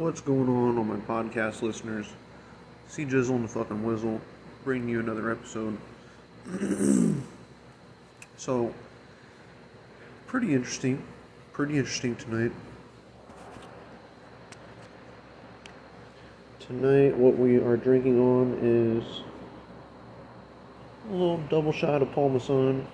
What's 0.00 0.22
going 0.22 0.48
on 0.48 0.78
on 0.78 0.88
my 0.88 0.96
podcast 0.96 1.60
listeners? 1.60 2.06
See 2.88 3.04
Jizzle 3.04 3.32
and 3.32 3.44
the 3.44 3.48
fucking 3.48 3.84
Whizzle 3.84 4.18
bringing 4.64 4.88
you 4.88 4.98
another 4.98 5.30
episode. 5.30 5.76
so, 8.38 8.72
pretty 10.26 10.54
interesting. 10.54 11.02
Pretty 11.52 11.76
interesting 11.76 12.16
tonight. 12.16 12.50
Tonight, 16.60 17.14
what 17.14 17.36
we 17.36 17.58
are 17.58 17.76
drinking 17.76 18.18
on 18.18 18.58
is 18.62 19.04
a 21.10 21.12
little 21.12 21.42
double 21.50 21.72
shot 21.72 22.00
of 22.00 22.10
Parmesan 22.12 22.86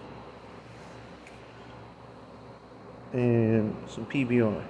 and 3.12 3.76
some 3.88 4.06
PBR. 4.06 4.60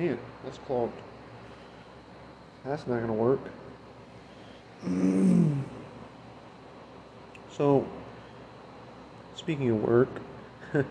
Man, 0.00 0.18
that's 0.44 0.56
clogged. 0.70 1.02
That's 2.64 2.86
not 2.86 3.00
gonna 3.00 3.12
work. 3.12 3.40
so, 7.56 7.84
speaking 9.34 9.68
of 9.70 9.82
work, 9.82 10.08
I 10.74 10.84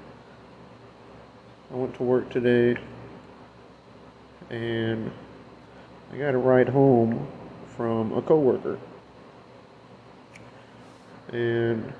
went 1.70 1.96
to 1.96 2.04
work 2.04 2.30
today 2.30 2.76
and 4.50 5.10
I 6.12 6.18
got 6.18 6.34
a 6.34 6.38
ride 6.38 6.68
home 6.68 7.26
from 7.78 8.12
a 8.12 8.22
coworker. 8.22 8.78
And 11.32 11.94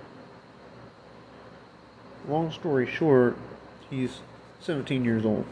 long 2.28 2.52
story 2.52 2.88
short, 2.92 3.38
he's 3.90 4.20
17 4.60 5.06
years 5.06 5.24
old. 5.26 5.46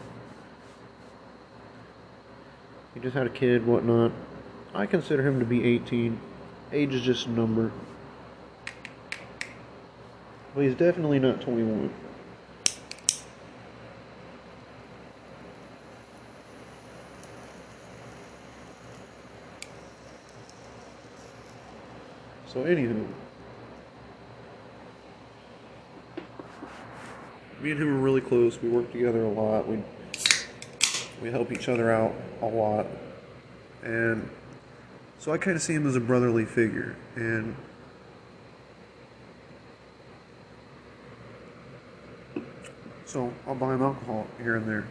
He 2.98 3.03
just 3.03 3.16
had 3.16 3.28
a 3.28 3.30
kid, 3.30 3.64
whatnot. 3.67 4.12
I 4.73 4.88
consider 4.88 5.22
him 5.22 5.38
to 5.38 5.45
be 5.45 5.64
18. 5.64 6.20
Age 6.72 6.95
is 6.95 7.03
just 7.03 7.28
a 7.28 7.30
number. 7.30 7.72
But 10.56 10.62
he's 10.62 10.73
definitely 10.73 11.20
not 11.20 11.40
21. 11.40 11.94
So, 22.48 22.64
anywho, 22.64 23.06
me 27.62 27.70
and 27.70 27.80
him 27.80 27.95
are 27.95 28.00
really 28.00 28.22
close. 28.22 28.59
We 28.59 28.70
work 28.70 28.92
together 28.92 29.23
a 29.23 29.30
lot. 29.30 29.68
We 29.68 29.84
we 31.22 31.32
help 31.32 31.52
each 31.52 31.70
other 31.70 31.92
out 31.92 32.14
a 32.42 32.46
lot. 32.46 32.86
And 33.84 34.30
so 35.20 35.32
I 35.32 35.38
kind 35.38 35.56
of 35.56 35.62
see 35.62 35.74
him 35.74 35.88
as 35.88 35.96
a 35.96 36.00
brotherly 36.00 36.46
figure. 36.46 36.96
And 37.16 37.56
so 43.06 43.32
I'll 43.48 43.56
buy 43.56 43.74
him 43.74 43.82
alcohol 43.82 44.28
here 44.42 44.58
and 44.58 44.68
there. 44.68 44.86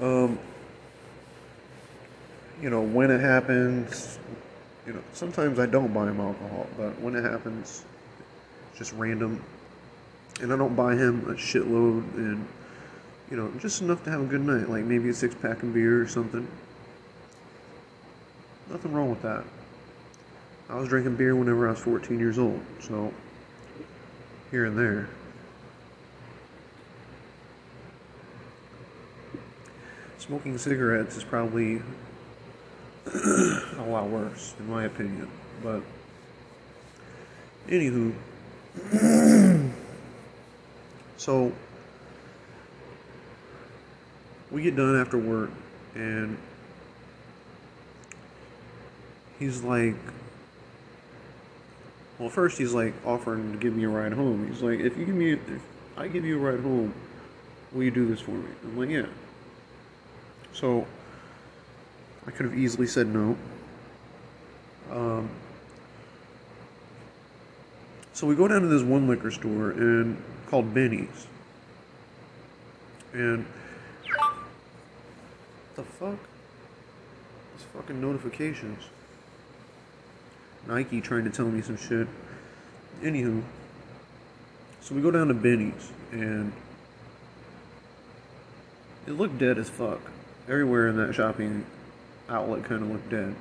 Um, 0.00 0.38
you 2.62 2.70
know, 2.70 2.80
when 2.80 3.10
it 3.10 3.20
happens, 3.20 4.18
you 4.86 4.92
know, 4.92 5.02
sometimes 5.12 5.58
I 5.58 5.66
don't 5.66 5.92
buy 5.92 6.06
him 6.06 6.20
alcohol, 6.20 6.66
but 6.76 6.98
when 7.00 7.14
it 7.14 7.22
happens, 7.22 7.84
it's 8.70 8.78
just 8.78 8.92
random. 8.94 9.42
And 10.40 10.52
I 10.52 10.56
don't 10.56 10.74
buy 10.74 10.94
him 10.94 11.28
a 11.28 11.34
shitload 11.34 12.14
and 12.14 12.46
you 13.30 13.36
know, 13.36 13.50
just 13.58 13.80
enough 13.80 14.02
to 14.04 14.10
have 14.10 14.20
a 14.20 14.26
good 14.26 14.40
night, 14.40 14.68
like 14.68 14.84
maybe 14.84 15.08
a 15.08 15.14
six 15.14 15.34
pack 15.34 15.62
of 15.62 15.72
beer 15.72 16.02
or 16.02 16.08
something. 16.08 16.46
Nothing 18.68 18.92
wrong 18.92 19.10
with 19.10 19.22
that. 19.22 19.44
I 20.68 20.76
was 20.76 20.88
drinking 20.88 21.16
beer 21.16 21.34
whenever 21.34 21.66
I 21.68 21.70
was 21.70 21.80
14 21.80 22.18
years 22.18 22.38
old, 22.38 22.60
so 22.80 23.12
here 24.50 24.64
and 24.66 24.76
there. 24.76 25.08
Smoking 30.18 30.58
cigarettes 30.58 31.16
is 31.16 31.24
probably 31.24 31.82
a 33.06 33.84
lot 33.88 34.08
worse, 34.08 34.54
in 34.58 34.68
my 34.68 34.84
opinion. 34.84 35.28
But, 35.62 35.82
anywho, 37.68 38.12
so 41.16 41.52
we 44.50 44.62
get 44.62 44.76
done 44.76 45.00
after 45.00 45.18
work 45.18 45.50
and 45.94 46.36
he's 49.38 49.62
like 49.62 49.94
well 52.18 52.28
first 52.28 52.58
he's 52.58 52.72
like 52.72 52.94
offering 53.06 53.52
to 53.52 53.58
give 53.58 53.74
me 53.74 53.84
a 53.84 53.88
ride 53.88 54.12
home. 54.12 54.46
He's 54.48 54.62
like 54.62 54.80
if 54.80 54.96
you 54.96 55.06
give 55.06 55.14
me 55.14 55.32
if 55.32 55.62
i 55.96 56.08
give 56.08 56.24
you 56.24 56.36
a 56.36 56.40
ride 56.40 56.60
home 56.60 56.94
will 57.72 57.82
you 57.82 57.90
do 57.90 58.06
this 58.06 58.20
for 58.20 58.32
me? 58.32 58.48
I'm 58.64 58.78
like 58.78 58.90
yeah. 58.90 59.06
So 60.52 60.86
i 62.26 62.30
could 62.30 62.46
have 62.46 62.58
easily 62.58 62.86
said 62.86 63.06
no. 63.08 63.36
Um, 64.90 65.30
so 68.12 68.26
we 68.26 68.34
go 68.34 68.48
down 68.48 68.60
to 68.62 68.66
this 68.66 68.82
one 68.82 69.08
liquor 69.08 69.30
store 69.30 69.70
and 69.70 70.20
called 70.48 70.74
benny's. 70.74 71.26
And 73.12 73.46
the 75.80 75.92
fuck? 75.92 76.18
These 77.56 77.66
fucking 77.74 78.00
notifications. 78.00 78.84
Nike 80.66 81.00
trying 81.00 81.24
to 81.24 81.30
tell 81.30 81.46
me 81.46 81.62
some 81.62 81.76
shit. 81.76 82.06
Anywho, 83.02 83.42
so 84.80 84.94
we 84.94 85.00
go 85.00 85.10
down 85.10 85.28
to 85.28 85.34
Benny's 85.34 85.90
and 86.12 86.52
it 89.06 89.12
looked 89.12 89.38
dead 89.38 89.56
as 89.56 89.70
fuck. 89.70 90.00
Everywhere 90.48 90.88
in 90.88 90.96
that 90.96 91.14
shopping 91.14 91.64
outlet 92.28 92.64
kind 92.64 92.82
of 92.82 92.90
looked 92.90 93.08
dead. 93.08 93.34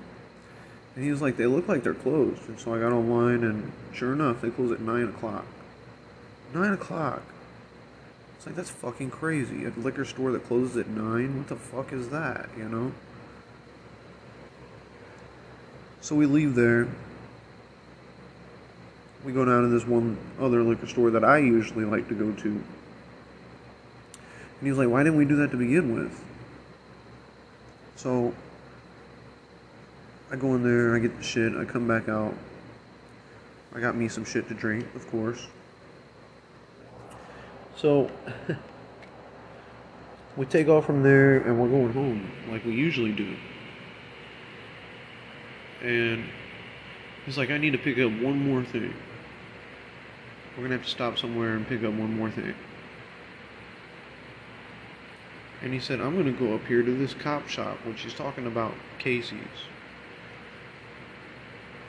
And 0.96 1.04
he 1.04 1.12
was 1.12 1.22
like, 1.22 1.38
they 1.38 1.46
look 1.46 1.68
like 1.68 1.84
they're 1.84 1.94
closed. 1.94 2.48
And 2.48 2.60
so 2.60 2.74
I 2.74 2.80
got 2.80 2.94
online 2.94 3.44
and 3.44 3.72
sure 3.94 4.14
enough, 4.14 4.42
they 4.42 4.50
close 4.50 4.72
at 4.72 4.80
9 4.80 5.10
o'clock. 5.10 5.46
9 6.54 6.74
o'clock. 6.74 7.22
It's 8.40 8.46
like 8.46 8.56
that's 8.56 8.70
fucking 8.70 9.10
crazy. 9.10 9.66
A 9.66 9.70
liquor 9.72 10.06
store 10.06 10.32
that 10.32 10.46
closes 10.46 10.78
at 10.78 10.88
nine. 10.88 11.40
What 11.40 11.50
the 11.50 11.58
fuck 11.58 11.92
is 11.92 12.08
that? 12.08 12.48
You 12.58 12.70
know. 12.70 12.94
So 16.00 16.16
we 16.16 16.26
leave 16.26 16.56
there. 16.56 16.88
We 19.26 19.34
go 19.34 19.44
down 19.44 19.64
to 19.64 19.68
this 19.68 19.86
one 19.86 20.18
other 20.40 20.64
liquor 20.64 20.88
store 20.88 21.12
that 21.12 21.26
I 21.26 21.40
usually 21.40 21.84
like 21.84 22.08
to 22.08 22.16
go 22.16 22.32
to. 22.32 22.48
And 22.50 22.64
he's 24.62 24.78
like, 24.78 24.88
"Why 24.88 25.04
didn't 25.04 25.18
we 25.18 25.26
do 25.26 25.36
that 25.36 25.52
to 25.52 25.58
begin 25.58 25.94
with?" 25.94 26.24
So 27.98 28.34
I 30.32 30.38
go 30.38 30.56
in 30.56 30.64
there, 30.64 30.96
I 30.96 31.00
get 31.00 31.18
the 31.18 31.24
shit, 31.24 31.58
I 31.58 31.66
come 31.66 31.90
back 31.90 32.08
out. 32.08 32.34
I 33.76 33.82
got 33.82 33.98
me 33.98 34.08
some 34.08 34.24
shit 34.24 34.48
to 34.48 34.54
drink, 34.54 34.86
of 34.96 35.12
course. 35.12 35.46
So 37.80 38.12
we 40.38 40.46
take 40.46 40.68
off 40.68 40.86
from 40.86 41.02
there 41.02 41.38
and 41.38 41.58
we're 41.60 41.70
going 41.70 41.94
home 41.94 42.30
like 42.52 42.66
we 42.66 42.74
usually 42.74 43.14
do. 43.14 43.36
And 45.82 46.26
he's 47.26 47.38
like, 47.38 47.52
I 47.52 47.58
need 47.58 47.72
to 47.72 47.78
pick 47.78 47.98
up 47.98 48.12
one 48.22 48.38
more 48.38 48.64
thing. 48.66 48.94
We're 50.58 50.64
gonna 50.64 50.76
have 50.76 50.84
to 50.84 50.92
stop 50.92 51.18
somewhere 51.18 51.56
and 51.56 51.66
pick 51.66 51.84
up 51.84 51.94
one 51.94 52.18
more 52.18 52.30
thing. 52.30 52.54
And 55.62 55.74
he 55.74 55.80
said, 55.80 56.02
I'm 56.02 56.18
gonna 56.18 56.34
go 56.34 56.56
up 56.56 56.66
here 56.66 56.84
to 56.84 56.98
this 56.98 57.14
cop 57.14 57.48
shop, 57.48 57.78
which 57.86 58.02
he's 58.02 58.14
talking 58.14 58.46
about 58.46 58.74
Casey's. 58.98 59.40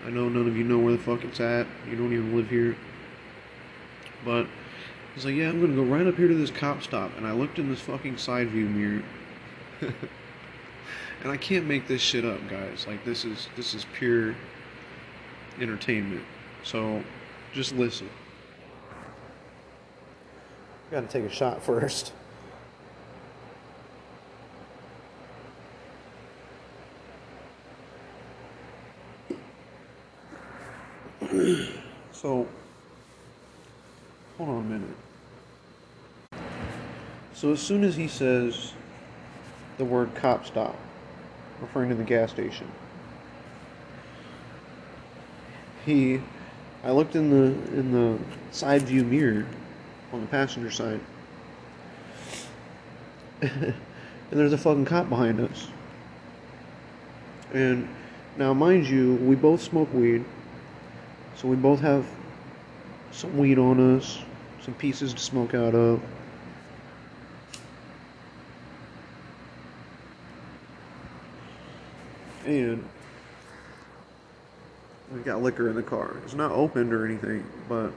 I 0.06 0.10
know 0.10 0.28
none 0.28 0.46
of 0.46 0.56
you 0.56 0.62
know 0.62 0.78
where 0.78 0.92
the 0.92 1.02
fuck 1.02 1.24
it's 1.24 1.40
at. 1.40 1.66
You 1.88 1.96
don't 1.96 2.12
even 2.12 2.36
live 2.36 2.48
here. 2.48 2.76
But 4.24 4.46
He's 5.14 5.24
like, 5.24 5.34
yeah, 5.34 5.48
I'm 5.48 5.60
gonna 5.60 5.74
go 5.74 5.82
right 5.82 6.06
up 6.06 6.16
here 6.16 6.28
to 6.28 6.34
this 6.34 6.50
cop 6.50 6.82
stop, 6.82 7.16
and 7.16 7.26
I 7.26 7.32
looked 7.32 7.58
in 7.58 7.68
this 7.68 7.80
fucking 7.80 8.16
side 8.16 8.48
view 8.50 8.66
mirror. 8.66 9.02
and 9.80 11.30
I 11.30 11.36
can't 11.36 11.66
make 11.66 11.88
this 11.88 12.00
shit 12.00 12.24
up, 12.24 12.40
guys. 12.48 12.86
Like 12.86 13.04
this 13.04 13.24
is 13.24 13.48
this 13.56 13.74
is 13.74 13.84
pure 13.94 14.36
entertainment. 15.60 16.24
So 16.62 17.02
just 17.52 17.74
listen. 17.74 18.08
Gotta 20.90 21.06
take 21.06 21.24
a 21.24 21.30
shot 21.30 21.62
first. 21.62 22.12
so 32.12 32.46
hold 34.40 34.56
on 34.56 34.64
a 34.64 34.68
minute. 34.68 34.96
So, 37.34 37.52
as 37.52 37.60
soon 37.60 37.84
as 37.84 37.94
he 37.94 38.08
says 38.08 38.72
the 39.76 39.84
word 39.84 40.14
cop 40.14 40.46
stop, 40.46 40.78
referring 41.60 41.90
to 41.90 41.94
the 41.94 42.04
gas 42.04 42.30
station, 42.30 42.66
he, 45.84 46.22
I 46.82 46.92
looked 46.92 47.16
in 47.16 47.28
the 47.28 47.52
in 47.78 47.92
the 47.92 48.18
side 48.50 48.80
view 48.82 49.04
mirror 49.04 49.46
on 50.10 50.22
the 50.22 50.26
passenger 50.26 50.70
side, 50.70 51.00
and 53.42 53.74
there's 54.30 54.54
a 54.54 54.58
fucking 54.58 54.86
cop 54.86 55.10
behind 55.10 55.38
us. 55.40 55.68
And 57.52 57.86
now, 58.38 58.54
mind 58.54 58.86
you, 58.86 59.16
we 59.16 59.36
both 59.36 59.60
smoke 59.60 59.92
weed, 59.92 60.24
so 61.36 61.46
we 61.46 61.56
both 61.56 61.80
have 61.80 62.06
some 63.12 63.36
weed 63.36 63.58
on 63.58 63.96
us, 63.96 64.22
some 64.62 64.74
pieces 64.74 65.14
to 65.14 65.20
smoke 65.20 65.54
out 65.54 65.74
of. 65.74 66.02
And 72.46 72.86
we 75.14 75.20
got 75.20 75.42
liquor 75.42 75.68
in 75.68 75.76
the 75.76 75.82
car. 75.82 76.16
It's 76.24 76.34
not 76.34 76.52
opened 76.52 76.92
or 76.92 77.04
anything, 77.04 77.44
but 77.68 77.92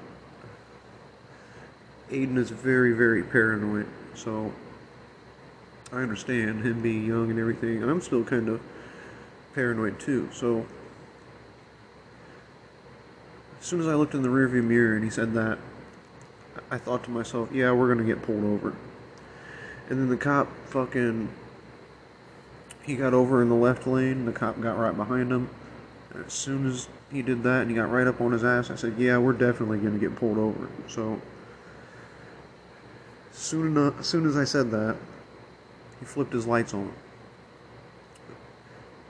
Aiden 2.12 2.38
is 2.38 2.50
very, 2.50 2.94
very 2.94 3.24
paranoid. 3.24 3.88
So 4.16 4.52
I 5.92 5.98
understand 5.98 6.64
him 6.64 6.82
being 6.82 7.06
young 7.06 7.30
and 7.30 7.40
everything. 7.40 7.84
I'm 7.84 8.02
still 8.02 8.24
kind 8.24 8.50
of 8.50 8.62
paranoid 9.54 10.00
too. 10.00 10.30
So 10.34 10.66
as 13.60 13.66
soon 13.66 13.80
as 13.80 13.88
I 13.88 13.96
looked 13.96 14.14
in 14.14 14.22
the 14.22 14.30
rearview 14.30 14.64
mirror 14.64 14.96
and 14.96 15.04
he 15.04 15.10
said 15.10 15.34
that, 15.34 15.58
I 16.70 16.78
thought 16.78 17.04
to 17.06 17.12
myself, 17.12 17.52
yeah, 17.52 17.72
we're 17.72 17.94
gonna 17.94 18.08
get 18.08 18.22
pulled 18.22 18.44
over. 18.44 18.76
And 19.90 20.00
then 20.00 20.10
the 20.10 20.18
cop 20.18 20.48
fucking 20.68 21.30
he 22.84 22.96
got 22.96 23.14
over 23.14 23.42
in 23.42 23.50
the 23.50 23.56
left 23.56 23.88
lane, 23.88 24.26
the 24.26 24.32
cop 24.32 24.60
got 24.60 24.78
right 24.78 24.96
behind 24.96 25.32
him. 25.32 25.50
And 26.14 26.26
as 26.26 26.34
soon 26.34 26.68
as 26.68 26.88
he 27.12 27.22
did 27.22 27.44
that 27.44 27.62
and 27.62 27.70
he 27.70 27.76
got 27.76 27.90
right 27.90 28.08
up 28.08 28.20
on 28.22 28.32
his 28.32 28.44
ass, 28.44 28.70
I 28.70 28.76
said, 28.76 28.96
Yeah, 28.98 29.18
we're 29.18 29.34
definitely 29.34 29.80
gonna 29.80 30.00
get 30.00 30.16
pulled 30.16 30.38
over. 30.38 30.68
So 30.88 31.22
soon 33.32 33.68
enough 33.68 34.00
as 34.00 34.08
soon 34.08 34.28
as 34.28 34.38
I 34.38 34.44
said 34.44 34.72
that, 34.72 34.96
he 36.00 36.06
flipped 36.06 36.34
his 36.34 36.46
lights 36.46 36.74
on. 36.74 36.92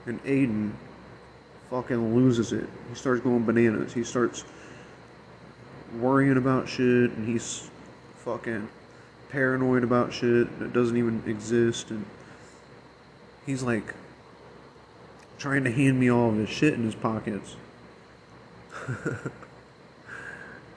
And 0.06 0.22
Aiden 0.24 0.72
fucking 1.70 2.14
loses 2.14 2.52
it. 2.52 2.68
He 2.88 2.94
starts 2.94 3.22
going 3.22 3.44
bananas. 3.44 3.92
He 3.92 4.04
starts 4.04 4.44
worrying 6.00 6.36
about 6.36 6.68
shit 6.68 7.10
and 7.10 7.28
he's 7.28 7.70
fucking 8.16 8.68
paranoid 9.28 9.82
about 9.84 10.12
shit 10.12 10.58
that 10.58 10.72
doesn't 10.72 10.96
even 10.96 11.22
exist 11.26 11.90
and 11.90 12.04
he's 13.46 13.62
like 13.62 13.94
trying 15.38 15.64
to 15.64 15.70
hand 15.70 15.98
me 15.98 16.10
all 16.10 16.30
of 16.30 16.36
his 16.36 16.48
shit 16.48 16.74
in 16.74 16.84
his 16.84 16.94
pockets. 16.94 17.56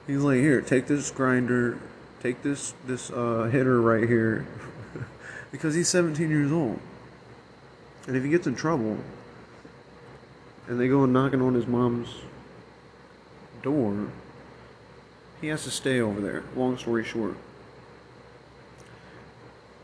he's 0.06 0.20
like, 0.20 0.38
"Here, 0.38 0.60
take 0.60 0.86
this 0.86 1.10
grinder, 1.10 1.78
take 2.22 2.42
this 2.42 2.74
this 2.86 3.10
uh, 3.10 3.44
hitter 3.44 3.80
right 3.80 4.06
here," 4.08 4.46
because 5.52 5.74
he's 5.74 5.88
17 5.88 6.28
years 6.28 6.52
old, 6.52 6.78
and 8.06 8.16
if 8.16 8.22
he 8.22 8.30
gets 8.30 8.46
in 8.46 8.54
trouble, 8.54 8.98
and 10.66 10.78
they 10.78 10.88
go 10.88 11.06
knocking 11.06 11.40
on 11.40 11.54
his 11.54 11.66
mom's 11.66 12.08
door, 13.62 14.08
he 15.40 15.48
has 15.48 15.64
to 15.64 15.70
stay 15.70 16.00
over 16.00 16.20
there. 16.20 16.42
Long 16.56 16.76
story 16.78 17.04
short, 17.04 17.36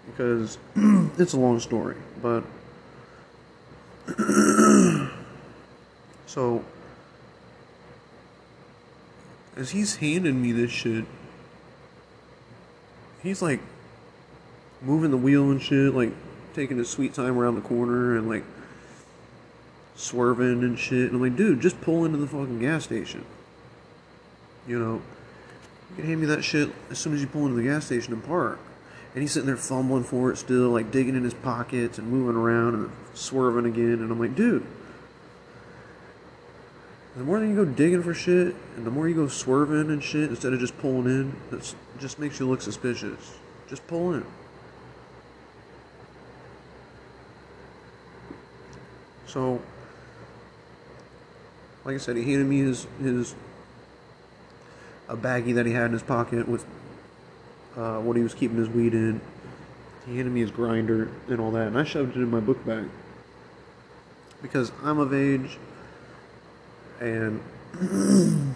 because 0.06 0.58
it's 1.18 1.32
a 1.32 1.38
long 1.38 1.60
story, 1.60 1.96
but 2.20 2.44
so 6.26 6.64
as 9.56 9.70
he's 9.70 9.96
handing 9.96 10.42
me 10.42 10.52
this 10.52 10.70
shit, 10.70 11.04
he's 13.22 13.40
like 13.40 13.60
moving 14.82 15.10
the 15.10 15.16
wheel 15.16 15.50
and 15.50 15.62
shit, 15.62 15.94
like 15.94 16.12
taking 16.54 16.78
his 16.78 16.90
sweet 16.90 17.14
time 17.14 17.38
around 17.38 17.54
the 17.54 17.60
corner 17.60 18.16
and 18.16 18.28
like 18.28 18.44
swerving 19.96 20.62
and 20.62 20.78
shit. 20.78 21.10
And 21.10 21.14
I'm 21.14 21.20
like, 21.20 21.36
dude, 21.36 21.60
just 21.60 21.80
pull 21.80 22.04
into 22.04 22.18
the 22.18 22.26
fucking 22.26 22.58
gas 22.58 22.84
station. 22.84 23.24
You 24.66 24.78
know, 24.78 25.02
you 25.94 26.02
can 26.02 26.06
hand 26.06 26.20
me 26.20 26.26
that 26.26 26.43
shit 26.43 26.70
as 26.91 26.99
soon 26.99 27.14
as 27.14 27.20
you 27.20 27.29
pull 27.29 27.44
into 27.44 27.55
the 27.55 27.62
gas 27.62 27.87
station 27.87 28.12
and 28.12 28.25
park. 28.25 28.58
And 29.14 29.23
he's 29.23 29.31
sitting 29.31 29.46
there 29.46 29.56
fumbling 29.56 30.02
for 30.02 30.32
it 30.32 30.38
still, 30.38 30.70
like 30.70 30.91
digging 30.91 31.14
in 31.14 31.23
his 31.23 31.35
pockets 31.35 31.99
and 31.99 32.08
moving 32.08 32.35
around 32.35 32.75
and 32.75 32.91
swerving 33.14 33.64
again. 33.64 34.00
And 34.02 34.11
I'm 34.11 34.19
like, 34.19 34.35
dude, 34.35 34.67
the 37.17 37.23
more 37.23 37.38
that 37.38 37.46
you 37.46 37.55
go 37.55 37.64
digging 37.64 38.02
for 38.02 38.12
shit 38.12 38.56
and 38.76 38.85
the 38.85 38.91
more 38.91 39.08
you 39.08 39.14
go 39.14 39.29
swerving 39.29 39.93
and 39.93 40.02
shit 40.02 40.31
instead 40.31 40.52
of 40.52 40.58
just 40.58 40.76
pulling 40.79 41.06
in, 41.06 41.37
it 41.52 41.75
just 42.00 42.19
makes 42.19 42.40
you 42.40 42.49
look 42.49 42.61
suspicious. 42.61 43.35
Just 43.69 43.87
pull 43.87 44.14
in. 44.14 44.26
So, 49.26 49.62
like 51.85 51.94
I 51.94 51.99
said, 51.99 52.17
he 52.17 52.25
handed 52.25 52.49
me 52.49 52.61
his 52.61 52.87
his 53.00 53.35
a 55.08 55.16
baggie 55.16 55.54
that 55.54 55.66
he 55.66 55.72
had 55.72 55.86
in 55.86 55.92
his 55.92 56.02
pocket 56.02 56.48
with 56.48 56.64
uh, 57.76 57.98
what 57.98 58.16
he 58.16 58.22
was 58.22 58.34
keeping 58.34 58.56
his 58.56 58.68
weed 58.68 58.94
in. 58.94 59.20
He 60.06 60.16
handed 60.16 60.32
me 60.32 60.40
his 60.40 60.50
grinder 60.50 61.10
and 61.28 61.40
all 61.40 61.50
that, 61.52 61.68
and 61.68 61.78
I 61.78 61.84
shoved 61.84 62.16
it 62.16 62.20
in 62.20 62.30
my 62.30 62.40
book 62.40 62.64
bag 62.66 62.88
because 64.42 64.72
I'm 64.82 64.98
of 64.98 65.14
age, 65.14 65.58
and 67.00 67.40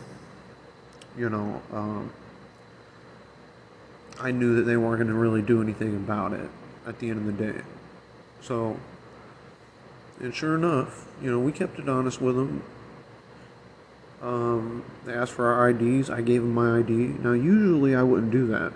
you 1.17 1.31
know, 1.31 1.63
um, 1.73 2.13
I 4.21 4.31
knew 4.31 4.57
that 4.57 4.63
they 4.63 4.77
weren't 4.77 4.99
going 4.99 5.09
to 5.09 5.15
really 5.15 5.43
do 5.43 5.63
anything 5.63 5.97
about 5.97 6.35
it 6.35 6.51
at 6.87 6.99
the 6.99 7.09
end 7.09 7.27
of 7.27 7.39
the 7.39 7.53
day. 7.53 7.61
So, 8.41 8.79
and 10.21 10.35
sure 10.35 10.57
enough, 10.57 11.07
you 11.23 11.31
know, 11.31 11.39
we 11.39 11.53
kept 11.53 11.79
it 11.79 11.89
honest 11.89 12.21
with 12.21 12.37
them. 12.37 12.63
Um, 14.21 14.85
they 15.05 15.13
asked 15.13 15.33
for 15.33 15.53
our 15.53 15.71
IDs. 15.71 16.11
I 16.11 16.21
gave 16.21 16.43
them 16.43 16.55
my 16.55 16.79
ID. 16.79 16.93
Now, 16.93 17.33
usually 17.33 17.95
I 17.95 18.03
wouldn't 18.03 18.33
do 18.33 18.47
that. 18.49 18.73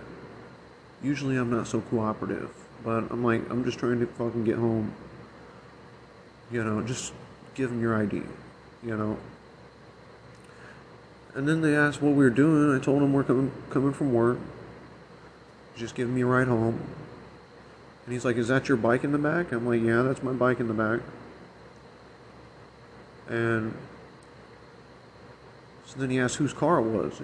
Usually 1.02 1.36
I'm 1.36 1.50
not 1.50 1.66
so 1.66 1.80
cooperative. 1.80 2.50
But 2.84 3.10
I'm 3.10 3.24
like, 3.24 3.48
I'm 3.50 3.64
just 3.64 3.78
trying 3.78 4.00
to 4.00 4.06
fucking 4.06 4.44
get 4.44 4.56
home. 4.56 4.92
You 6.50 6.64
know, 6.64 6.82
just 6.82 7.12
give 7.54 7.70
them 7.70 7.80
your 7.80 8.00
ID. 8.00 8.22
You 8.84 8.96
know. 8.96 9.18
And 11.34 11.48
then 11.48 11.62
they 11.62 11.74
asked 11.74 12.02
what 12.02 12.10
we 12.10 12.24
were 12.24 12.30
doing. 12.30 12.76
I 12.76 12.82
told 12.82 13.00
them 13.00 13.12
we're 13.12 13.24
coming 13.24 13.52
coming 13.70 13.92
from 13.92 14.12
work. 14.12 14.38
Just 15.76 15.94
giving 15.94 16.14
me 16.14 16.22
a 16.22 16.26
ride 16.26 16.48
home. 16.48 16.80
And 18.04 18.12
he's 18.12 18.24
like, 18.24 18.36
Is 18.36 18.48
that 18.48 18.68
your 18.68 18.76
bike 18.76 19.04
in 19.04 19.12
the 19.12 19.18
back? 19.18 19.52
I'm 19.52 19.66
like, 19.66 19.80
Yeah, 19.80 20.02
that's 20.02 20.22
my 20.22 20.32
bike 20.32 20.60
in 20.60 20.68
the 20.68 20.74
back. 20.74 21.00
And 23.28 23.74
so 25.92 26.00
then 26.00 26.08
he 26.08 26.18
asked 26.18 26.36
whose 26.36 26.54
car 26.54 26.78
it 26.78 26.82
was. 26.82 27.20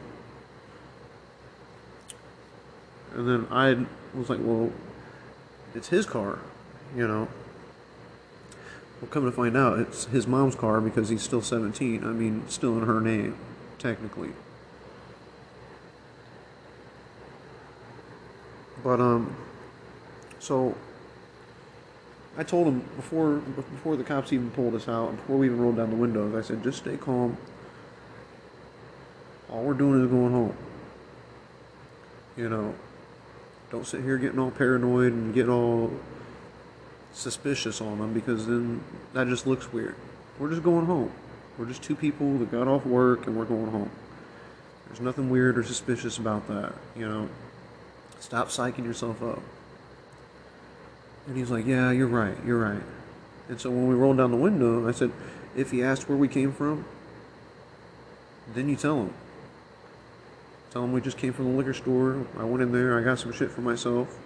And 3.14 3.26
then 3.26 3.46
I 3.50 3.86
was 4.14 4.28
like, 4.28 4.40
Well, 4.42 4.70
it's 5.74 5.88
his 5.88 6.04
car, 6.04 6.38
you 6.94 7.08
know. 7.08 7.28
Well, 9.00 9.10
come 9.10 9.24
to 9.24 9.32
find 9.32 9.56
out, 9.56 9.78
it's 9.78 10.04
his 10.06 10.26
mom's 10.26 10.54
car 10.54 10.82
because 10.82 11.08
he's 11.08 11.22
still 11.22 11.40
17. 11.40 12.04
I 12.04 12.08
mean, 12.08 12.46
still 12.48 12.76
in 12.76 12.84
her 12.84 13.00
name, 13.00 13.38
technically. 13.78 14.32
But 18.84 19.00
um, 19.00 19.34
so 20.40 20.74
I 22.36 22.42
told 22.42 22.66
him 22.66 22.80
before 22.96 23.36
before 23.36 23.96
the 23.96 24.04
cops 24.04 24.30
even 24.32 24.50
pulled 24.50 24.74
us 24.74 24.88
out, 24.88 25.16
before 25.16 25.38
we 25.38 25.46
even 25.46 25.58
rolled 25.58 25.76
down 25.76 25.88
the 25.88 25.96
windows, 25.96 26.34
I 26.34 26.46
said, 26.46 26.62
just 26.62 26.78
stay 26.78 26.98
calm. 26.98 27.38
All 29.50 29.62
we're 29.62 29.74
doing 29.74 30.04
is 30.04 30.10
going 30.10 30.32
home. 30.32 30.56
You 32.36 32.48
know, 32.48 32.74
don't 33.70 33.86
sit 33.86 34.02
here 34.02 34.18
getting 34.18 34.38
all 34.38 34.50
paranoid 34.50 35.12
and 35.12 35.34
get 35.34 35.48
all 35.48 35.92
suspicious 37.12 37.80
on 37.80 37.98
them 37.98 38.12
because 38.12 38.46
then 38.46 38.82
that 39.12 39.26
just 39.26 39.46
looks 39.46 39.72
weird. 39.72 39.94
We're 40.38 40.50
just 40.50 40.62
going 40.62 40.86
home. 40.86 41.10
We're 41.58 41.66
just 41.66 41.82
two 41.82 41.96
people 41.96 42.38
that 42.38 42.52
got 42.52 42.68
off 42.68 42.86
work 42.86 43.26
and 43.26 43.36
we're 43.36 43.44
going 43.44 43.70
home. 43.70 43.90
There's 44.86 45.00
nothing 45.00 45.28
weird 45.28 45.58
or 45.58 45.64
suspicious 45.64 46.18
about 46.18 46.46
that, 46.48 46.72
you 46.96 47.08
know. 47.08 47.28
Stop 48.20 48.48
psyching 48.48 48.84
yourself 48.84 49.22
up. 49.22 49.40
And 51.26 51.36
he's 51.36 51.50
like, 51.50 51.66
Yeah, 51.66 51.90
you're 51.90 52.06
right, 52.06 52.36
you're 52.46 52.58
right. 52.58 52.82
And 53.48 53.60
so 53.60 53.70
when 53.70 53.88
we 53.88 53.94
rolled 53.94 54.18
down 54.18 54.30
the 54.30 54.36
window, 54.36 54.88
I 54.88 54.92
said, 54.92 55.10
If 55.56 55.70
he 55.70 55.82
asked 55.82 56.08
where 56.08 56.16
we 56.16 56.28
came 56.28 56.52
from, 56.52 56.84
Then 58.54 58.68
you 58.68 58.76
tell 58.76 58.96
him. 58.96 59.14
Tell 60.70 60.82
them 60.82 60.92
we 60.92 61.00
just 61.00 61.16
came 61.16 61.32
from 61.32 61.52
the 61.52 61.56
liquor 61.56 61.72
store. 61.72 62.26
I 62.38 62.44
went 62.44 62.62
in 62.62 62.72
there, 62.72 62.98
I 62.98 63.02
got 63.02 63.18
some 63.18 63.32
shit 63.32 63.50
for 63.50 63.62
myself, 63.62 64.18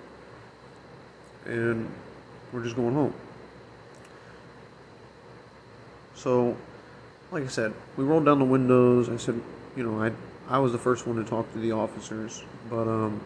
and 1.44 1.88
we're 2.52 2.64
just 2.64 2.74
going 2.74 2.94
home. 2.94 3.14
So, 6.14 6.56
like 7.30 7.44
I 7.44 7.48
said, 7.48 7.74
we 7.96 8.04
rolled 8.04 8.24
down 8.24 8.38
the 8.38 8.44
windows. 8.44 9.08
I 9.08 9.16
said, 9.16 9.40
you 9.76 9.84
know, 9.84 10.02
I 10.02 10.12
I 10.48 10.58
was 10.58 10.72
the 10.72 10.78
first 10.78 11.06
one 11.06 11.16
to 11.16 11.24
talk 11.24 11.50
to 11.52 11.58
the 11.58 11.72
officers, 11.72 12.42
but 12.68 12.88
um, 12.88 13.20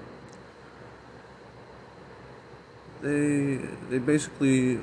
they 3.00 3.56
they 3.90 3.98
basically 3.98 4.80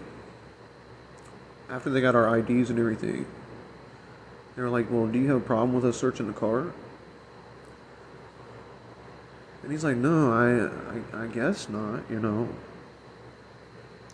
after 1.70 1.90
they 1.90 2.02
got 2.02 2.16
our 2.16 2.38
IDs 2.38 2.70
and 2.70 2.80
everything, 2.80 3.26
they 4.56 4.62
were 4.62 4.70
like, 4.70 4.92
"Well, 4.92 5.08
do 5.08 5.20
you 5.20 5.28
have 5.28 5.38
a 5.38 5.46
problem 5.46 5.74
with 5.74 5.86
us 5.86 5.98
searching 5.98 6.28
the 6.28 6.34
car?" 6.34 6.74
And 9.64 9.72
he's 9.72 9.84
like, 9.84 9.98
"No, 9.98 10.32
I 10.32 11.20
I, 11.20 11.24
I 11.24 11.28
guess 11.28 11.70
not, 11.70 12.02
you 12.10 12.20
know." 12.20 12.50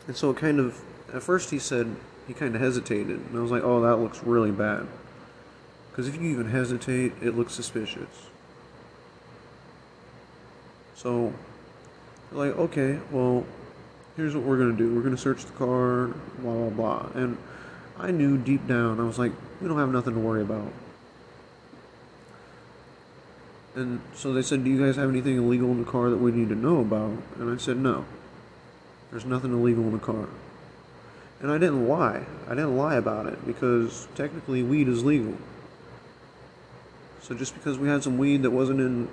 And 0.08 0.16
so 0.16 0.30
it 0.30 0.38
kind 0.38 0.60
of 0.60 0.80
at 1.14 1.24
first 1.24 1.50
he 1.50 1.60
said 1.60 1.96
he 2.28 2.34
kind 2.34 2.56
of 2.56 2.62
hesitated, 2.62 3.20
and 3.20 3.38
I 3.38 3.42
was 3.42 3.52
like, 3.52 3.64
"Oh, 3.64 3.82
that 3.82 3.98
looks 3.98 4.24
really 4.24 4.52
bad." 4.52 4.88
Because 5.90 6.08
if 6.08 6.22
you 6.22 6.30
even 6.30 6.50
hesitate, 6.50 7.14
it 7.22 7.36
looks 7.36 7.54
suspicious. 7.54 8.30
So, 10.96 11.34
like, 12.32 12.56
okay, 12.58 13.00
well, 13.12 13.46
here's 14.16 14.36
what 14.36 14.44
we're 14.44 14.58
gonna 14.58 14.74
do. 14.74 14.94
We're 14.94 15.02
gonna 15.02 15.18
search 15.18 15.46
the 15.46 15.54
car, 15.54 16.08
blah 16.40 16.54
blah 16.54 16.70
blah. 16.70 17.10
And 17.16 17.38
I 17.98 18.12
knew 18.12 18.38
deep 18.38 18.68
down, 18.68 19.00
I 19.00 19.04
was 19.04 19.18
like, 19.18 19.32
we 19.62 19.68
don't 19.68 19.78
have 19.80 19.92
nothing 19.92 20.14
to 20.14 20.20
worry 20.20 20.42
about. 20.42 20.72
And 23.76 24.02
so 24.14 24.34
they 24.34 24.42
said, 24.42 24.64
Do 24.64 24.70
you 24.70 24.84
guys 24.84 24.96
have 24.96 25.10
anything 25.10 25.38
illegal 25.38 25.70
in 25.72 25.80
the 25.80 25.90
car 25.90 26.10
that 26.10 26.18
we 26.18 26.32
need 26.32 26.50
to 26.50 26.56
know 26.56 26.82
about? 26.82 27.18
And 27.38 27.54
I 27.54 27.58
said, 27.58 27.78
No. 27.78 28.06
There's 29.12 29.26
nothing 29.26 29.52
illegal 29.52 29.84
in 29.86 29.94
the 29.94 30.00
car. 30.00 30.28
And 31.42 31.52
I 31.52 31.58
didn't 31.58 31.88
lie. 31.88 32.26
I 32.48 32.50
didn't 32.50 32.78
lie 32.78 32.96
about 32.96 33.26
it 33.26 33.46
because 33.46 34.08
technically 34.16 34.62
weed 34.62 34.88
is 34.88 35.04
legal. 35.04 35.36
So 37.22 37.34
just 37.34 37.54
because 37.54 37.78
we 37.78 37.88
had 37.88 38.04
some 38.04 38.18
weed 38.18 38.44
that 38.44 38.52
wasn't 38.52 38.82
in 38.82 39.08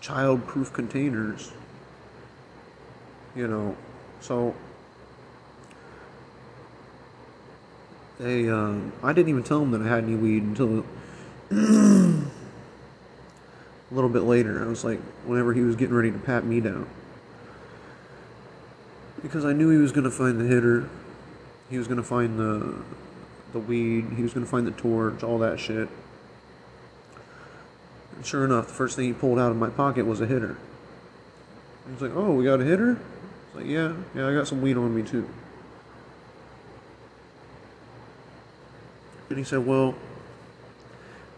child 0.00 0.46
proof 0.46 0.72
containers, 0.72 1.52
you 3.34 3.48
know, 3.48 3.76
so 4.20 4.54
they, 8.18 8.48
um, 8.48 8.92
I 9.02 9.12
didn't 9.12 9.30
even 9.30 9.42
tell 9.42 9.60
them 9.60 9.70
that 9.72 9.82
I 9.82 9.88
had 9.88 10.04
any 10.04 10.14
weed 10.14 10.42
until 10.42 10.84
a 13.94 13.96
little 13.96 14.10
bit 14.10 14.22
later. 14.22 14.60
I 14.60 14.66
was 14.66 14.82
like, 14.82 14.98
whenever 15.24 15.54
he 15.54 15.60
was 15.60 15.76
getting 15.76 15.94
ready 15.94 16.10
to 16.10 16.18
pat 16.18 16.44
me 16.44 16.60
down. 16.60 16.88
Because 19.22 19.44
I 19.44 19.52
knew 19.52 19.70
he 19.70 19.76
was 19.76 19.92
going 19.92 20.02
to 20.02 20.10
find 20.10 20.40
the 20.40 20.46
hitter, 20.46 20.88
he 21.70 21.78
was 21.78 21.86
going 21.86 21.98
to 21.98 22.02
find 22.02 22.36
the 22.36 22.74
the 23.52 23.60
weed, 23.60 24.06
he 24.16 24.22
was 24.24 24.34
going 24.34 24.44
to 24.44 24.50
find 24.50 24.66
the 24.66 24.72
torch, 24.72 25.22
all 25.22 25.38
that 25.38 25.60
shit. 25.60 25.88
And 28.16 28.26
sure 28.26 28.44
enough, 28.44 28.66
the 28.66 28.72
first 28.72 28.96
thing 28.96 29.04
he 29.04 29.12
pulled 29.12 29.38
out 29.38 29.52
of 29.52 29.56
my 29.56 29.70
pocket 29.70 30.06
was 30.06 30.20
a 30.20 30.26
hitter. 30.26 30.56
He 31.86 31.92
was 31.92 32.02
like, 32.02 32.16
"Oh, 32.16 32.32
we 32.32 32.44
got 32.44 32.60
a 32.60 32.64
hitter?" 32.64 32.98
I 33.54 33.58
like, 33.58 33.66
"Yeah, 33.66 33.92
yeah, 34.12 34.26
I 34.26 34.34
got 34.34 34.48
some 34.48 34.60
weed 34.60 34.76
on 34.76 34.92
me 34.92 35.02
too." 35.04 35.28
And 39.28 39.38
he 39.38 39.44
said, 39.44 39.64
"Well, 39.64 39.94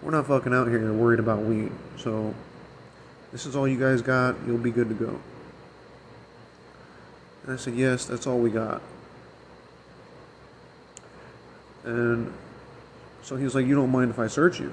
we're 0.01 0.13
not 0.13 0.27
fucking 0.27 0.55
out 0.55 0.69
here 0.69 0.91
worried 0.91 1.21
about 1.21 1.41
weed, 1.41 1.73
so 1.99 2.35
this 3.33 3.47
is 3.47 3.57
all 3.57 3.67
you 3.67 3.79
guys 3.79 4.03
got. 4.03 4.37
You'll 4.47 4.59
be 4.59 4.71
good 4.71 4.89
to 4.89 4.95
go." 4.95 5.19
And 7.45 7.55
I 7.55 7.57
said, 7.57 7.75
"Yes, 7.75 8.05
that's 8.07 8.27
all 8.27 8.39
we 8.39 8.51
got." 8.51 8.83
And 11.85 12.33
so 13.23 13.37
he 13.37 13.45
was 13.45 13.55
like, 13.55 13.67
"You 13.67 13.75
don't 13.75 13.93
mind 13.93 14.11
if 14.11 14.19
I 14.19 14.27
search 14.27 14.61
you?" 14.61 14.73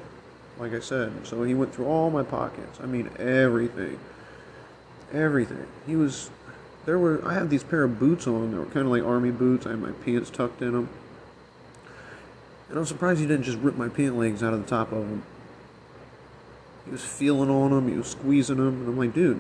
like 0.60 0.74
I 0.74 0.80
said. 0.80 1.12
So 1.26 1.44
he 1.44 1.54
went 1.54 1.74
through 1.74 1.86
all 1.86 2.10
my 2.10 2.24
pockets. 2.24 2.80
I 2.82 2.86
mean, 2.86 3.10
everything. 3.18 4.00
Everything. 5.12 5.66
He 5.86 5.96
was. 5.96 6.30
There 6.86 7.00
were. 7.00 7.26
I 7.26 7.34
had 7.34 7.50
these 7.50 7.64
pair 7.64 7.84
of 7.84 8.00
boots 8.00 8.28
on. 8.28 8.52
They 8.52 8.58
were 8.58 8.66
kind 8.66 8.86
of 8.86 8.88
like 8.88 9.04
army 9.04 9.32
boots. 9.32 9.66
I 9.66 9.72
had 9.72 9.82
my 9.82 9.92
pants 9.92 10.30
tucked 10.30 10.62
in 10.62 10.74
them. 10.74 10.90
And 12.70 12.78
I'm 12.78 12.86
surprised 12.86 13.20
he 13.20 13.28
didn't 13.28 13.44
just 13.44 13.60
rip 13.60 13.76
my 13.76 13.88
pant 13.88 14.18
legs 14.18 14.42
out 14.42 14.54
of 14.54 14.64
the 14.64 14.70
top 14.70 14.92
of 14.92 15.08
them. 15.08 15.24
He 16.86 16.92
was 16.92 17.04
feeling 17.04 17.50
on 17.50 17.72
them. 17.72 17.88
He 17.88 17.98
was 17.98 18.08
squeezing 18.08 18.58
them. 18.58 18.82
And 18.82 18.88
I'm 18.88 18.98
like, 18.98 19.14
dude, 19.14 19.40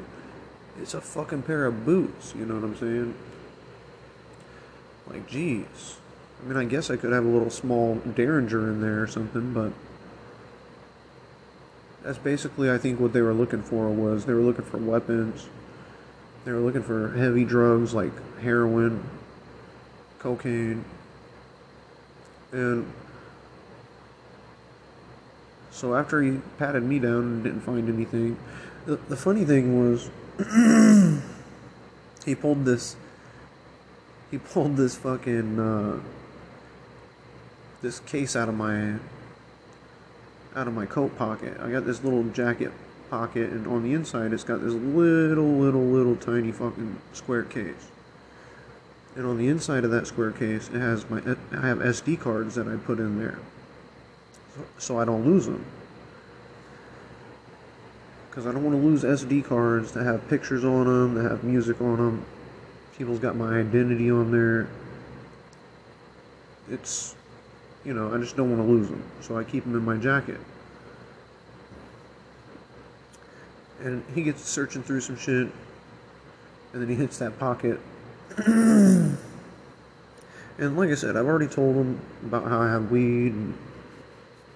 it's 0.81 0.93
a 0.93 1.01
fucking 1.01 1.43
pair 1.43 1.65
of 1.65 1.85
boots. 1.85 2.33
You 2.38 2.45
know 2.45 2.55
what 2.55 2.63
I'm 2.63 2.77
saying? 2.77 3.15
Like, 5.07 5.29
jeez. 5.29 5.95
I 6.41 6.47
mean, 6.47 6.57
I 6.57 6.65
guess 6.65 6.89
I 6.89 6.97
could 6.97 7.12
have 7.12 7.25
a 7.25 7.29
little 7.29 7.50
small 7.50 7.95
derringer 7.95 8.69
in 8.69 8.81
there 8.81 9.01
or 9.01 9.07
something, 9.07 9.53
but 9.53 9.71
that's 12.03 12.17
basically 12.17 12.69
I 12.69 12.77
think 12.77 13.00
what 13.00 13.13
they 13.13 13.21
were 13.21 13.33
looking 13.33 13.63
for 13.63 13.89
was 13.89 14.25
they 14.25 14.33
were 14.33 14.41
looking 14.41 14.65
for 14.65 14.77
weapons. 14.77 15.47
They 16.43 16.51
were 16.51 16.59
looking 16.59 16.83
for 16.83 17.15
heavy 17.15 17.45
drugs 17.45 17.93
like 17.93 18.12
heroin, 18.39 19.09
cocaine, 20.19 20.83
and 22.51 22.91
so 25.74 25.96
after 25.96 26.22
he 26.22 26.39
patted 26.58 26.84
me 26.84 27.00
down 27.00 27.24
and 27.24 27.44
didn't 27.44 27.62
find 27.62 27.89
anything, 27.89 28.38
the, 28.86 28.96
the 29.10 29.18
funny 29.18 29.44
thing 29.44 29.80
was 29.80 30.10
he 32.25 32.36
pulled 32.36 32.63
this 32.63 32.96
he 34.32 34.38
pulled 34.38 34.77
this 34.77 34.96
fucking 34.96 35.60
uh, 35.60 36.00
this 37.82 38.00
case 38.00 38.36
out 38.36 38.50
of 38.50 38.56
my 38.56 38.96
out 40.56 40.68
of 40.68 40.74
my 40.74 40.86
coat 40.86 41.18
pocket. 41.18 41.60
I 41.60 41.70
got 41.70 41.86
this 41.86 42.03
little 42.03 42.24
jacket 42.25 42.72
pocket, 43.10 43.50
and 43.50 43.68
on 43.68 43.84
the 43.84 43.94
inside, 43.94 44.34
it's 44.34 44.44
got 44.44 44.62
this 44.62 44.74
little, 44.74 45.51
little, 45.51 45.84
little 45.84 46.15
tiny 46.15 46.51
fucking 46.51 47.00
square 47.12 47.44
case. 47.44 47.92
And 49.15 49.25
on 49.25 49.38
the 49.38 49.48
inside 49.48 49.84
of 49.84 49.92
that 49.92 50.08
square 50.08 50.32
case, 50.32 50.70
it 50.74 50.80
has 50.80 51.08
my 51.10 51.20
I 51.51 51.68
have 51.68 51.80
SD 51.80 52.20
cards 52.20 52.56
that 52.56 52.68
I 52.68 52.75
put 52.77 53.00
in 53.00 53.20
there, 53.20 53.39
so, 54.77 55.00
I 55.00 55.05
don't 55.05 55.25
lose 55.25 55.45
them. 55.45 55.65
Because 58.29 58.48
I 58.48 58.51
don't 58.51 58.63
want 58.63 58.75
to 58.75 58.81
lose 58.81 59.03
SD 59.03 59.45
cards 59.45 59.91
that 59.93 60.03
have 60.03 60.27
pictures 60.27 60.63
on 60.63 60.86
them, 60.86 61.15
that 61.15 61.29
have 61.29 61.43
music 61.43 61.81
on 61.81 61.98
them. 61.98 62.25
People's 62.98 63.19
got 63.19 63.36
my 63.36 63.60
identity 63.60 64.10
on 64.12 64.31
there. 64.31 64.67
It's 66.69 67.15
you 67.86 67.93
know, 67.93 68.13
I 68.13 68.17
just 68.17 68.38
don't 68.38 68.50
want 68.50 68.62
to 68.62 68.67
lose 68.67 68.89
them. 68.89 69.03
So 69.22 69.38
I 69.38 69.43
keep 69.43 69.63
them 69.63 69.75
in 69.75 69.83
my 69.83 69.98
jacket. 69.98 70.39
And 73.81 74.03
he 74.15 74.24
gets 74.24 74.48
searching 74.48 74.81
through 74.83 75.01
some 75.01 75.17
shit, 75.17 75.48
and 76.72 76.81
then 76.81 76.88
he 76.88 76.95
hits 76.95 77.17
that 77.17 77.38
pocket. 77.38 77.79
and 78.38 79.17
like 80.57 80.89
I 80.89 80.95
said, 80.95 81.17
I've 81.17 81.25
already 81.25 81.48
told 81.48 81.75
him 81.75 82.00
about 82.25 82.45
how 82.45 82.62
I 82.62 82.69
have 82.69 82.91
weed, 82.91 83.33
and 83.33 83.57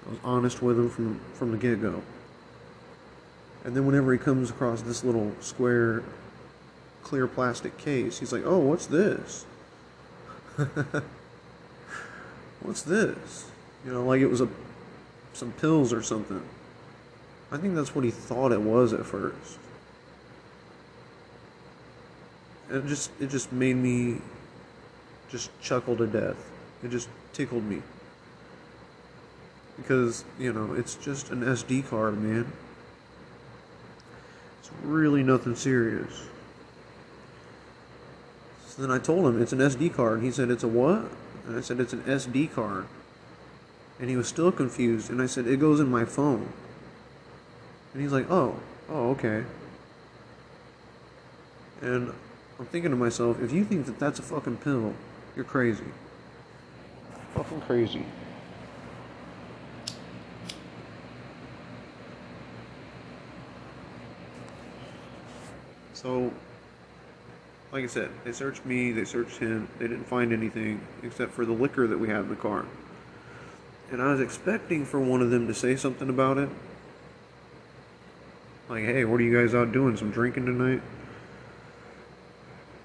I 0.07 0.11
was 0.11 0.19
honest 0.23 0.61
with 0.61 0.79
him 0.79 0.89
from, 0.89 1.19
from 1.33 1.51
the 1.51 1.57
get 1.57 1.81
go. 1.81 2.01
And 3.65 3.75
then 3.75 3.85
whenever 3.85 4.13
he 4.13 4.17
comes 4.17 4.49
across 4.49 4.81
this 4.81 5.03
little 5.03 5.33
square, 5.41 6.03
clear 7.03 7.27
plastic 7.27 7.77
case, 7.77 8.19
he's 8.19 8.31
like, 8.31 8.43
oh, 8.45 8.59
what's 8.59 8.85
this? 8.85 9.45
what's 12.61 12.83
this? 12.83 13.51
You 13.85 13.91
know, 13.93 14.05
like 14.05 14.21
it 14.21 14.27
was 14.27 14.41
a 14.41 14.47
some 15.33 15.51
pills 15.53 15.93
or 15.93 16.01
something. 16.01 16.41
I 17.51 17.57
think 17.57 17.75
that's 17.75 17.93
what 17.93 18.03
he 18.03 18.11
thought 18.11 18.51
it 18.51 18.61
was 18.61 18.91
at 18.91 19.05
first. 19.05 19.59
And 22.69 22.83
it 22.83 22.87
just 22.87 23.11
it 23.19 23.29
just 23.29 23.51
made 23.51 23.75
me 23.75 24.21
just 25.29 25.51
chuckle 25.61 25.95
to 25.97 26.07
death. 26.07 26.37
It 26.83 26.89
just 26.89 27.09
tickled 27.33 27.63
me. 27.63 27.81
Because, 29.77 30.25
you 30.39 30.51
know, 30.51 30.73
it's 30.73 30.95
just 30.95 31.29
an 31.29 31.41
SD 31.41 31.87
card, 31.87 32.19
man. 32.19 32.51
It's 34.59 34.71
really 34.83 35.23
nothing 35.23 35.55
serious. 35.55 36.23
So 38.65 38.81
then 38.81 38.91
I 38.91 38.99
told 38.99 39.25
him 39.25 39.41
it's 39.41 39.53
an 39.53 39.59
SD 39.59 39.93
card. 39.93 40.21
He 40.21 40.31
said 40.31 40.49
it's 40.49 40.63
a 40.63 40.67
what? 40.67 41.09
And 41.47 41.57
I 41.57 41.61
said, 41.61 41.79
It's 41.79 41.93
an 41.93 42.01
SD 42.01 42.53
card. 42.53 42.85
And 43.99 44.09
he 44.09 44.15
was 44.15 44.27
still 44.27 44.51
confused. 44.51 45.09
And 45.09 45.21
I 45.21 45.25
said, 45.25 45.47
It 45.47 45.59
goes 45.59 45.79
in 45.79 45.89
my 45.89 46.05
phone. 46.05 46.51
And 47.93 48.01
he's 48.01 48.11
like, 48.11 48.29
Oh, 48.29 48.59
oh, 48.89 49.11
okay. 49.11 49.45
And 51.81 52.13
I'm 52.59 52.65
thinking 52.65 52.91
to 52.91 52.97
myself, 52.97 53.41
if 53.41 53.51
you 53.51 53.63
think 53.63 53.85
that 53.85 53.99
that's 53.99 54.19
a 54.19 54.23
fucking 54.23 54.57
pill, 54.57 54.93
you're 55.35 55.45
crazy. 55.45 55.85
Fucking 57.35 57.61
crazy. 57.61 58.03
So, 65.97 66.31
like 67.71 67.83
I 67.83 67.87
said, 67.87 68.11
they 68.23 68.31
searched 68.31 68.63
me, 68.67 68.91
they 68.91 69.03
searched 69.03 69.37
him, 69.37 69.67
they 69.79 69.87
didn't 69.87 70.03
find 70.03 70.31
anything 70.31 70.79
except 71.01 71.31
for 71.31 71.43
the 71.43 71.53
liquor 71.53 71.87
that 71.87 71.97
we 71.97 72.07
had 72.07 72.19
in 72.19 72.29
the 72.29 72.35
car. 72.35 72.65
And 73.91 73.99
I 73.99 74.11
was 74.11 74.21
expecting 74.21 74.85
for 74.85 74.99
one 74.99 75.23
of 75.23 75.31
them 75.31 75.47
to 75.47 75.55
say 75.55 75.75
something 75.75 76.07
about 76.07 76.37
it. 76.37 76.49
Like, 78.69 78.83
hey, 78.83 79.05
what 79.05 79.19
are 79.19 79.23
you 79.23 79.41
guys 79.41 79.55
out 79.55 79.71
doing? 79.71 79.97
Some 79.97 80.11
drinking 80.11 80.45
tonight? 80.45 80.83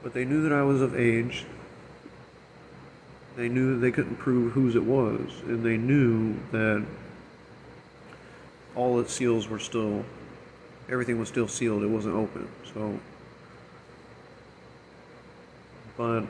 But 0.03 0.15
they 0.15 0.25
knew 0.25 0.43
that 0.45 0.53
I 0.55 0.63
was 0.63 0.81
of 0.81 0.99
age. 0.99 1.45
They 3.37 3.51
knew 3.51 3.75
that 3.75 3.81
they 3.81 3.93
couldn't 3.93 4.17
prove 4.17 4.53
whose 4.53 4.75
it 4.75 4.85
was. 4.85 5.21
And 5.45 5.63
they 5.63 5.77
knew 5.77 6.35
that 6.51 6.83
all 8.75 8.99
its 9.01 9.13
seals 9.13 9.49
were 9.49 9.59
still, 9.59 10.03
everything 10.93 11.19
was 11.19 11.29
still 11.29 11.49
sealed. 11.49 11.83
It 11.83 11.89
wasn't 11.89 12.15
open. 12.15 12.49
So, 12.75 13.01
but 15.97 16.25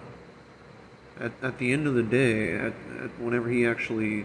at, 1.21 1.33
at 1.42 1.59
the 1.59 1.73
end 1.73 1.88
of 1.88 1.95
the 1.95 2.02
day, 2.02 2.54
at, 2.54 2.73
at 3.02 3.11
whenever 3.19 3.50
he 3.50 3.66
actually 3.66 4.25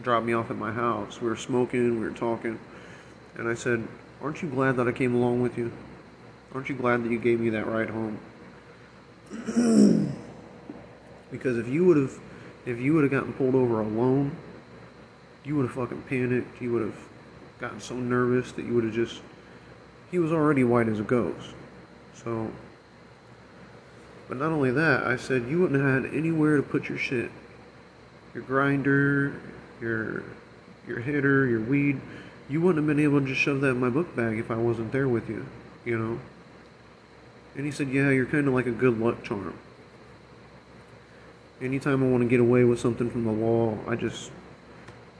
dropped 0.00 0.24
me 0.24 0.32
off 0.32 0.50
at 0.50 0.56
my 0.56 0.72
house, 0.72 1.20
we 1.20 1.28
were 1.28 1.36
smoking, 1.36 2.00
we 2.00 2.06
were 2.06 2.12
talking, 2.12 2.58
and 3.36 3.48
I 3.48 3.54
said, 3.54 3.86
Aren't 4.22 4.40
you 4.40 4.48
glad 4.48 4.76
that 4.76 4.86
I 4.86 4.92
came 4.92 5.16
along 5.16 5.42
with 5.42 5.58
you? 5.58 5.72
Aren't 6.54 6.68
you 6.68 6.76
glad 6.76 7.02
that 7.04 7.10
you 7.10 7.18
gave 7.18 7.40
me 7.40 7.50
that 7.50 7.66
ride 7.66 7.90
home? 7.90 8.18
because 11.32 11.58
if 11.58 11.66
you 11.66 11.84
would 11.86 11.96
have 11.96 12.18
if 12.64 12.78
you 12.78 12.94
would 12.94 13.02
have 13.02 13.10
gotten 13.10 13.32
pulled 13.32 13.56
over 13.56 13.80
alone, 13.80 14.36
you 15.44 15.56
would 15.56 15.66
have 15.66 15.74
fucking 15.74 16.02
panicked. 16.02 16.62
You 16.62 16.72
would 16.72 16.82
have 16.82 16.94
gotten 17.62 17.80
so 17.80 17.94
nervous 17.94 18.50
that 18.50 18.64
you 18.64 18.74
would 18.74 18.82
have 18.82 18.92
just 18.92 19.22
he 20.10 20.18
was 20.18 20.32
already 20.32 20.64
white 20.64 20.88
as 20.88 20.98
a 20.98 21.04
ghost. 21.04 21.54
So 22.12 22.50
but 24.28 24.36
not 24.36 24.50
only 24.50 24.72
that, 24.72 25.04
I 25.04 25.16
said 25.16 25.46
you 25.46 25.60
wouldn't 25.60 25.80
have 25.80 26.02
had 26.02 26.12
anywhere 26.12 26.56
to 26.56 26.62
put 26.62 26.88
your 26.88 26.98
shit. 26.98 27.30
Your 28.34 28.42
grinder, 28.42 29.40
your 29.80 30.24
your 30.88 30.98
hitter, 30.98 31.46
your 31.46 31.60
weed. 31.60 32.00
You 32.48 32.60
wouldn't 32.60 32.84
have 32.84 32.96
been 32.96 33.02
able 33.02 33.20
to 33.20 33.26
just 33.26 33.40
shove 33.40 33.60
that 33.60 33.68
in 33.68 33.78
my 33.78 33.90
book 33.90 34.16
bag 34.16 34.40
if 34.40 34.50
I 34.50 34.56
wasn't 34.56 34.90
there 34.90 35.08
with 35.08 35.28
you, 35.28 35.46
you 35.84 35.96
know? 35.96 36.18
And 37.54 37.64
he 37.64 37.70
said, 37.70 37.88
Yeah, 37.90 38.10
you're 38.10 38.26
kind 38.26 38.48
of 38.48 38.54
like 38.54 38.66
a 38.66 38.72
good 38.72 38.98
luck 38.98 39.22
charm. 39.22 39.54
Anytime 41.60 42.02
I 42.02 42.08
want 42.08 42.24
to 42.24 42.28
get 42.28 42.40
away 42.40 42.64
with 42.64 42.80
something 42.80 43.08
from 43.08 43.24
the 43.24 43.30
law, 43.30 43.78
I 43.86 43.94
just 43.94 44.32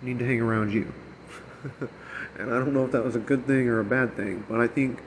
need 0.03 0.19
to 0.19 0.27
hang 0.27 0.41
around 0.41 0.73
you. 0.73 0.93
and 2.43 2.53
I 2.53 2.59
don't 2.59 2.75
know 2.75 2.85
if 2.85 2.93
that 2.93 3.05
was 3.05 3.15
a 3.15 3.21
good 3.21 3.47
thing 3.47 3.69
or 3.69 3.79
a 3.79 3.85
bad 3.85 4.17
thing, 4.17 4.45
but 4.49 4.61
I 4.61 4.67
think 4.67 4.99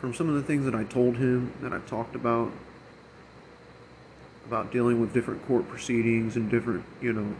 from 0.00 0.14
some 0.14 0.28
of 0.28 0.34
the 0.34 0.42
things 0.42 0.64
that 0.64 0.74
I 0.74 0.84
told 0.84 1.16
him, 1.16 1.52
that 1.60 1.72
I 1.72 1.78
talked 1.80 2.14
about, 2.14 2.52
about 4.46 4.72
dealing 4.72 5.00
with 5.00 5.12
different 5.12 5.46
court 5.46 5.68
proceedings 5.68 6.36
and 6.36 6.50
different, 6.50 6.84
you 7.02 7.12
know, 7.12 7.34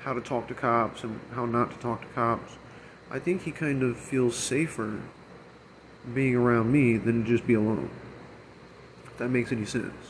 how 0.00 0.12
to 0.12 0.20
talk 0.20 0.48
to 0.48 0.54
cops 0.54 1.04
and 1.04 1.20
how 1.34 1.46
not 1.46 1.70
to 1.70 1.76
talk 1.78 2.00
to 2.00 2.08
cops, 2.08 2.54
I 3.10 3.18
think 3.18 3.42
he 3.42 3.52
kind 3.52 3.82
of 3.82 3.96
feels 3.96 4.36
safer 4.36 5.00
being 6.12 6.34
around 6.34 6.72
me 6.72 6.96
than 6.96 7.22
to 7.22 7.28
just 7.28 7.46
be 7.46 7.54
alone. 7.54 7.90
If 9.04 9.18
that 9.18 9.28
makes 9.28 9.52
any 9.52 9.66
sense. 9.66 10.07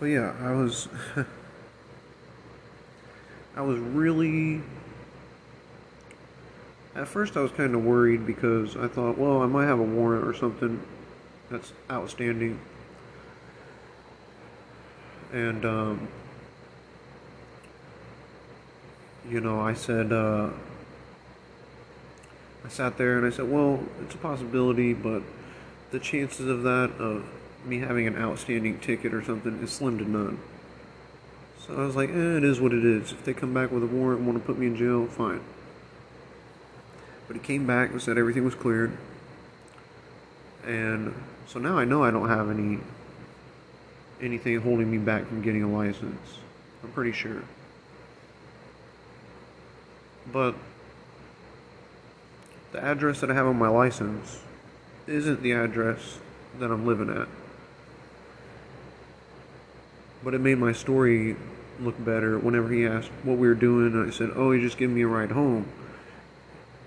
But 0.00 0.06
yeah, 0.06 0.34
I 0.40 0.52
was 0.52 0.88
I 3.54 3.60
was 3.60 3.78
really 3.78 4.62
at 6.96 7.06
first 7.06 7.36
I 7.36 7.40
was 7.40 7.52
kind 7.52 7.74
of 7.74 7.84
worried 7.84 8.26
because 8.26 8.76
I 8.76 8.88
thought, 8.88 9.18
well, 9.18 9.42
I 9.42 9.46
might 9.46 9.66
have 9.66 9.78
a 9.78 9.84
warrant 9.84 10.26
or 10.26 10.32
something 10.34 10.82
that's 11.50 11.72
outstanding. 11.90 12.58
And 15.34 15.64
um, 15.66 16.08
you 19.28 19.40
know, 19.40 19.60
I 19.60 19.74
said, 19.74 20.12
uh, 20.12 20.48
I 22.64 22.68
sat 22.68 22.96
there 22.96 23.18
and 23.18 23.26
I 23.26 23.30
said, 23.30 23.50
well, 23.50 23.84
it's 24.02 24.14
a 24.14 24.18
possibility, 24.18 24.94
but 24.94 25.22
the 25.90 26.00
chances 26.00 26.48
of 26.48 26.62
that, 26.62 26.90
of 26.98 27.24
me 27.64 27.78
having 27.78 28.06
an 28.06 28.16
outstanding 28.16 28.78
ticket 28.78 29.12
or 29.12 29.22
something, 29.22 29.62
is 29.62 29.70
slim 29.70 29.98
to 29.98 30.08
none. 30.08 30.38
So 31.66 31.76
I 31.76 31.84
was 31.84 31.96
like, 31.96 32.10
eh, 32.10 32.36
it 32.36 32.44
is 32.44 32.60
what 32.60 32.72
it 32.72 32.84
is. 32.84 33.12
If 33.12 33.24
they 33.24 33.34
come 33.34 33.52
back 33.52 33.70
with 33.70 33.82
a 33.82 33.86
warrant 33.86 34.20
and 34.20 34.26
want 34.26 34.40
to 34.40 34.44
put 34.44 34.58
me 34.58 34.66
in 34.66 34.76
jail, 34.76 35.06
fine. 35.06 35.40
But 37.26 37.36
he 37.36 37.42
came 37.42 37.66
back 37.66 37.90
and 37.90 38.02
said 38.02 38.18
everything 38.18 38.44
was 38.44 38.54
cleared. 38.54 38.96
And 40.66 41.14
so 41.46 41.58
now 41.58 41.78
I 41.78 41.84
know 41.84 42.02
I 42.02 42.10
don't 42.10 42.28
have 42.28 42.50
any 42.50 42.80
anything 44.20 44.60
holding 44.60 44.90
me 44.90 44.98
back 44.98 45.26
from 45.26 45.42
getting 45.42 45.62
a 45.62 45.68
license. 45.68 46.38
I'm 46.82 46.90
pretty 46.90 47.12
sure. 47.12 47.42
But 50.32 50.54
the 52.72 52.82
address 52.82 53.20
that 53.20 53.30
I 53.30 53.34
have 53.34 53.46
on 53.46 53.58
my 53.58 53.68
license 53.68 54.42
isn't 55.06 55.42
the 55.42 55.52
address 55.52 56.18
that 56.58 56.70
I'm 56.70 56.86
living 56.86 57.10
at. 57.10 57.28
But 60.22 60.34
it 60.34 60.40
made 60.40 60.58
my 60.58 60.72
story 60.72 61.36
look 61.78 62.02
better 62.04 62.38
whenever 62.38 62.68
he 62.70 62.86
asked 62.86 63.10
what 63.22 63.38
we 63.38 63.48
were 63.48 63.54
doing. 63.54 64.06
I 64.06 64.10
said, 64.10 64.30
Oh, 64.34 64.52
he 64.52 64.60
just 64.60 64.76
gave 64.76 64.90
me 64.90 65.02
a 65.02 65.06
ride 65.06 65.32
home. 65.32 65.66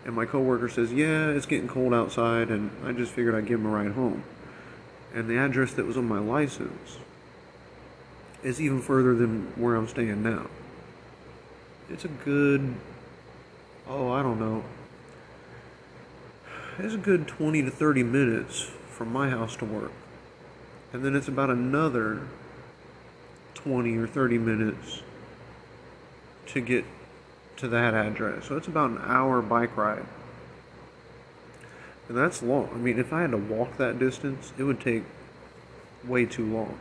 And 0.06 0.16
my 0.16 0.26
coworker 0.26 0.70
says, 0.70 0.94
Yeah, 0.94 1.30
it's 1.30 1.46
getting 1.46 1.68
cold 1.68 1.94
outside, 1.94 2.50
and 2.50 2.72
I 2.86 2.92
just 2.92 3.12
figured 3.12 3.36
I'd 3.36 3.48
give 3.48 3.60
him 3.60 3.66
a 3.66 3.70
ride 3.70 3.94
home. 3.94 4.24
And 5.14 5.30
the 5.30 5.38
address 5.38 5.74
that 5.74 5.86
was 5.86 5.98
on 5.98 6.08
my 6.08 6.20
license 6.20 6.98
is 8.44 8.60
even 8.60 8.82
further 8.82 9.16
than 9.16 9.54
where 9.56 9.76
I'm 9.76 9.88
staying 9.88 10.22
now. 10.22 10.48
It's 11.90 12.06
a 12.06 12.10
good 12.10 12.76
oh, 13.88 14.12
I 14.12 14.22
don't 14.22 14.40
know. 14.40 14.64
It's 16.80 16.96
a 16.96 16.98
good 16.98 17.28
20 17.28 17.64
to 17.64 17.72
30 17.72 18.04
minutes 18.04 18.72
from 18.90 19.12
my 19.12 19.30
house 19.30 19.56
to 19.58 19.66
work. 19.66 19.92
And 20.92 21.04
then 21.04 21.16
it's 21.16 21.28
about 21.28 21.50
another 21.50 22.28
20 23.64 23.98
or 23.98 24.08
30 24.08 24.38
minutes 24.38 25.02
to 26.48 26.62
get 26.62 26.86
to 27.58 27.68
that 27.70 27.94
address. 27.94 28.46
So 28.46 28.58
it's 28.58 28.68
about 28.68 28.92
an 28.92 29.02
hour 29.04 29.42
bike 29.42 29.76
ride. 29.78 30.06
And 32.10 32.18
that's 32.18 32.44
long. 32.44 32.70
I 32.74 32.78
mean, 32.78 33.00
if 33.00 33.14
I 33.14 33.22
had 33.22 33.32
to 33.32 33.38
walk 33.38 33.78
that 33.78 34.00
distance, 34.00 34.52
it 34.58 34.64
would 34.64 34.82
take 34.82 35.04
way 36.06 36.26
too 36.26 36.46
long. 36.46 36.78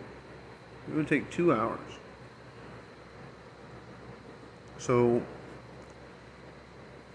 It 0.89 0.95
would 0.97 1.09
take 1.09 1.31
two 1.31 1.53
hours. 1.53 1.79
So 4.79 5.23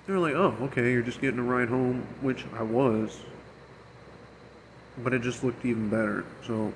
they're 0.06 0.19
like, 0.19 0.36
oh, 0.36 0.56
okay, 0.62 0.93
you're 0.93 1.01
just 1.01 1.19
getting 1.19 1.39
a 1.39 1.43
ride 1.43 1.67
home, 1.67 2.08
which 2.21 2.45
I 2.58 2.63
was. 2.63 3.19
But 5.03 5.13
it 5.13 5.21
just 5.21 5.43
looked 5.43 5.65
even 5.65 5.89
better. 5.89 6.23
So 6.45 6.71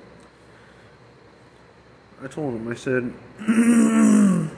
I 2.24 2.28
told 2.28 2.54
him, 2.54 2.68
I 2.68 2.76
said, 2.76 3.14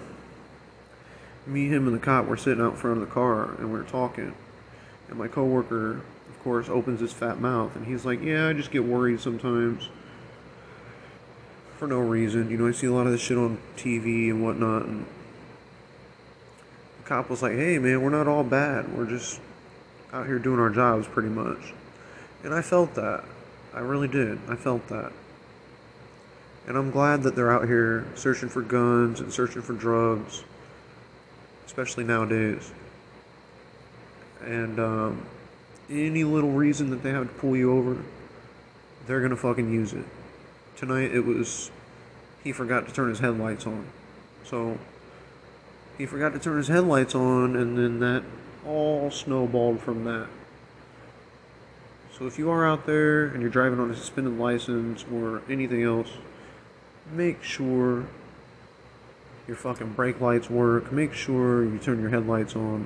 me, 1.47 1.67
him, 1.67 1.87
and 1.87 1.95
the 1.95 1.99
cop 1.99 2.25
were 2.25 2.35
sitting 2.35 2.61
out 2.61 2.77
front 2.77 3.01
of 3.01 3.07
the 3.07 3.13
car 3.13 3.51
and 3.55 3.71
we 3.71 3.79
were 3.79 3.85
talking. 3.85 4.33
And 5.07 5.17
my 5.17 5.29
coworker, 5.29 6.01
of 6.29 6.43
course, 6.43 6.67
opens 6.67 6.99
his 6.99 7.13
fat 7.13 7.39
mouth 7.39 7.75
and 7.75 7.85
he's 7.85 8.03
like, 8.03 8.21
yeah, 8.21 8.49
I 8.49 8.53
just 8.53 8.71
get 8.71 8.83
worried 8.83 9.21
sometimes 9.21 9.87
for 11.77 11.87
no 11.87 11.99
reason. 11.99 12.49
You 12.49 12.57
know, 12.57 12.67
I 12.67 12.71
see 12.71 12.87
a 12.87 12.91
lot 12.91 13.05
of 13.05 13.13
this 13.13 13.21
shit 13.21 13.37
on 13.37 13.57
TV 13.77 14.29
and 14.29 14.43
whatnot. 14.43 14.83
And 14.85 15.05
the 16.97 17.03
cop 17.05 17.29
was 17.29 17.41
like, 17.41 17.53
hey, 17.53 17.79
man, 17.79 18.01
we're 18.01 18.09
not 18.09 18.27
all 18.27 18.43
bad. 18.43 18.93
We're 18.97 19.09
just 19.09 19.39
out 20.11 20.25
here 20.25 20.37
doing 20.37 20.59
our 20.59 20.69
jobs 20.69 21.07
pretty 21.07 21.29
much. 21.29 21.73
And 22.43 22.53
I 22.53 22.61
felt 22.61 22.93
that. 22.95 23.23
I 23.73 23.79
really 23.79 24.09
did. 24.09 24.39
I 24.49 24.55
felt 24.55 24.87
that. 24.89 25.13
And 26.67 26.77
I'm 26.77 26.91
glad 26.91 27.23
that 27.23 27.35
they're 27.35 27.51
out 27.51 27.67
here 27.67 28.05
searching 28.15 28.49
for 28.49 28.61
guns 28.61 29.19
and 29.19 29.33
searching 29.33 29.61
for 29.61 29.73
drugs, 29.73 30.43
especially 31.65 32.05
nowadays. 32.05 32.71
And 34.41 34.79
um, 34.79 35.25
any 35.89 36.23
little 36.23 36.51
reason 36.51 36.89
that 36.91 37.03
they 37.03 37.11
have 37.11 37.27
to 37.27 37.33
pull 37.39 37.57
you 37.57 37.77
over, 37.77 37.97
they're 39.05 39.19
going 39.19 39.31
to 39.31 39.37
fucking 39.37 39.71
use 39.71 39.93
it. 39.93 40.05
Tonight 40.77 41.13
it 41.13 41.25
was 41.25 41.71
he 42.43 42.51
forgot 42.51 42.87
to 42.87 42.93
turn 42.93 43.09
his 43.09 43.19
headlights 43.19 43.65
on. 43.65 43.85
So 44.43 44.77
he 45.97 46.05
forgot 46.05 46.33
to 46.33 46.39
turn 46.39 46.57
his 46.57 46.67
headlights 46.67 47.15
on, 47.15 47.55
and 47.55 47.77
then 47.77 47.99
that 47.99 48.23
all 48.65 49.11
snowballed 49.11 49.79
from 49.81 50.03
that. 50.05 50.27
So 52.17 52.27
if 52.27 52.37
you 52.37 52.49
are 52.49 52.65
out 52.65 52.85
there 52.85 53.25
and 53.25 53.41
you're 53.41 53.49
driving 53.49 53.79
on 53.79 53.91
a 53.91 53.95
suspended 53.95 54.37
license 54.37 55.05
or 55.11 55.41
anything 55.49 55.83
else, 55.83 56.09
make 57.11 57.43
sure 57.43 58.05
your 59.47 59.57
fucking 59.57 59.93
brake 59.93 60.21
lights 60.21 60.49
work. 60.49 60.91
Make 60.91 61.13
sure 61.13 61.63
you 61.63 61.77
turn 61.77 61.99
your 61.99 62.09
headlights 62.09 62.55
on. 62.55 62.85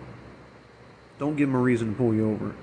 Don't 1.19 1.35
give 1.35 1.49
them 1.49 1.55
a 1.55 1.61
reason 1.61 1.91
to 1.91 1.95
pull 1.95 2.13
you 2.13 2.31
over. 2.31 2.53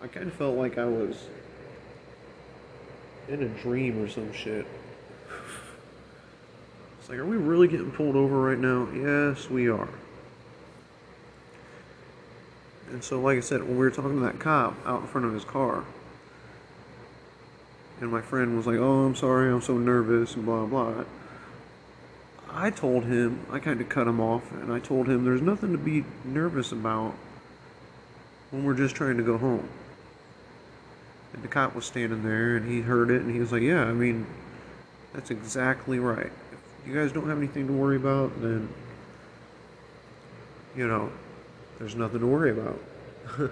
I 0.00 0.06
kind 0.08 0.26
of 0.26 0.34
felt 0.34 0.56
like 0.56 0.78
I 0.78 0.84
was 0.84 1.28
in 3.28 3.42
a 3.42 3.48
dream 3.48 4.02
or 4.02 4.08
some 4.08 4.32
shit. 4.32 4.66
It's 6.98 7.08
like, 7.08 7.18
are 7.18 7.26
we 7.26 7.36
really 7.36 7.68
getting 7.68 7.90
pulled 7.90 8.16
over 8.16 8.40
right 8.40 8.58
now? 8.58 8.88
Yes, 8.94 9.48
we 9.48 9.68
are. 9.68 9.88
And 12.92 13.02
so, 13.02 13.18
like 13.18 13.38
I 13.38 13.40
said, 13.40 13.62
when 13.62 13.70
we 13.70 13.78
were 13.78 13.90
talking 13.90 14.18
to 14.18 14.24
that 14.26 14.38
cop 14.38 14.76
out 14.86 15.00
in 15.00 15.06
front 15.06 15.26
of 15.26 15.32
his 15.32 15.44
car, 15.44 15.82
and 18.00 18.12
my 18.12 18.20
friend 18.20 18.54
was 18.54 18.66
like, 18.66 18.76
"Oh, 18.76 19.06
I'm 19.06 19.14
sorry, 19.14 19.50
I'm 19.50 19.62
so 19.62 19.78
nervous," 19.78 20.34
and 20.34 20.44
blah 20.44 20.66
blah. 20.66 21.04
I 22.50 22.68
told 22.68 23.04
him, 23.06 23.46
I 23.50 23.60
kind 23.60 23.80
of 23.80 23.88
cut 23.88 24.06
him 24.06 24.20
off, 24.20 24.52
and 24.52 24.70
I 24.70 24.78
told 24.78 25.08
him 25.08 25.24
there's 25.24 25.40
nothing 25.40 25.72
to 25.72 25.78
be 25.78 26.04
nervous 26.22 26.70
about 26.70 27.14
when 28.50 28.62
we're 28.62 28.74
just 28.74 28.94
trying 28.94 29.16
to 29.16 29.22
go 29.22 29.38
home. 29.38 29.66
And 31.32 31.42
the 31.42 31.48
cop 31.48 31.74
was 31.74 31.86
standing 31.86 32.22
there, 32.22 32.56
and 32.56 32.70
he 32.70 32.82
heard 32.82 33.10
it, 33.10 33.22
and 33.22 33.32
he 33.32 33.40
was 33.40 33.52
like, 33.52 33.62
"Yeah, 33.62 33.84
I 33.84 33.94
mean, 33.94 34.26
that's 35.14 35.30
exactly 35.30 35.98
right. 35.98 36.30
If 36.52 36.88
you 36.88 36.94
guys 36.94 37.10
don't 37.10 37.26
have 37.26 37.38
anything 37.38 37.68
to 37.68 37.72
worry 37.72 37.96
about, 37.96 38.38
then 38.42 38.68
you 40.76 40.86
know, 40.86 41.10
there's 41.78 41.94
nothing 41.94 42.20
to 42.20 42.26
worry 42.26 42.50
about." 42.50 42.78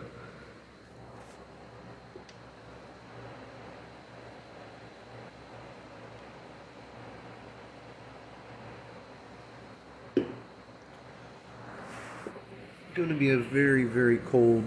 going 13.01 13.09
to 13.09 13.15
be 13.15 13.31
a 13.31 13.39
very, 13.39 13.85
very 13.85 14.19
cold 14.19 14.63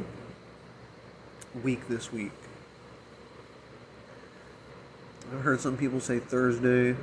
week 1.61 1.87
this 1.87 2.11
week. 2.11 2.31
I've 5.31 5.41
heard 5.41 5.61
some 5.61 5.77
people 5.77 5.99
say 5.99 6.17
Thursday. 6.17 6.95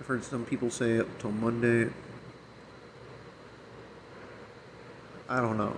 I've 0.00 0.06
heard 0.06 0.24
some 0.24 0.46
people 0.46 0.70
say 0.70 1.00
up 1.00 1.18
till 1.18 1.32
Monday. 1.32 1.90
I 5.28 5.40
don't 5.40 5.56
know. 5.56 5.76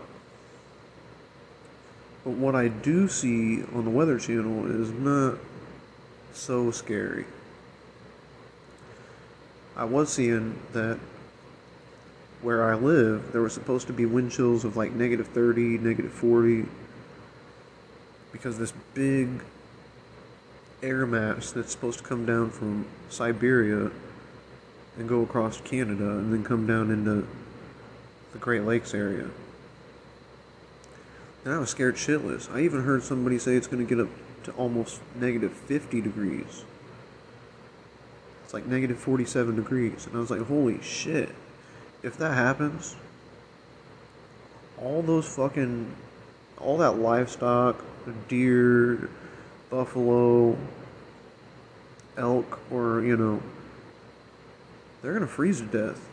But 2.24 2.32
what 2.32 2.54
I 2.54 2.68
do 2.68 3.08
see 3.08 3.62
on 3.74 3.84
the 3.84 3.90
Weather 3.90 4.18
Channel 4.18 4.66
is 4.66 4.90
not 4.90 5.38
so 6.32 6.70
scary. 6.70 7.24
I 9.76 9.84
was 9.84 10.12
seeing 10.12 10.58
that 10.72 10.98
where 12.42 12.64
I 12.64 12.74
live, 12.74 13.32
there 13.32 13.42
was 13.42 13.52
supposed 13.52 13.86
to 13.86 13.92
be 13.92 14.06
wind 14.06 14.32
chills 14.32 14.64
of 14.64 14.76
like 14.76 14.92
negative 14.92 15.28
30, 15.28 15.78
negative 15.78 16.12
40, 16.12 16.66
because 18.32 18.58
this 18.58 18.72
big 18.94 19.42
air 20.82 21.06
mass 21.06 21.52
that's 21.52 21.72
supposed 21.72 21.98
to 21.98 22.04
come 22.04 22.26
down 22.26 22.50
from 22.50 22.86
Siberia 23.08 23.90
and 24.98 25.08
go 25.08 25.22
across 25.22 25.60
Canada 25.60 26.10
and 26.10 26.32
then 26.32 26.42
come 26.44 26.66
down 26.66 26.90
into 26.90 27.26
the 28.36 28.44
Great 28.44 28.62
Lakes 28.62 28.94
area. 28.94 29.30
And 31.44 31.54
I 31.54 31.58
was 31.58 31.70
scared 31.70 31.96
shitless. 31.96 32.50
I 32.52 32.60
even 32.60 32.82
heard 32.82 33.02
somebody 33.02 33.38
say 33.38 33.56
it's 33.56 33.66
going 33.66 33.86
to 33.86 33.88
get 33.88 34.04
up 34.04 34.10
to 34.44 34.52
almost 34.52 35.00
negative 35.14 35.52
50 35.52 36.00
degrees. 36.00 36.64
It's 38.44 38.54
like 38.54 38.66
negative 38.66 38.98
47 38.98 39.56
degrees. 39.56 40.06
And 40.06 40.16
I 40.16 40.20
was 40.20 40.30
like, 40.30 40.42
holy 40.46 40.80
shit 40.82 41.30
if 42.06 42.16
that 42.18 42.34
happens, 42.34 42.94
all 44.80 45.02
those 45.02 45.26
fucking, 45.26 45.92
all 46.58 46.76
that 46.78 46.98
livestock, 46.98 47.84
deer, 48.28 49.10
buffalo, 49.70 50.56
elk, 52.16 52.60
or, 52.70 53.02
you 53.02 53.16
know, 53.16 53.42
they're 55.02 55.14
gonna 55.14 55.26
freeze 55.26 55.60
to 55.60 55.66
death. 55.66 56.08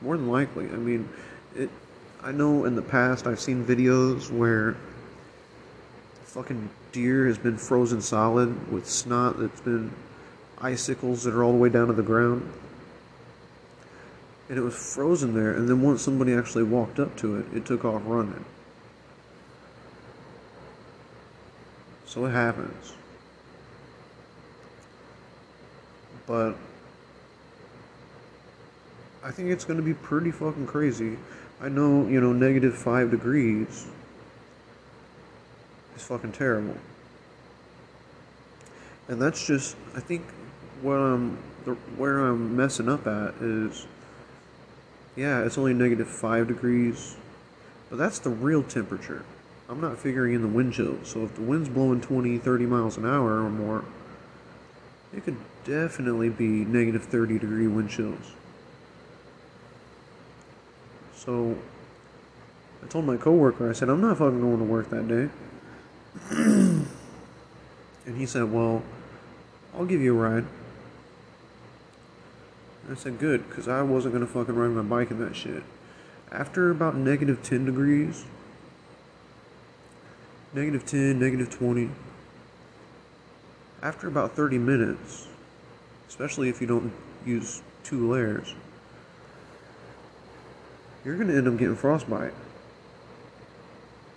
More 0.00 0.16
than 0.16 0.28
likely. 0.28 0.66
I 0.66 0.76
mean, 0.76 1.08
it. 1.54 1.70
I 2.22 2.32
know 2.32 2.64
in 2.64 2.74
the 2.74 2.82
past 2.82 3.26
I've 3.26 3.40
seen 3.40 3.64
videos 3.64 4.30
where 4.30 4.76
fucking 6.24 6.68
deer 6.92 7.26
has 7.26 7.38
been 7.38 7.56
frozen 7.56 8.00
solid 8.00 8.70
with 8.72 8.88
snot 8.88 9.38
that's 9.38 9.60
been 9.60 9.92
icicles 10.60 11.22
that 11.24 11.34
are 11.34 11.44
all 11.44 11.52
the 11.52 11.58
way 11.58 11.68
down 11.68 11.86
to 11.86 11.92
the 11.92 12.02
ground 12.02 12.52
and 14.48 14.58
it 14.58 14.62
was 14.62 14.74
frozen 14.74 15.34
there. 15.34 15.52
And 15.52 15.68
then 15.68 15.82
once 15.82 16.02
somebody 16.02 16.32
actually 16.32 16.64
walked 16.64 16.98
up 17.00 17.16
to 17.18 17.36
it, 17.38 17.46
it 17.54 17.66
took 17.66 17.84
off 17.84 18.02
running. 18.04 18.44
So 22.06 22.24
it 22.26 22.30
happens. 22.30 22.92
But 26.26 26.56
I 29.26 29.32
think 29.32 29.50
it's 29.50 29.64
going 29.64 29.78
to 29.78 29.84
be 29.84 29.92
pretty 29.92 30.30
fucking 30.30 30.68
crazy. 30.68 31.18
I 31.60 31.68
know, 31.68 32.06
you 32.06 32.20
know, 32.20 32.32
negative 32.32 32.78
five 32.78 33.10
degrees 33.10 33.88
is 35.96 36.02
fucking 36.04 36.30
terrible. 36.30 36.76
And 39.08 39.20
that's 39.20 39.44
just, 39.44 39.76
I 39.96 40.00
think, 40.00 40.22
what 40.80 40.94
I'm, 40.94 41.38
the, 41.64 41.72
where 41.96 42.20
I'm 42.20 42.56
messing 42.56 42.88
up 42.88 43.08
at 43.08 43.34
is 43.40 43.88
yeah, 45.16 45.42
it's 45.42 45.58
only 45.58 45.74
negative 45.74 46.08
5 46.08 46.46
degrees, 46.46 47.16
but 47.90 47.96
that's 47.96 48.20
the 48.20 48.30
real 48.30 48.62
temperature. 48.62 49.24
I'm 49.68 49.80
not 49.80 49.98
figuring 49.98 50.34
in 50.34 50.42
the 50.42 50.48
wind 50.48 50.74
chill. 50.74 50.98
So 51.02 51.24
if 51.24 51.34
the 51.34 51.42
wind's 51.42 51.68
blowing 51.68 52.00
20, 52.00 52.38
30 52.38 52.66
miles 52.66 52.96
an 52.96 53.06
hour 53.06 53.42
or 53.42 53.50
more, 53.50 53.84
it 55.12 55.24
could 55.24 55.38
definitely 55.64 56.28
be 56.28 56.46
negative 56.46 57.04
30 57.04 57.40
degree 57.40 57.66
wind 57.66 57.90
chills. 57.90 58.34
So 61.16 61.56
I 62.84 62.86
told 62.86 63.06
my 63.06 63.16
coworker, 63.16 63.68
I 63.68 63.72
said, 63.72 63.88
I'm 63.88 64.00
not 64.00 64.18
fucking 64.18 64.40
going 64.40 64.58
to 64.58 64.64
work 64.64 64.90
that 64.90 65.08
day. 65.08 65.28
and 66.30 66.86
he 68.16 68.26
said, 68.26 68.52
Well, 68.52 68.82
I'll 69.74 69.86
give 69.86 70.00
you 70.00 70.16
a 70.16 70.30
ride. 70.30 70.44
I 72.90 72.94
said, 72.94 73.18
good, 73.18 73.48
because 73.48 73.66
I 73.66 73.82
wasn't 73.82 74.14
going 74.14 74.24
to 74.24 74.32
fucking 74.32 74.54
ride 74.54 74.70
my 74.70 74.82
bike 74.82 75.10
in 75.10 75.18
that 75.18 75.34
shit. 75.34 75.64
After 76.30 76.70
about 76.70 76.94
negative 76.96 77.42
10 77.42 77.64
degrees, 77.64 78.24
negative 80.54 80.86
10, 80.86 81.18
negative 81.18 81.50
20, 81.50 81.90
after 83.82 84.06
about 84.06 84.32
30 84.32 84.58
minutes, 84.58 85.26
especially 86.08 86.48
if 86.48 86.60
you 86.60 86.66
don't 86.68 86.92
use 87.24 87.60
two 87.82 88.08
layers, 88.08 88.54
you're 91.06 91.14
going 91.14 91.28
to 91.28 91.36
end 91.36 91.46
up 91.46 91.56
getting 91.56 91.76
frostbite. 91.76 92.34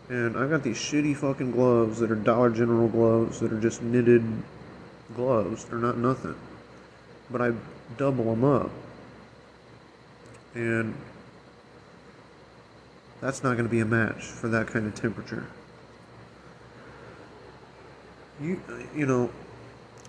And 0.09 0.35
I've 0.35 0.49
got 0.49 0.63
these 0.63 0.77
shitty 0.77 1.15
fucking 1.15 1.51
gloves 1.51 1.99
that 1.99 2.09
are 2.09 2.15
Dollar 2.15 2.49
General 2.49 2.87
gloves 2.87 3.39
that 3.41 3.53
are 3.53 3.59
just 3.59 3.83
knitted 3.83 4.23
gloves. 5.15 5.65
They're 5.65 5.77
not 5.77 5.99
nothing. 5.99 6.33
But 7.29 7.41
I 7.43 7.51
double 7.95 8.23
them 8.23 8.43
up. 8.43 8.71
And 10.55 10.95
that's 13.21 13.43
not 13.43 13.51
going 13.51 13.65
to 13.65 13.71
be 13.71 13.81
a 13.81 13.85
match 13.85 14.23
for 14.23 14.47
that 14.47 14.65
kind 14.65 14.87
of 14.87 14.95
temperature. 14.95 15.45
You 18.41 18.59
you 18.95 19.05
know, 19.05 19.29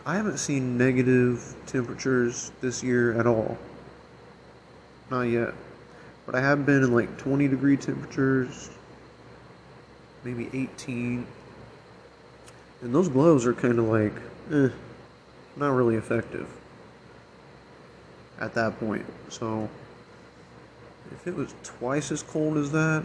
I 0.07 0.17
haven't 0.17 0.39
seen 0.39 0.79
negative 0.79 1.55
temperatures 1.67 2.53
this 2.63 2.83
year 2.83 3.19
at 3.21 3.27
all. 3.27 3.59
Not 5.11 5.23
yet. 5.23 5.53
But 6.31 6.39
I 6.39 6.43
have 6.43 6.65
been 6.65 6.85
in 6.85 6.95
like 6.95 7.19
20 7.19 7.49
degree 7.49 7.77
temperatures, 7.77 8.71
maybe 10.23 10.49
18. 10.53 11.27
And 12.83 12.95
those 12.95 13.09
gloves 13.09 13.47
are 13.47 13.53
kind 13.53 13.81
of 13.81 13.87
like, 13.87 14.13
eh, 14.53 14.69
not 15.57 15.71
really 15.71 15.97
effective 15.97 16.47
at 18.39 18.55
that 18.55 18.79
point. 18.79 19.07
So 19.29 19.69
if 21.11 21.27
it 21.27 21.35
was 21.35 21.53
twice 21.65 22.13
as 22.13 22.23
cold 22.23 22.59
as 22.59 22.71
that, 22.71 23.05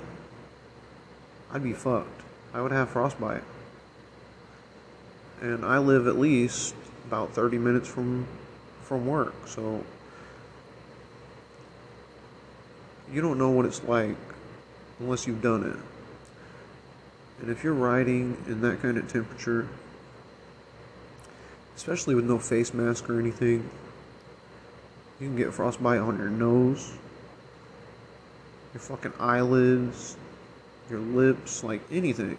I'd 1.51 1.63
be 1.63 1.73
fucked. 1.73 2.21
I 2.53 2.61
would 2.61 2.71
have 2.71 2.89
frostbite. 2.89 3.43
And 5.41 5.65
I 5.65 5.79
live 5.79 6.05
at 6.05 6.19
least 6.19 6.75
about 7.07 7.31
30 7.31 7.57
minutes 7.57 7.87
from 7.87 8.27
from 8.83 9.07
work. 9.07 9.33
So 9.47 9.83
you 13.11 13.21
don't 13.21 13.37
know 13.37 13.49
what 13.49 13.65
it's 13.65 13.83
like 13.83 14.15
unless 14.99 15.27
you've 15.27 15.41
done 15.41 15.63
it. 15.63 15.77
And 17.41 17.51
if 17.51 17.63
you're 17.63 17.73
riding 17.73 18.37
in 18.47 18.61
that 18.61 18.81
kind 18.81 18.97
of 18.97 19.11
temperature, 19.11 19.67
especially 21.75 22.15
with 22.15 22.25
no 22.25 22.39
face 22.39 22.73
mask 22.73 23.09
or 23.09 23.19
anything, 23.19 23.69
you 25.19 25.27
can 25.27 25.35
get 25.35 25.53
frostbite 25.53 25.99
on 25.99 26.17
your 26.17 26.29
nose, 26.29 26.93
your 28.73 28.81
fucking 28.81 29.13
eyelids, 29.19 30.17
your 30.89 30.99
lips, 30.99 31.63
like 31.63 31.81
anything. 31.91 32.37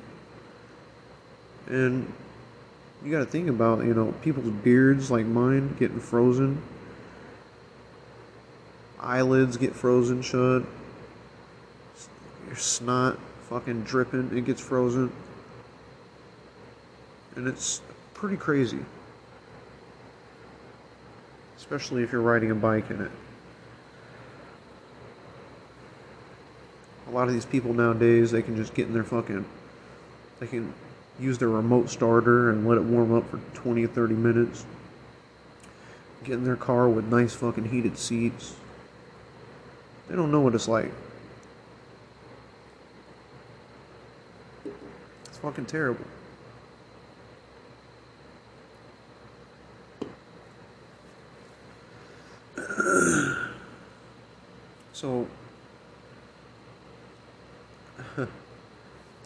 And 1.67 2.13
you 3.05 3.11
gotta 3.11 3.27
think 3.27 3.49
about, 3.49 3.85
you 3.85 3.95
know, 3.95 4.13
people's 4.23 4.51
beards 4.51 5.11
like 5.11 5.27
mine 5.27 5.77
getting 5.79 6.01
frozen. 6.01 6.63
Eyelids 9.01 9.57
get 9.57 9.75
frozen 9.75 10.23
shut. 10.23 10.65
Your 12.47 12.57
snot 12.57 13.19
fucking 13.49 13.83
dripping, 13.83 14.37
it 14.37 14.45
gets 14.45 14.61
frozen. 14.61 15.13
And 17.35 17.47
it's 17.47 17.83
pretty 18.15 18.37
crazy. 18.37 18.81
Especially 21.57 22.03
if 22.03 22.13
you're 22.13 22.23
riding 22.23 22.51
a 22.51 22.55
bike 22.55 22.91
in 22.91 23.01
it. 23.03 23.11
A 27.09 27.11
lot 27.11 27.29
of 27.29 27.35
these 27.35 27.45
people 27.45 27.73
nowadays, 27.73 28.31
they 28.31 28.43
can 28.43 28.57
just 28.57 28.75
get 28.75 28.89
in 28.89 28.95
their 28.95 29.05
fucking. 29.05 29.45
They 30.41 30.47
can 30.47 30.73
use 31.21 31.39
their 31.39 31.49
remote 31.49 31.89
starter 31.89 32.51
and 32.51 32.67
let 32.67 32.79
it 32.79 32.85
warm 32.85 33.15
up 33.15 33.29
for 33.31 33.39
20 33.55 33.85
or 33.85 33.89
30 33.89 34.15
minutes. 34.15 34.67
Get 36.25 36.35
in 36.35 36.45
their 36.45 36.57
car 36.57 36.89
with 36.89 37.05
nice 37.07 37.35
fucking 37.35 37.67
heated 37.67 37.97
seats. 37.97 38.57
They 40.09 40.15
don't 40.15 40.31
know 40.31 40.41
what 40.41 40.55
it's 40.55 40.69
like. 40.69 40.93
It's 45.25 45.39
fucking 45.39 45.67
terrible. 45.67 46.05
so, 54.93 55.27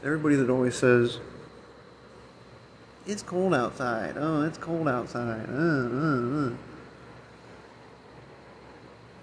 everybody 0.02 0.36
that 0.36 0.48
always 0.48 0.74
says, 0.74 1.18
it's 3.06 3.22
cold 3.22 3.54
outside. 3.54 4.14
Oh, 4.16 4.42
it's 4.42 4.58
cold 4.58 4.88
outside. 4.88 5.46
Uh, 5.48 5.52
uh, 5.52 6.46
uh. 6.46 6.52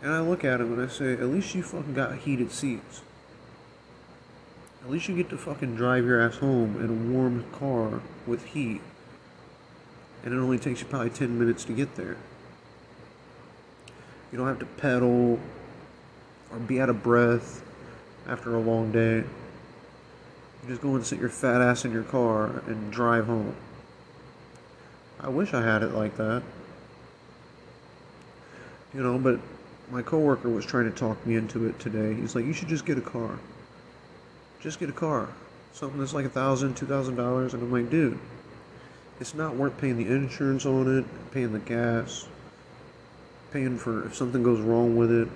And 0.08 0.16
I 0.16 0.22
look 0.22 0.46
at 0.46 0.62
him 0.62 0.72
and 0.72 0.82
I 0.82 0.88
say, 0.88 1.12
at 1.12 1.26
least 1.26 1.54
you 1.54 1.62
fucking 1.62 1.94
got 1.94 2.20
heated 2.20 2.50
seats. 2.50 3.02
At 4.82 4.90
least 4.90 5.10
you 5.10 5.18
get 5.18 5.30
to 5.32 5.38
fucking 5.38 5.76
drive 5.76 6.06
your 6.06 6.22
ass 6.22 6.38
home 6.38 6.82
in 6.82 6.90
a 6.90 7.12
warm 7.14 7.44
car 7.52 8.00
with 8.26 8.46
heat. 8.46 8.80
And 10.24 10.34
it 10.34 10.38
only 10.38 10.60
takes 10.60 10.80
you 10.80 10.88
probably 10.88 11.10
10 11.10 11.38
minutes 11.38 11.66
to 11.66 11.74
get 11.74 11.96
there. 11.96 12.16
You 14.32 14.38
don't 14.38 14.48
have 14.48 14.60
to 14.60 14.66
pedal 14.66 15.42
or 16.54 16.60
be 16.60 16.80
out 16.80 16.88
of 16.88 17.04
breath 17.04 17.62
after 18.30 18.56
a 18.56 18.62
long 18.62 18.94
day. 18.94 19.18
You 19.18 20.70
just 20.70 20.82
go 20.82 20.96
and 20.96 21.06
sit 21.06 21.20
your 21.20 21.28
fat 21.28 21.60
ass 21.60 21.84
in 21.84 21.92
your 21.92 22.04
car 22.04 22.64
and 22.66 22.94
drive 22.94 23.26
home. 23.26 23.58
I 25.20 25.28
wish 25.28 25.54
I 25.54 25.62
had 25.62 25.84
it 25.84 25.92
like 25.92 26.16
that. 26.16 26.44
You 28.94 29.04
know, 29.04 29.20
but 29.20 29.42
my 29.90 30.02
coworker 30.02 30.50
was 30.50 30.66
trying 30.66 30.92
to 30.92 30.98
talk 30.98 31.26
me 31.26 31.36
into 31.36 31.66
it 31.66 31.80
today. 31.80 32.14
He's 32.14 32.36
like, 32.36 32.46
you 32.46 32.54
should 32.54 32.68
just 32.68 32.86
get 32.86 32.98
a 32.98 33.02
car. 33.02 33.40
Just 34.60 34.80
get 34.80 34.90
a 34.90 34.94
car. 34.94 35.30
Something 35.74 36.00
that's 36.00 36.14
like 36.14 36.26
a 36.26 36.30
thousand, 36.30 36.76
two 36.76 36.86
thousand 36.86 37.16
dollars. 37.16 37.54
And 37.54 37.64
I'm 37.64 37.72
like, 37.72 37.90
dude, 37.90 38.20
it's 39.20 39.34
not 39.34 39.56
worth 39.56 39.78
paying 39.78 39.98
the 39.98 40.08
insurance 40.08 40.66
on 40.66 40.98
it, 40.98 41.32
paying 41.32 41.54
the 41.54 41.60
gas, 41.60 42.28
paying 43.52 43.78
for 43.78 44.06
if 44.06 44.16
something 44.16 44.44
goes 44.44 44.60
wrong 44.60 44.98
with 44.98 45.12
it, 45.12 45.28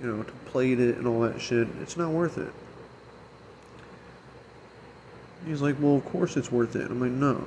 you 0.00 0.06
know, 0.06 0.22
to 0.22 0.32
plate 0.46 0.80
it 0.80 0.96
and 0.96 1.06
all 1.06 1.20
that 1.20 1.40
shit. 1.40 1.68
It's 1.80 1.96
not 1.96 2.10
worth 2.10 2.38
it. 2.38 2.52
He's 5.46 5.60
like, 5.60 5.76
well, 5.78 5.96
of 5.96 6.04
course 6.06 6.36
it's 6.36 6.50
worth 6.50 6.74
it. 6.74 6.90
I'm 6.90 7.00
like, 7.00 7.10
no. 7.10 7.44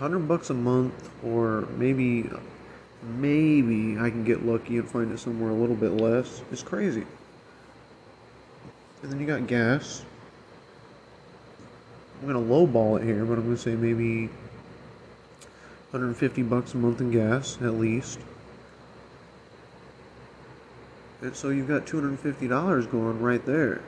Hundred 0.00 0.26
bucks 0.26 0.48
a 0.48 0.54
month, 0.54 1.10
or 1.22 1.68
maybe, 1.76 2.28
maybe 3.18 3.98
I 3.98 4.08
can 4.08 4.24
get 4.24 4.46
lucky 4.46 4.78
and 4.78 4.88
find 4.88 5.12
it 5.12 5.18
somewhere 5.18 5.50
a 5.50 5.54
little 5.54 5.76
bit 5.76 5.90
less. 5.90 6.42
It's 6.50 6.62
crazy. 6.62 7.04
And 9.02 9.12
then 9.12 9.20
you 9.20 9.26
got 9.26 9.46
gas. 9.46 10.02
I'm 12.20 12.26
gonna 12.26 12.40
lowball 12.40 12.98
it 12.98 13.04
here, 13.04 13.26
but 13.26 13.34
I'm 13.38 13.44
gonna 13.44 13.58
say 13.58 13.76
maybe 13.76 14.28
150 15.90 16.42
bucks 16.44 16.72
a 16.72 16.78
month 16.78 17.00
in 17.00 17.10
gas 17.10 17.58
at 17.60 17.74
least. 17.74 18.20
And 21.20 21.36
so 21.36 21.50
you've 21.50 21.68
got 21.68 21.84
$250 21.84 22.90
going 22.90 23.20
right 23.20 23.44
there. 23.44 23.82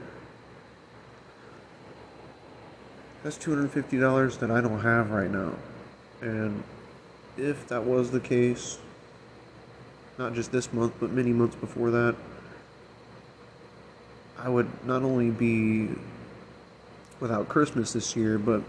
That's 3.22 3.38
$250 3.38 4.38
that 4.40 4.50
I 4.50 4.60
don't 4.60 4.80
have 4.80 5.10
right 5.10 5.30
now. 5.30 5.54
And 6.22 6.62
if 7.36 7.68
that 7.68 7.84
was 7.84 8.10
the 8.12 8.20
case, 8.20 8.78
not 10.18 10.34
just 10.34 10.52
this 10.52 10.72
month, 10.72 10.94
but 11.00 11.10
many 11.10 11.32
months 11.32 11.56
before 11.56 11.90
that, 11.90 12.14
I 14.38 14.48
would 14.48 14.68
not 14.86 15.02
only 15.02 15.30
be 15.30 15.90
without 17.20 17.48
Christmas 17.48 17.92
this 17.92 18.16
year, 18.16 18.38
but 18.38 18.62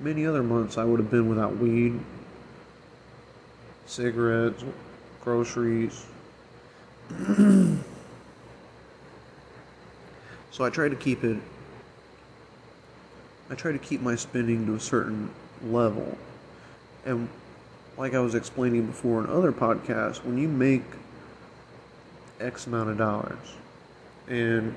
many 0.00 0.26
other 0.26 0.42
months 0.42 0.78
I 0.78 0.84
would 0.84 0.98
have 0.98 1.10
been 1.10 1.28
without 1.28 1.58
weed, 1.58 2.00
cigarettes, 3.84 4.64
groceries. 5.22 6.06
so 10.50 10.64
I 10.64 10.70
try 10.70 10.88
to 10.88 10.96
keep 10.96 11.22
it 11.22 11.36
I 13.48 13.54
try 13.54 13.70
to 13.70 13.78
keep 13.78 14.00
my 14.00 14.16
spending 14.16 14.66
to 14.66 14.74
a 14.74 14.80
certain 14.80 15.30
level 15.62 16.18
and 17.06 17.28
like 17.96 18.12
I 18.12 18.18
was 18.18 18.34
explaining 18.34 18.86
before 18.86 19.24
in 19.24 19.30
other 19.30 19.52
podcasts, 19.52 20.22
when 20.22 20.36
you 20.36 20.48
make 20.48 20.82
X 22.38 22.66
amount 22.66 22.90
of 22.90 22.98
dollars 22.98 23.54
and 24.28 24.74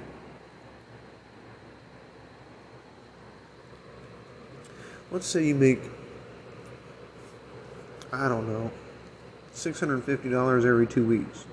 let's 5.11 5.25
say 5.25 5.45
you 5.45 5.55
make 5.55 5.81
I 8.13 8.29
don't 8.29 8.47
know 8.47 8.71
$650 9.53 10.65
every 10.65 10.87
2 10.87 11.05
weeks. 11.05 11.45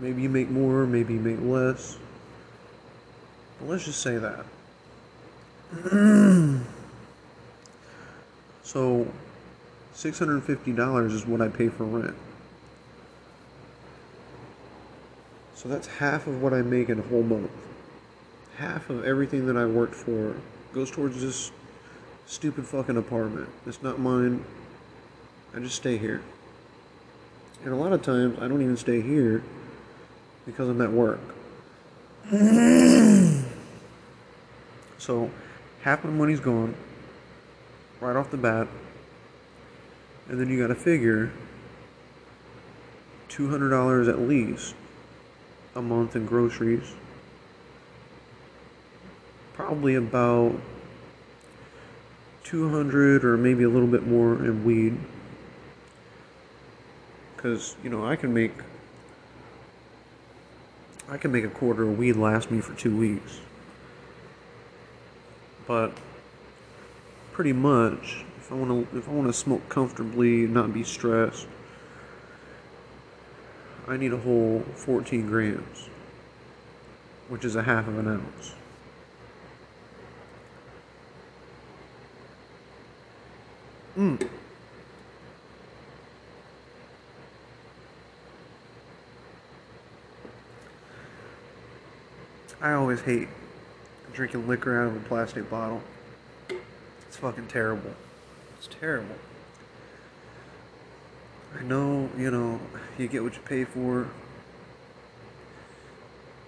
Maybe 0.00 0.22
you 0.22 0.28
make 0.28 0.50
more, 0.50 0.86
maybe 0.86 1.14
you 1.14 1.20
make 1.20 1.40
less. 1.40 1.98
But 3.58 3.68
let's 3.68 3.84
just 3.84 4.00
say 4.00 4.18
that. 4.18 4.44
So, 8.72 9.04
$650 9.96 11.12
is 11.12 11.26
what 11.26 11.40
I 11.40 11.48
pay 11.48 11.68
for 11.68 11.82
rent. 11.82 12.14
So 15.56 15.68
that's 15.68 15.88
half 15.88 16.28
of 16.28 16.40
what 16.40 16.54
I 16.54 16.62
make 16.62 16.88
in 16.88 17.00
a 17.00 17.02
whole 17.02 17.24
month. 17.24 17.50
Half 18.58 18.88
of 18.88 19.04
everything 19.04 19.46
that 19.46 19.56
I 19.56 19.66
worked 19.66 19.96
for 19.96 20.36
goes 20.72 20.88
towards 20.88 21.20
this 21.20 21.50
stupid 22.26 22.64
fucking 22.64 22.96
apartment. 22.96 23.48
It's 23.66 23.82
not 23.82 23.98
mine. 23.98 24.44
I 25.52 25.58
just 25.58 25.74
stay 25.74 25.98
here. 25.98 26.22
And 27.64 27.72
a 27.72 27.76
lot 27.76 27.92
of 27.92 28.02
times 28.02 28.38
I 28.40 28.46
don't 28.46 28.62
even 28.62 28.76
stay 28.76 29.00
here 29.00 29.42
because 30.46 30.68
I'm 30.68 30.80
at 30.80 30.92
work. 30.92 31.18
so 34.98 35.28
half 35.82 36.04
of 36.04 36.12
the 36.12 36.16
money's 36.16 36.38
gone 36.38 36.76
right 38.00 38.16
off 38.16 38.30
the 38.30 38.36
bat. 38.36 38.66
And 40.28 40.40
then 40.40 40.48
you 40.48 40.60
got 40.60 40.68
to 40.68 40.74
figure 40.74 41.32
$200 43.28 44.08
at 44.08 44.20
least 44.20 44.74
a 45.74 45.82
month 45.82 46.16
in 46.16 46.26
groceries. 46.26 46.94
Probably 49.54 49.94
about 49.94 50.54
200 52.44 53.24
or 53.24 53.36
maybe 53.36 53.64
a 53.64 53.68
little 53.68 53.88
bit 53.88 54.06
more 54.06 54.34
in 54.34 54.64
weed. 54.64 54.98
Cuz, 57.36 57.76
you 57.82 57.90
know, 57.90 58.04
I 58.04 58.16
can 58.16 58.34
make 58.34 58.52
I 61.08 61.16
can 61.16 61.32
make 61.32 61.44
a 61.44 61.48
quarter 61.48 61.82
of 61.82 61.98
weed 61.98 62.14
last 62.14 62.52
me 62.52 62.60
for 62.60 62.72
2 62.74 62.96
weeks. 62.96 63.40
But 65.66 65.92
pretty 67.40 67.54
much 67.54 68.22
if 68.36 68.52
I 68.52 68.54
want 68.54 68.90
to 68.92 68.98
if 68.98 69.08
I 69.08 69.12
want 69.12 69.26
to 69.26 69.32
smoke 69.32 69.66
comfortably, 69.70 70.44
and 70.44 70.52
not 70.52 70.74
be 70.74 70.84
stressed. 70.84 71.46
I 73.88 73.96
need 73.96 74.12
a 74.12 74.18
whole 74.18 74.60
14 74.74 75.26
grams. 75.26 75.88
which 77.30 77.46
is 77.46 77.56
a 77.56 77.62
half 77.62 77.88
of 77.88 77.96
an 77.96 78.08
ounce. 78.08 78.52
Mm. 83.96 84.28
I 92.60 92.72
always 92.72 93.00
hate 93.00 93.28
drinking 94.12 94.46
liquor 94.46 94.78
out 94.78 94.88
of 94.88 94.96
a 94.96 95.08
plastic 95.08 95.48
bottle. 95.48 95.80
Fucking 97.20 97.48
terrible. 97.48 97.92
It's 98.56 98.68
terrible. 98.80 99.16
I 101.58 101.62
know, 101.64 102.08
you 102.16 102.30
know, 102.30 102.58
you 102.96 103.08
get 103.08 103.22
what 103.22 103.34
you 103.34 103.40
pay 103.42 103.64
for. 103.64 104.08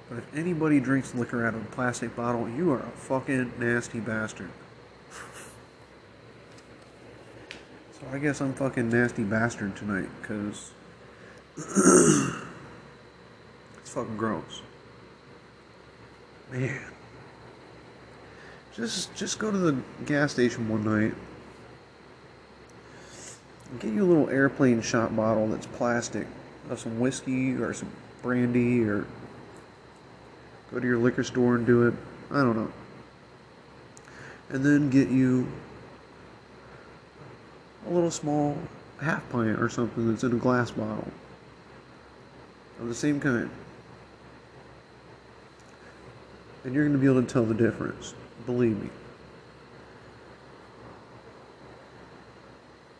But 0.08 0.18
if 0.18 0.34
anybody 0.34 0.80
drinks 0.80 1.14
liquor 1.14 1.46
out 1.46 1.54
of 1.54 1.62
a 1.62 1.66
plastic 1.66 2.16
bottle, 2.16 2.48
you 2.48 2.70
are 2.72 2.80
a 2.80 2.90
fucking 2.90 3.52
nasty 3.58 4.00
bastard. 4.00 4.50
so 7.92 8.06
I 8.10 8.18
guess 8.18 8.40
I'm 8.40 8.54
fucking 8.54 8.88
nasty 8.88 9.24
bastard 9.24 9.76
tonight, 9.76 10.08
because 10.20 10.70
it's 11.56 12.36
fucking 13.90 14.16
gross. 14.16 14.62
Man. 16.50 16.91
Just 18.74 19.14
just 19.14 19.38
go 19.38 19.50
to 19.50 19.58
the 19.58 19.76
gas 20.06 20.32
station 20.32 20.68
one 20.68 20.84
night. 20.84 21.14
Get 23.80 23.92
you 23.92 24.04
a 24.04 24.08
little 24.08 24.30
airplane 24.30 24.80
shot 24.80 25.14
bottle 25.14 25.48
that's 25.48 25.66
plastic 25.66 26.26
of 26.70 26.80
some 26.80 26.98
whiskey 26.98 27.54
or 27.54 27.74
some 27.74 27.90
brandy 28.22 28.82
or 28.82 29.06
go 30.72 30.80
to 30.80 30.86
your 30.86 30.98
liquor 30.98 31.24
store 31.24 31.56
and 31.56 31.66
do 31.66 31.86
it. 31.86 31.94
I 32.30 32.42
don't 32.42 32.56
know. 32.56 32.72
And 34.50 34.64
then 34.64 34.88
get 34.88 35.08
you 35.08 35.46
a 37.86 37.90
little 37.90 38.10
small 38.10 38.56
half 39.00 39.28
pint 39.30 39.60
or 39.60 39.68
something 39.68 40.08
that's 40.08 40.24
in 40.24 40.32
a 40.32 40.36
glass 40.36 40.70
bottle 40.70 41.10
of 42.80 42.88
the 42.88 42.94
same 42.94 43.20
kind. 43.20 43.50
And 46.64 46.74
you're 46.74 46.84
going 46.84 46.96
to 46.96 47.00
be 47.00 47.10
able 47.10 47.22
to 47.22 47.28
tell 47.28 47.44
the 47.44 47.54
difference. 47.54 48.14
Believe 48.46 48.80
me. 48.80 48.90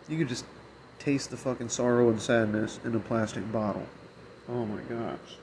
You 0.08 0.18
could 0.18 0.28
just 0.28 0.44
taste 0.98 1.30
the 1.30 1.36
fucking 1.36 1.68
sorrow 1.68 2.10
and 2.10 2.20
sadness 2.20 2.78
in 2.84 2.94
a 2.94 3.00
plastic 3.00 3.50
bottle. 3.50 3.86
Oh 4.48 4.64
my 4.66 4.80
gosh. 4.82 5.36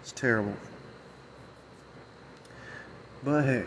It's 0.00 0.12
terrible. 0.12 0.54
But 3.22 3.44
hey. 3.44 3.64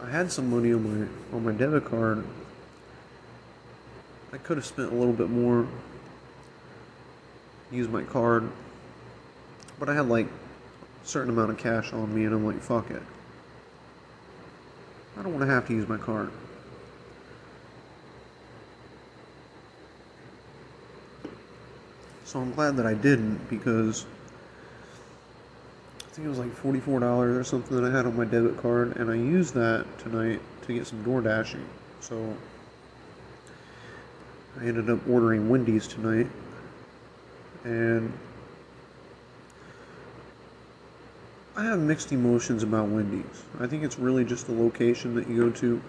I 0.00 0.08
had 0.08 0.30
some 0.30 0.48
money 0.48 0.72
on 0.72 0.84
my 0.84 1.36
on 1.36 1.44
my 1.44 1.52
debit 1.52 1.84
card. 1.84 2.24
I 4.32 4.38
could 4.38 4.56
have 4.56 4.66
spent 4.66 4.92
a 4.92 4.94
little 4.94 5.12
bit 5.12 5.28
more. 5.28 5.66
Use 7.70 7.88
my 7.88 8.04
card 8.04 8.48
but 9.78 9.88
I 9.88 9.94
had 9.94 10.08
like 10.08 10.26
a 10.26 11.06
certain 11.06 11.30
amount 11.30 11.50
of 11.50 11.58
cash 11.58 11.92
on 11.92 12.14
me, 12.14 12.24
and 12.24 12.34
I'm 12.34 12.44
like, 12.46 12.60
fuck 12.60 12.90
it. 12.90 13.02
I 15.18 15.22
don't 15.22 15.32
want 15.32 15.46
to 15.46 15.52
have 15.52 15.66
to 15.68 15.72
use 15.72 15.88
my 15.88 15.96
card. 15.96 16.30
So 22.24 22.40
I'm 22.40 22.52
glad 22.52 22.76
that 22.76 22.86
I 22.86 22.94
didn't 22.94 23.48
because 23.48 24.04
I 26.00 26.10
think 26.10 26.26
it 26.26 26.28
was 26.28 26.38
like 26.38 26.54
$44 26.54 27.02
or 27.02 27.42
something 27.42 27.80
that 27.80 27.90
I 27.90 27.96
had 27.96 28.04
on 28.04 28.16
my 28.16 28.26
debit 28.26 28.60
card, 28.60 28.96
and 28.96 29.10
I 29.10 29.14
used 29.14 29.54
that 29.54 29.86
tonight 29.98 30.40
to 30.66 30.74
get 30.74 30.86
some 30.86 31.02
door 31.02 31.22
dashing. 31.22 31.64
So 32.00 32.36
I 34.60 34.66
ended 34.66 34.90
up 34.90 34.98
ordering 35.08 35.48
Wendy's 35.48 35.88
tonight, 35.88 36.26
and 37.64 38.12
I 41.58 41.64
have 41.64 41.80
mixed 41.80 42.12
emotions 42.12 42.62
about 42.62 42.86
Wendy's. 42.86 43.42
I 43.58 43.66
think 43.66 43.82
it's 43.82 43.98
really 43.98 44.24
just 44.24 44.46
the 44.46 44.52
location 44.52 45.16
that 45.16 45.28
you 45.28 45.50
go 45.50 45.50
to. 45.50 45.82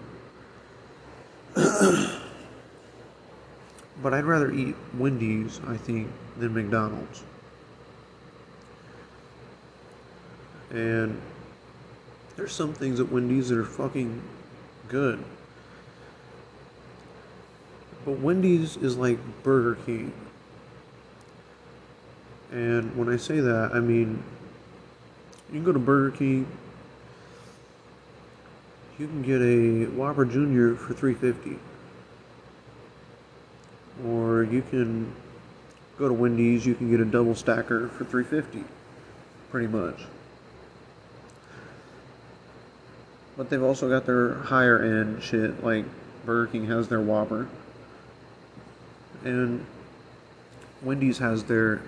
but 4.02 4.12
I'd 4.12 4.24
rather 4.24 4.50
eat 4.50 4.74
Wendy's, 4.94 5.60
I 5.68 5.76
think, 5.76 6.10
than 6.38 6.54
McDonald's. 6.54 7.22
And 10.70 11.20
there's 12.34 12.50
some 12.52 12.72
things 12.72 12.98
at 12.98 13.12
Wendy's 13.12 13.50
that 13.50 13.58
are 13.58 13.64
fucking 13.64 14.20
good. 14.88 15.22
But 18.04 18.18
Wendy's 18.18 18.76
is 18.76 18.96
like 18.96 19.20
Burger 19.44 19.78
King. 19.86 20.12
And 22.50 22.96
when 22.96 23.08
I 23.08 23.16
say 23.16 23.38
that, 23.38 23.70
I 23.72 23.78
mean 23.78 24.24
you 25.50 25.58
can 25.58 25.64
go 25.64 25.72
to 25.72 25.80
Burger 25.80 26.16
King. 26.16 26.46
You 29.00 29.08
can 29.08 29.22
get 29.22 29.40
a 29.42 29.90
Whopper 29.96 30.24
Jr. 30.24 30.74
for 30.74 30.94
350 30.94 31.58
Or 34.06 34.44
you 34.44 34.62
can 34.62 35.12
go 35.98 36.06
to 36.06 36.14
Wendy's, 36.14 36.64
you 36.64 36.74
can 36.74 36.90
get 36.90 37.00
a 37.00 37.04
double 37.04 37.34
stacker 37.34 37.88
for 37.88 38.04
350 38.04 38.64
pretty 39.50 39.66
much. 39.66 40.04
But 43.36 43.50
they've 43.50 43.62
also 43.62 43.88
got 43.88 44.06
their 44.06 44.34
higher 44.34 44.78
end 44.80 45.22
shit, 45.22 45.64
like 45.64 45.84
Burger 46.24 46.52
King 46.52 46.66
has 46.66 46.88
their 46.88 47.00
Whopper. 47.00 47.48
And 49.24 49.66
Wendy's 50.82 51.18
has 51.18 51.44
their 51.44 51.82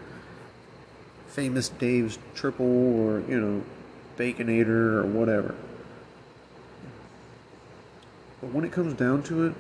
famous 1.33 1.71
Dave's 1.71 2.19
triple 2.35 2.67
or, 2.67 3.21
you 3.21 3.41
know, 3.41 3.63
Baconator 4.19 4.95
or 4.97 5.07
whatever. 5.07 5.55
But 8.41 8.53
when 8.53 8.65
it 8.65 8.73
comes 8.73 8.93
down 8.95 9.23
to 9.25 9.47
it, 9.47 9.55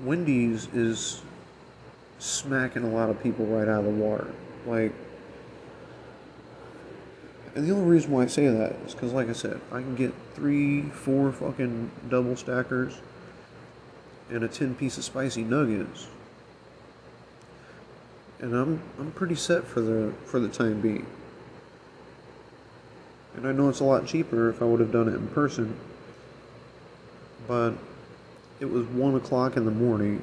Wendy's 0.00 0.66
is 0.72 1.22
smacking 2.18 2.84
a 2.84 2.88
lot 2.88 3.10
of 3.10 3.22
people 3.22 3.44
right 3.44 3.68
out 3.68 3.80
of 3.80 3.84
the 3.84 3.90
water. 3.90 4.32
Like, 4.66 4.92
and 7.54 7.66
the 7.66 7.72
only 7.72 7.84
reason 7.84 8.10
why 8.12 8.22
I 8.22 8.26
say 8.28 8.48
that 8.48 8.76
is 8.86 8.94
because, 8.94 9.12
like 9.12 9.28
I 9.28 9.34
said, 9.34 9.60
I 9.70 9.80
can 9.80 9.94
get 9.94 10.14
three, 10.34 10.82
four 10.82 11.32
fucking 11.32 11.90
double 12.08 12.36
stackers 12.36 12.98
and 14.30 14.42
a 14.42 14.48
10 14.48 14.74
piece 14.76 14.96
of 14.96 15.04
spicy 15.04 15.44
nuggets 15.44 16.06
and 18.42 18.54
I'm 18.54 18.82
I'm 18.98 19.12
pretty 19.12 19.36
set 19.36 19.64
for 19.64 19.80
the 19.80 20.12
for 20.26 20.38
the 20.38 20.48
time 20.48 20.80
being. 20.80 21.06
And 23.36 23.46
I 23.46 23.52
know 23.52 23.70
it's 23.70 23.80
a 23.80 23.84
lot 23.84 24.06
cheaper 24.06 24.50
if 24.50 24.60
I 24.60 24.66
would 24.66 24.80
have 24.80 24.92
done 24.92 25.08
it 25.08 25.14
in 25.14 25.26
person, 25.28 25.74
but 27.48 27.72
it 28.60 28.66
was 28.66 28.84
one 28.88 29.14
o'clock 29.14 29.56
in 29.56 29.64
the 29.64 29.70
morning 29.70 30.22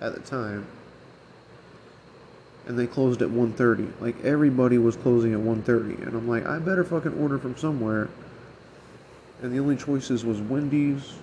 at 0.00 0.14
the 0.14 0.20
time, 0.20 0.66
and 2.66 2.76
they 2.76 2.88
closed 2.88 3.22
at 3.22 3.28
1.30. 3.28 4.00
Like 4.00 4.22
everybody 4.24 4.78
was 4.78 4.96
closing 4.96 5.32
at 5.32 5.38
1.30, 5.38 6.04
and 6.04 6.16
I'm 6.16 6.26
like, 6.26 6.44
I 6.44 6.58
better 6.58 6.82
fucking 6.82 7.22
order 7.22 7.38
from 7.38 7.56
somewhere. 7.56 8.08
And 9.40 9.52
the 9.52 9.60
only 9.60 9.76
choices 9.76 10.24
was 10.24 10.40
Wendy's. 10.40 11.14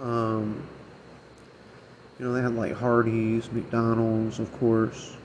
Um, 0.00 0.66
you 2.18 2.24
know, 2.24 2.32
they 2.32 2.42
had 2.42 2.54
like 2.54 2.74
Hardee's, 2.74 3.50
McDonald's, 3.52 4.38
of 4.38 4.52
course. 4.58 5.16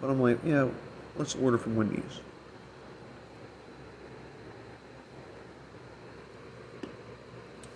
But 0.00 0.10
I'm 0.10 0.22
like, 0.22 0.38
yeah, 0.44 0.68
let's 1.16 1.34
order 1.34 1.58
from 1.58 1.74
Wendy's. 1.74 2.20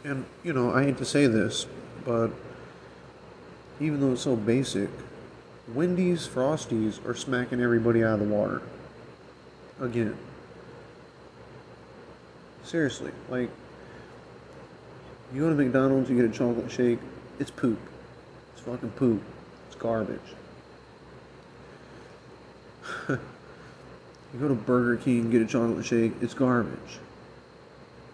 And, 0.05 0.25
you 0.43 0.53
know, 0.53 0.73
I 0.73 0.85
hate 0.85 0.99
to 0.99 1.05
say 1.05 1.27
this, 1.27 1.67
but 2.05 2.31
even 3.81 4.01
though 4.01 4.13
it's 4.13 4.23
so 4.23 4.37
basic, 4.37 4.91
Wendy's 5.69 6.27
Frosties 6.27 7.05
are 7.07 7.15
smacking 7.15 7.61
everybody 7.61 8.03
out 8.03 8.15
of 8.15 8.29
the 8.29 8.35
water. 8.35 8.63
Again. 9.81 10.17
Seriously, 12.65 13.13
like, 13.29 13.51
you 15.33 15.41
go 15.41 15.49
to 15.49 15.55
McDonald's, 15.55 16.11
you 16.11 16.17
get 16.17 16.25
a 16.25 16.37
chocolate 16.37 16.71
shake, 16.71 16.99
it's 17.39 17.51
poop. 17.51 17.79
It's 18.53 18.63
fucking 18.63 18.91
poop. 18.91 19.23
It's 19.67 19.77
garbage. 19.77 20.21
you 23.09 23.19
go 24.39 24.49
to 24.49 24.55
Burger 24.55 24.97
King, 24.97 25.31
get 25.31 25.43
a 25.43 25.47
chocolate 25.47 25.87
shake, 25.87 26.13
it's 26.21 26.35
garbage. 26.35 26.99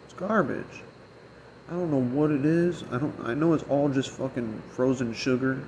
It's 0.05 0.15
garbage. 0.15 0.83
I 1.69 1.73
don't 1.73 1.91
know 1.91 2.01
what 2.01 2.31
it 2.31 2.47
is. 2.47 2.83
I 2.91 2.99
don't. 2.99 3.15
I 3.25 3.35
know 3.35 3.53
it's 3.53 3.65
all 3.65 3.91
just 3.91 4.09
fucking 4.11 4.63
frozen 4.71 5.13
sugar, 5.13 5.63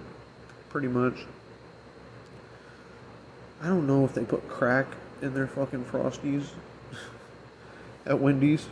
pretty 0.71 0.89
much. 0.89 1.15
I 3.63 3.67
don't 3.67 3.87
know 3.87 4.07
if 4.07 4.15
they 4.15 4.25
put 4.25 4.49
crack 4.49 4.87
in 5.21 5.35
their 5.35 5.47
fucking 5.47 5.85
frosties 5.85 6.47
at 8.07 8.19
Wendy's, 8.19 8.67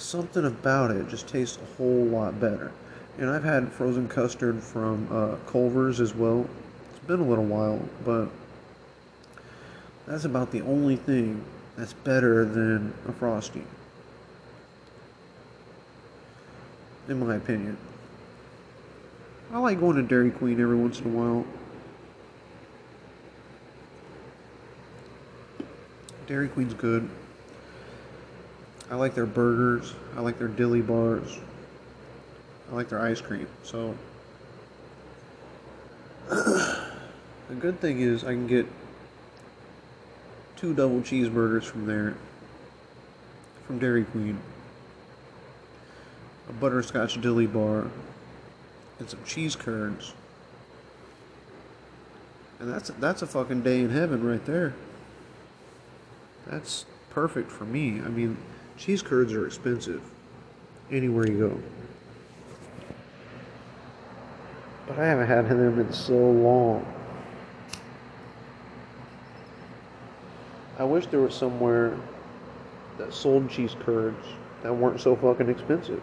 something 0.00 0.44
about 0.44 0.90
it 0.90 1.08
just 1.08 1.28
tastes 1.28 1.58
a 1.58 1.76
whole 1.76 2.04
lot 2.04 2.40
better. 2.40 2.72
And 3.18 3.30
I've 3.30 3.44
had 3.44 3.70
frozen 3.72 4.08
custard 4.08 4.62
from 4.62 5.08
uh, 5.10 5.36
Culver's 5.50 6.00
as 6.00 6.14
well. 6.14 6.48
It's 6.90 7.06
been 7.06 7.20
a 7.20 7.24
little 7.24 7.44
while, 7.44 7.80
but 8.04 8.28
that's 10.06 10.24
about 10.24 10.50
the 10.50 10.62
only 10.62 10.96
thing 10.96 11.44
that's 11.76 11.92
better 11.92 12.44
than 12.44 12.92
a 13.06 13.12
frosty. 13.12 13.64
in 17.08 17.26
my 17.26 17.36
opinion. 17.36 17.76
I 19.52 19.58
like 19.58 19.78
going 19.78 19.96
to 19.96 20.02
Dairy 20.02 20.30
Queen 20.30 20.60
every 20.60 20.76
once 20.76 21.00
in 21.00 21.06
a 21.06 21.08
while. 21.10 21.46
Dairy 26.26 26.48
Queen's 26.48 26.74
good. 26.74 27.08
I 28.90 28.96
like 28.96 29.14
their 29.14 29.26
burgers. 29.26 29.94
I 30.16 30.20
like 30.20 30.38
their 30.38 30.48
dilly 30.48 30.82
bars. 30.82 31.38
I 32.70 32.74
like 32.74 32.88
their 32.88 33.00
ice 33.00 33.20
cream. 33.20 33.46
So, 33.62 33.94
the 36.28 37.54
good 37.58 37.80
thing 37.80 38.00
is 38.00 38.24
I 38.24 38.32
can 38.32 38.46
get 38.46 38.66
two 40.56 40.74
double 40.74 41.00
cheeseburgers 41.00 41.64
from 41.64 41.86
there, 41.86 42.14
from 43.66 43.78
Dairy 43.78 44.04
Queen 44.04 44.38
a 46.48 46.52
butterscotch 46.52 47.20
dilly 47.20 47.46
bar, 47.46 47.86
and 48.98 49.08
some 49.08 49.20
cheese 49.24 49.56
curds. 49.56 50.12
And 52.58 52.72
that's 52.72 52.90
that's 52.98 53.22
a 53.22 53.26
fucking 53.26 53.62
day 53.62 53.80
in 53.80 53.90
heaven 53.90 54.24
right 54.24 54.44
there. 54.44 54.74
That's 56.46 56.84
perfect 57.10 57.50
for 57.50 57.64
me. 57.64 58.00
I 58.00 58.08
mean, 58.08 58.36
cheese 58.76 59.02
curds 59.02 59.32
are 59.32 59.46
expensive 59.46 60.02
anywhere 60.90 61.26
you 61.26 61.38
go. 61.38 61.60
But 64.86 64.98
I 64.98 65.06
haven't 65.06 65.26
had 65.26 65.48
them 65.48 65.78
in 65.80 65.92
so 65.92 66.14
long. 66.14 66.86
I 70.78 70.84
wish 70.84 71.06
there 71.06 71.20
was 71.20 71.34
somewhere 71.34 71.96
that 72.98 73.14
sold 73.14 73.48
cheese 73.48 73.76
curds 73.80 74.26
that 74.62 74.74
weren't 74.74 75.00
so 75.00 75.16
fucking 75.16 75.48
expensive 75.48 76.02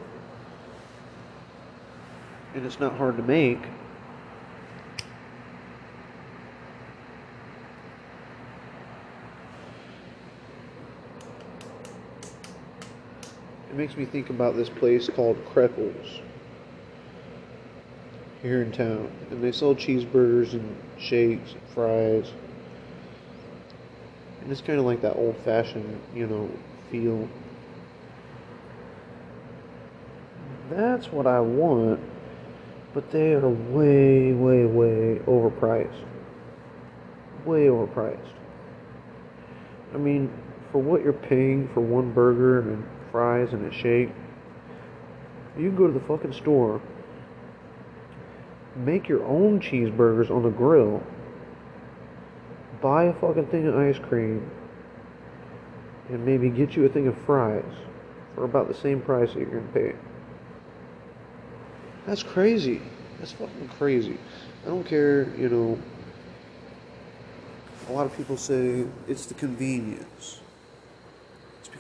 and 2.54 2.66
it's 2.66 2.80
not 2.80 2.96
hard 2.96 3.18
to 3.18 3.24
make. 3.24 3.60
Makes 13.82 13.98
me 13.98 14.06
think 14.06 14.30
about 14.30 14.56
this 14.56 14.70
place 14.70 15.10
called 15.10 15.36
Krekel's 15.44 16.22
here 18.44 18.62
in 18.62 18.72
town. 18.72 19.12
And 19.32 19.44
they 19.44 19.52
sell 19.52 19.74
cheeseburgers 19.74 20.54
and 20.54 20.78
shakes 21.00 21.54
and 21.54 21.62
fries. 21.74 22.32
And 24.42 24.52
it's 24.52 24.62
kind 24.62 24.78
of 24.78 24.86
like 24.86 25.02
that 25.02 25.16
old 25.16 25.36
fashioned, 25.38 26.00
you 26.14 26.28
know, 26.28 26.48
feel. 26.92 27.28
That's 30.70 31.12
what 31.12 31.26
I 31.26 31.40
want 31.40 32.00
but 32.94 33.10
they 33.10 33.34
are 33.34 33.48
way, 33.48 34.34
way, 34.34 34.66
way 34.66 35.22
overpriced. 35.26 36.04
Way 37.46 37.68
overpriced. 37.68 38.34
I 39.94 39.98
mean, 39.98 40.30
for 40.72 40.80
what 40.82 41.02
you're 41.02 41.14
paying 41.14 41.70
for 41.74 41.80
one 41.80 42.12
burger 42.12 42.60
and 42.60 42.84
fries 43.12 43.54
and 43.54 43.66
a 43.66 43.74
shake, 43.74 44.10
you 45.58 45.68
can 45.68 45.76
go 45.76 45.88
to 45.88 45.94
the 45.94 46.00
fucking 46.02 46.34
store, 46.34 46.82
make 48.76 49.08
your 49.08 49.24
own 49.26 49.60
cheeseburgers 49.60 50.32
on 50.32 50.44
the 50.44 50.50
grill, 50.50 51.04
buy 52.82 53.06
a 53.06 53.14
fucking 53.14 53.48
thing 53.48 53.68
of 53.68 53.76
ice 53.76 54.00
cream, 54.00 54.50
and 56.10 56.26
maybe 56.26 56.50
get 56.50 56.76
you 56.76 56.86
a 56.86 56.90
thing 56.90 57.08
of 57.08 57.18
fries 57.20 57.64
for 58.36 58.44
about 58.44 58.68
the 58.68 58.74
same 58.74 59.02
price 59.02 59.34
that 59.34 59.40
you're 59.40 59.62
to 59.62 59.68
pay. 59.74 59.96
That's 62.06 62.24
crazy. 62.24 62.82
That's 63.20 63.32
fucking 63.34 63.70
crazy. 63.78 64.18
I 64.66 64.70
don't 64.70 64.84
care, 64.84 65.30
you 65.38 65.50
know. 65.50 65.80
A 67.90 67.92
lot 67.92 68.06
of 68.06 68.16
people 68.16 68.38
say 68.38 68.86
it's 69.08 69.26
the 69.26 69.34
convenience. 69.34 70.41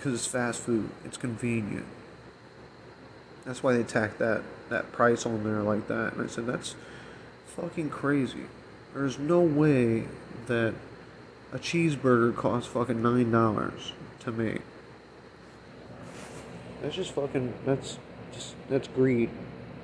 Because 0.01 0.15
it's 0.15 0.25
fast 0.25 0.61
food. 0.61 0.89
It's 1.05 1.15
convenient. 1.15 1.85
That's 3.45 3.61
why 3.61 3.73
they 3.73 3.83
tack 3.83 4.17
that, 4.17 4.41
that 4.69 4.91
price 4.91 5.27
on 5.27 5.43
there 5.43 5.61
like 5.61 5.87
that. 5.89 6.13
And 6.13 6.23
I 6.23 6.25
said, 6.25 6.47
that's 6.47 6.73
fucking 7.45 7.91
crazy. 7.91 8.45
There's 8.95 9.19
no 9.19 9.41
way 9.41 10.05
that 10.47 10.73
a 11.53 11.59
cheeseburger 11.59 12.35
costs 12.35 12.67
fucking 12.67 12.97
$9 12.97 13.91
to 14.21 14.31
make. 14.31 14.61
That's 16.81 16.95
just 16.95 17.11
fucking, 17.11 17.53
that's 17.63 17.99
just, 18.33 18.55
that's 18.69 18.87
greed. 18.87 19.29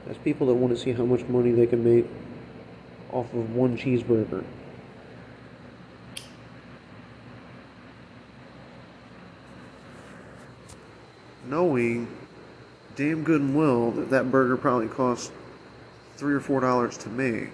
That's 0.07 0.17
people 0.17 0.47
that 0.47 0.55
want 0.55 0.75
to 0.75 0.79
see 0.79 0.93
how 0.93 1.05
much 1.05 1.27
money 1.27 1.51
they 1.51 1.67
can 1.67 1.83
make 1.83 2.07
off 3.11 3.31
of 3.35 3.53
one 3.55 3.77
cheeseburger. 3.77 4.43
Knowing 11.47 12.07
damn 12.95 13.23
good 13.23 13.41
and 13.41 13.55
well 13.55 13.91
that 13.91 14.09
that 14.09 14.31
burger 14.31 14.57
probably 14.57 14.87
cost 14.87 15.31
three 16.17 16.33
or 16.33 16.39
four 16.39 16.59
dollars 16.59 16.97
to 16.97 17.09
make. 17.09 17.49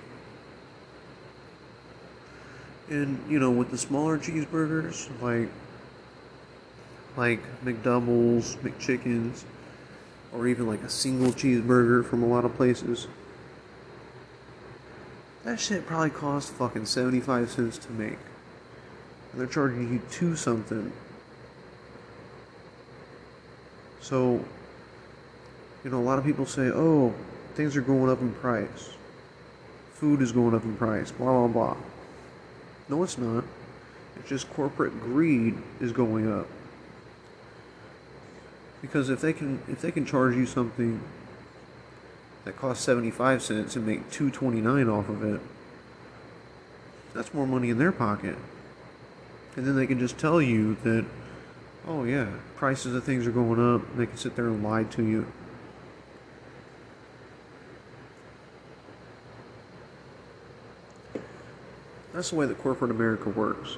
And 2.89 3.20
you 3.30 3.39
know, 3.39 3.52
with 3.52 3.72
the 3.72 3.78
smaller 3.78 4.18
cheeseburgers, 4.18 5.10
like 5.22 5.50
like 7.16 7.41
McDoubles, 7.64 8.58
McChickens, 8.58 9.44
or 10.34 10.48
even 10.48 10.68
like 10.68 10.82
a 10.84 10.89
single 10.89 11.32
cheeseburger 11.32 12.06
from 12.06 12.24
a 12.24 12.28
lot 12.28 12.46
of 12.46 12.56
places. 12.56 13.08
That 15.44 15.60
shit 15.60 15.86
probably 15.86 16.10
costs 16.10 16.52
fucking 16.52 16.86
75 16.86 17.52
cents 17.52 17.78
to 17.80 17.91
make. 17.91 18.18
And 19.32 19.41
they're 19.41 19.48
charging 19.48 19.91
you 19.91 20.02
two 20.10 20.36
something. 20.36 20.94
So, 24.04 24.43
you 25.86 25.89
know, 25.89 25.97
a 25.97 26.04
lot 26.04 26.20
of 26.20 26.26
people 26.26 26.45
say, 26.45 26.64
oh, 26.64 27.14
things 27.56 27.78
are 27.78 27.82
going 27.82 28.12
up 28.12 28.20
in 28.20 28.34
price. 28.34 28.89
Food 29.93 30.22
is 30.22 30.34
going 30.34 30.54
up 30.54 30.66
in 30.66 30.76
price, 30.76 31.10
blah, 31.10 31.32
blah, 31.32 31.47
blah. 31.47 31.78
No, 32.89 33.01
it's 33.01 33.18
not. 33.18 33.45
It's 34.18 34.28
just 34.28 34.51
corporate 34.54 34.99
greed 34.99 35.56
is 35.80 35.93
going 35.93 36.30
up. 36.30 36.47
Because 38.82 39.10
if 39.10 39.22
they 39.22 39.32
can 39.32 39.64
if 39.70 39.82
they 39.82 39.91
can 39.91 40.06
charge 40.06 40.36
you 40.36 40.45
something 40.45 41.01
that 42.43 42.58
costs 42.58 42.84
75 42.84 43.41
cents 43.41 43.78
and 43.78 43.86
make 43.86 44.12
229 44.12 44.89
off 44.89 45.08
of 45.08 45.24
it, 45.24 45.39
that's 47.14 47.34
more 47.34 47.47
money 47.47 47.70
in 47.70 47.78
their 47.78 47.93
pocket. 47.93 48.36
And 49.56 49.66
then 49.66 49.78
they 49.78 49.88
can 49.88 49.97
just 49.97 50.18
tell 50.18 50.41
you 50.41 50.76
that 50.84 51.06
oh 51.88 52.04
yeah, 52.04 52.28
prices 52.56 52.96
of 52.96 53.04
things 53.04 53.28
are 53.28 53.32
going 53.32 53.76
up. 53.76 53.96
They 53.96 54.06
can 54.06 54.18
sit 54.18 54.36
there 54.36 54.48
and 54.48 54.64
lie 54.64 54.84
to 54.84 55.04
you. 55.04 55.28
That's 62.14 62.30
the 62.30 62.36
way 62.36 62.46
that 62.46 62.62
corporate 62.62 62.92
America 62.92 63.30
works. 63.30 63.78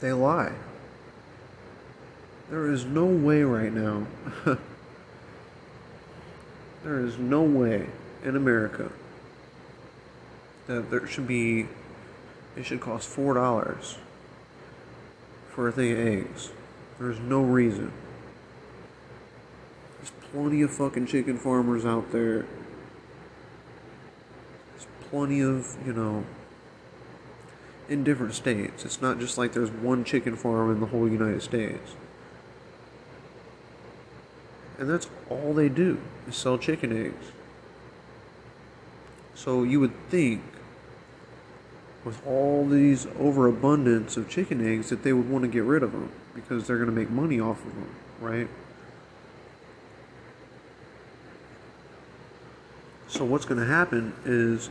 They 0.00 0.12
lie. 0.12 0.52
There 2.50 2.70
is 2.70 2.84
no 2.84 3.04
way 3.06 3.44
right 3.44 3.72
now. 3.72 4.06
there 6.84 7.00
is 7.00 7.16
no 7.16 7.42
way 7.42 7.86
in 8.24 8.34
America 8.36 8.90
that 10.66 10.90
there 10.90 11.06
should 11.06 11.28
be. 11.28 11.68
It 12.56 12.66
should 12.66 12.80
cost 12.80 13.08
four 13.08 13.34
dollars 13.34 13.96
for 15.52 15.68
a 15.68 15.72
thing 15.72 15.92
of 15.92 15.98
eggs. 15.98 16.50
There's 16.98 17.20
no 17.20 17.42
reason. 17.42 17.92
There's 19.98 20.12
plenty 20.32 20.62
of 20.62 20.70
fucking 20.70 21.06
chicken 21.06 21.36
farmers 21.36 21.84
out 21.84 22.10
there. 22.10 22.46
There's 24.70 24.86
plenty 25.10 25.40
of, 25.40 25.76
you 25.86 25.92
know, 25.92 26.24
in 27.88 28.02
different 28.02 28.34
states. 28.34 28.84
It's 28.84 29.02
not 29.02 29.18
just 29.18 29.36
like 29.36 29.52
there's 29.52 29.70
one 29.70 30.04
chicken 30.04 30.36
farm 30.36 30.70
in 30.70 30.80
the 30.80 30.86
whole 30.86 31.08
United 31.08 31.42
States. 31.42 31.96
And 34.78 34.88
that's 34.88 35.08
all 35.28 35.52
they 35.52 35.68
do 35.68 36.00
is 36.26 36.34
sell 36.34 36.56
chicken 36.56 36.96
eggs. 36.96 37.32
So 39.34 39.64
you 39.64 39.80
would 39.80 39.92
think 40.08 40.42
with 42.04 42.24
all 42.26 42.66
these 42.66 43.06
overabundance 43.18 44.16
of 44.16 44.28
chicken 44.28 44.66
eggs 44.66 44.88
that 44.90 45.02
they 45.02 45.12
would 45.12 45.28
want 45.30 45.42
to 45.42 45.48
get 45.48 45.62
rid 45.62 45.82
of 45.82 45.92
them 45.92 46.10
because 46.34 46.66
they're 46.66 46.76
going 46.76 46.88
to 46.88 46.94
make 46.94 47.10
money 47.10 47.38
off 47.38 47.64
of 47.64 47.74
them, 47.74 47.94
right? 48.20 48.48
So 53.06 53.24
what's 53.24 53.44
going 53.44 53.60
to 53.60 53.66
happen 53.66 54.14
is 54.24 54.70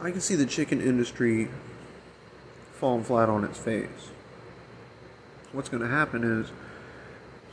I 0.00 0.10
can 0.10 0.20
see 0.20 0.34
the 0.34 0.46
chicken 0.46 0.80
industry 0.80 1.48
falling 2.72 3.04
flat 3.04 3.28
on 3.28 3.44
its 3.44 3.58
face. 3.58 4.10
What's 5.52 5.68
going 5.68 5.82
to 5.82 5.88
happen 5.88 6.24
is 6.24 6.50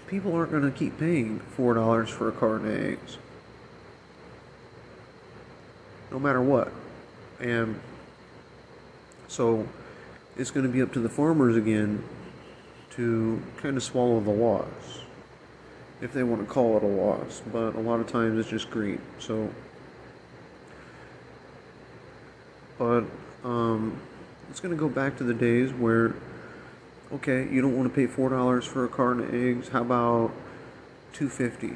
people 0.07 0.33
aren't 0.35 0.51
going 0.51 0.63
to 0.63 0.71
keep 0.71 0.97
paying 0.99 1.41
$4 1.57 2.07
for 2.09 2.29
a 2.29 2.31
carton 2.31 2.67
of 2.67 2.79
eggs. 2.79 3.17
No 6.11 6.19
matter 6.19 6.41
what. 6.41 6.71
And 7.39 7.79
so 9.35 9.67
it's 10.37 10.51
going 10.51 10.65
to 10.65 10.71
be 10.71 10.81
up 10.81 10.93
to 10.93 10.99
the 10.99 11.09
farmers 11.09 11.57
again 11.57 12.03
to 12.91 13.41
kind 13.57 13.75
of 13.75 13.83
swallow 13.83 14.19
the 14.21 14.31
loss 14.31 15.01
if 16.01 16.13
they 16.13 16.23
want 16.23 16.41
to 16.41 16.47
call 16.47 16.77
it 16.77 16.83
a 16.83 16.87
loss, 16.87 17.41
but 17.51 17.75
a 17.75 17.79
lot 17.79 17.99
of 17.99 18.07
times 18.07 18.39
it's 18.39 18.49
just 18.49 18.69
greed. 18.69 18.99
So, 19.19 19.49
but 22.77 23.03
um, 23.43 23.99
it's 24.49 24.59
going 24.59 24.73
to 24.73 24.79
go 24.79 24.89
back 24.89 25.17
to 25.17 25.23
the 25.23 25.33
days 25.33 25.71
where, 25.73 26.15
okay, 27.13 27.47
you 27.49 27.61
don't 27.61 27.75
want 27.75 27.89
to 27.89 27.95
pay 27.95 28.07
four 28.07 28.29
dollars 28.29 28.65
for 28.65 28.85
a 28.85 28.89
carton 28.89 29.23
of 29.23 29.33
eggs. 29.33 29.69
How 29.69 29.81
about 29.81 30.31
two 31.13 31.29
fifty? 31.29 31.75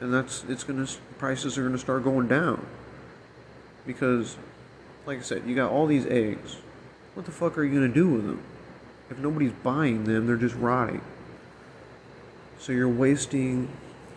And 0.00 0.12
that's 0.12 0.44
it's 0.48 0.64
going 0.64 0.84
to 0.84 0.92
prices 1.18 1.56
are 1.56 1.62
going 1.62 1.72
to 1.72 1.78
start 1.78 2.04
going 2.04 2.28
down 2.28 2.66
because, 3.86 4.36
like 5.06 5.18
I 5.18 5.22
said, 5.22 5.44
you 5.46 5.54
got 5.54 5.70
all 5.70 5.86
these 5.86 6.04
eggs. 6.06 6.56
What 7.14 7.26
the 7.26 7.32
fuck 7.32 7.56
are 7.56 7.64
you 7.64 7.80
to 7.80 7.88
do 7.88 8.08
with 8.08 8.26
them? 8.26 8.42
If 9.08 9.18
nobody's 9.18 9.52
buying 9.52 10.04
them, 10.04 10.26
they're 10.26 10.36
just 10.36 10.56
rotting. 10.56 11.00
So 12.58 12.72
you're 12.72 12.88
wasting 12.88 13.68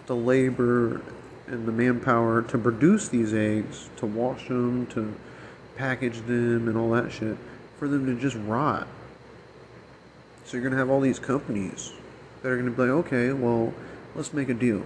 the 0.08 0.16
labor 0.16 1.02
and 1.48 1.68
the 1.68 1.72
manpower 1.72 2.42
to 2.42 2.58
produce 2.58 3.08
these 3.08 3.34
eggs, 3.34 3.90
to 3.98 4.08
wash 4.08 4.48
them, 4.48 4.88
to 4.88 5.14
package 5.76 6.22
them, 6.22 6.68
and 6.68 6.76
all 6.76 6.90
that 6.92 7.12
shit, 7.12 7.38
for 7.78 7.88
them 7.88 8.06
to 8.08 8.20
just 8.20 8.36
rot. 8.36 8.88
So 10.46 10.58
you're 10.58 10.64
going 10.64 10.72
to 10.72 10.78
have 10.78 10.90
all 10.90 11.00
these 11.00 11.20
companies 11.20 11.94
that 12.42 12.50
are 12.50 12.58
going 12.58 12.66
to 12.66 12.76
be 12.76 12.82
like, 12.82 13.06
okay, 13.06 13.32
well, 13.32 13.74
let's 14.16 14.34
make 14.34 14.50
a 14.50 14.54
deal. 14.56 14.84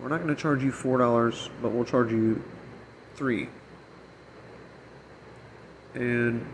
We're 0.00 0.08
not 0.08 0.22
going 0.22 0.34
to 0.34 0.40
charge 0.40 0.62
you 0.62 0.70
$4, 0.70 1.48
but 1.60 1.72
we'll 1.72 1.84
charge 1.84 2.12
you 2.12 2.40
3 3.18 3.48
And 5.94 6.46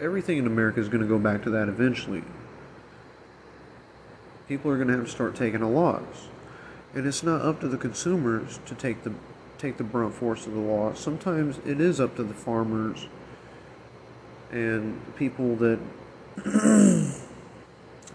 everything 0.00 0.38
in 0.38 0.46
America 0.46 0.78
is 0.78 0.88
going 0.88 1.02
to 1.02 1.08
go 1.08 1.18
back 1.18 1.42
to 1.42 1.50
that 1.50 1.68
eventually. 1.68 2.22
People 4.46 4.70
are 4.70 4.76
going 4.76 4.86
to 4.86 4.94
have 4.94 5.06
to 5.06 5.10
start 5.10 5.34
taking 5.34 5.60
a 5.60 5.68
loss. 5.68 6.28
And 6.94 7.04
it's 7.04 7.24
not 7.24 7.40
up 7.40 7.60
to 7.62 7.68
the 7.68 7.76
consumers 7.76 8.60
to 8.66 8.76
take 8.76 9.02
the 9.02 9.12
take 9.58 9.76
the 9.76 9.84
brunt 9.84 10.14
force 10.14 10.46
of 10.46 10.52
the 10.52 10.60
loss. 10.60 11.00
Sometimes 11.00 11.58
it 11.64 11.80
is 11.80 12.00
up 12.00 12.16
to 12.16 12.22
the 12.22 12.34
farmers 12.34 13.06
and 14.50 15.00
people 15.16 15.56
that 15.56 15.80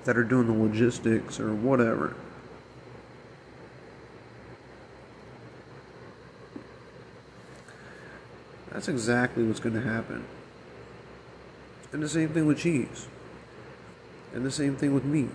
that 0.06 0.18
are 0.18 0.24
doing 0.24 0.48
the 0.48 0.54
logistics 0.54 1.38
or 1.38 1.54
whatever. 1.54 2.16
That's 8.78 8.89
exactly 8.89 9.43
what's 9.43 9.59
going 9.59 9.73
to 9.73 9.82
happen. 9.82 10.23
And 11.91 12.03
the 12.03 12.07
same 12.07 12.30
thing 12.30 12.45
with 12.45 12.59
cheese. 12.59 13.07
And 14.36 14.45
the 14.45 14.51
same 14.51 14.75
thing 14.75 14.93
with 14.93 15.03
meat. 15.03 15.32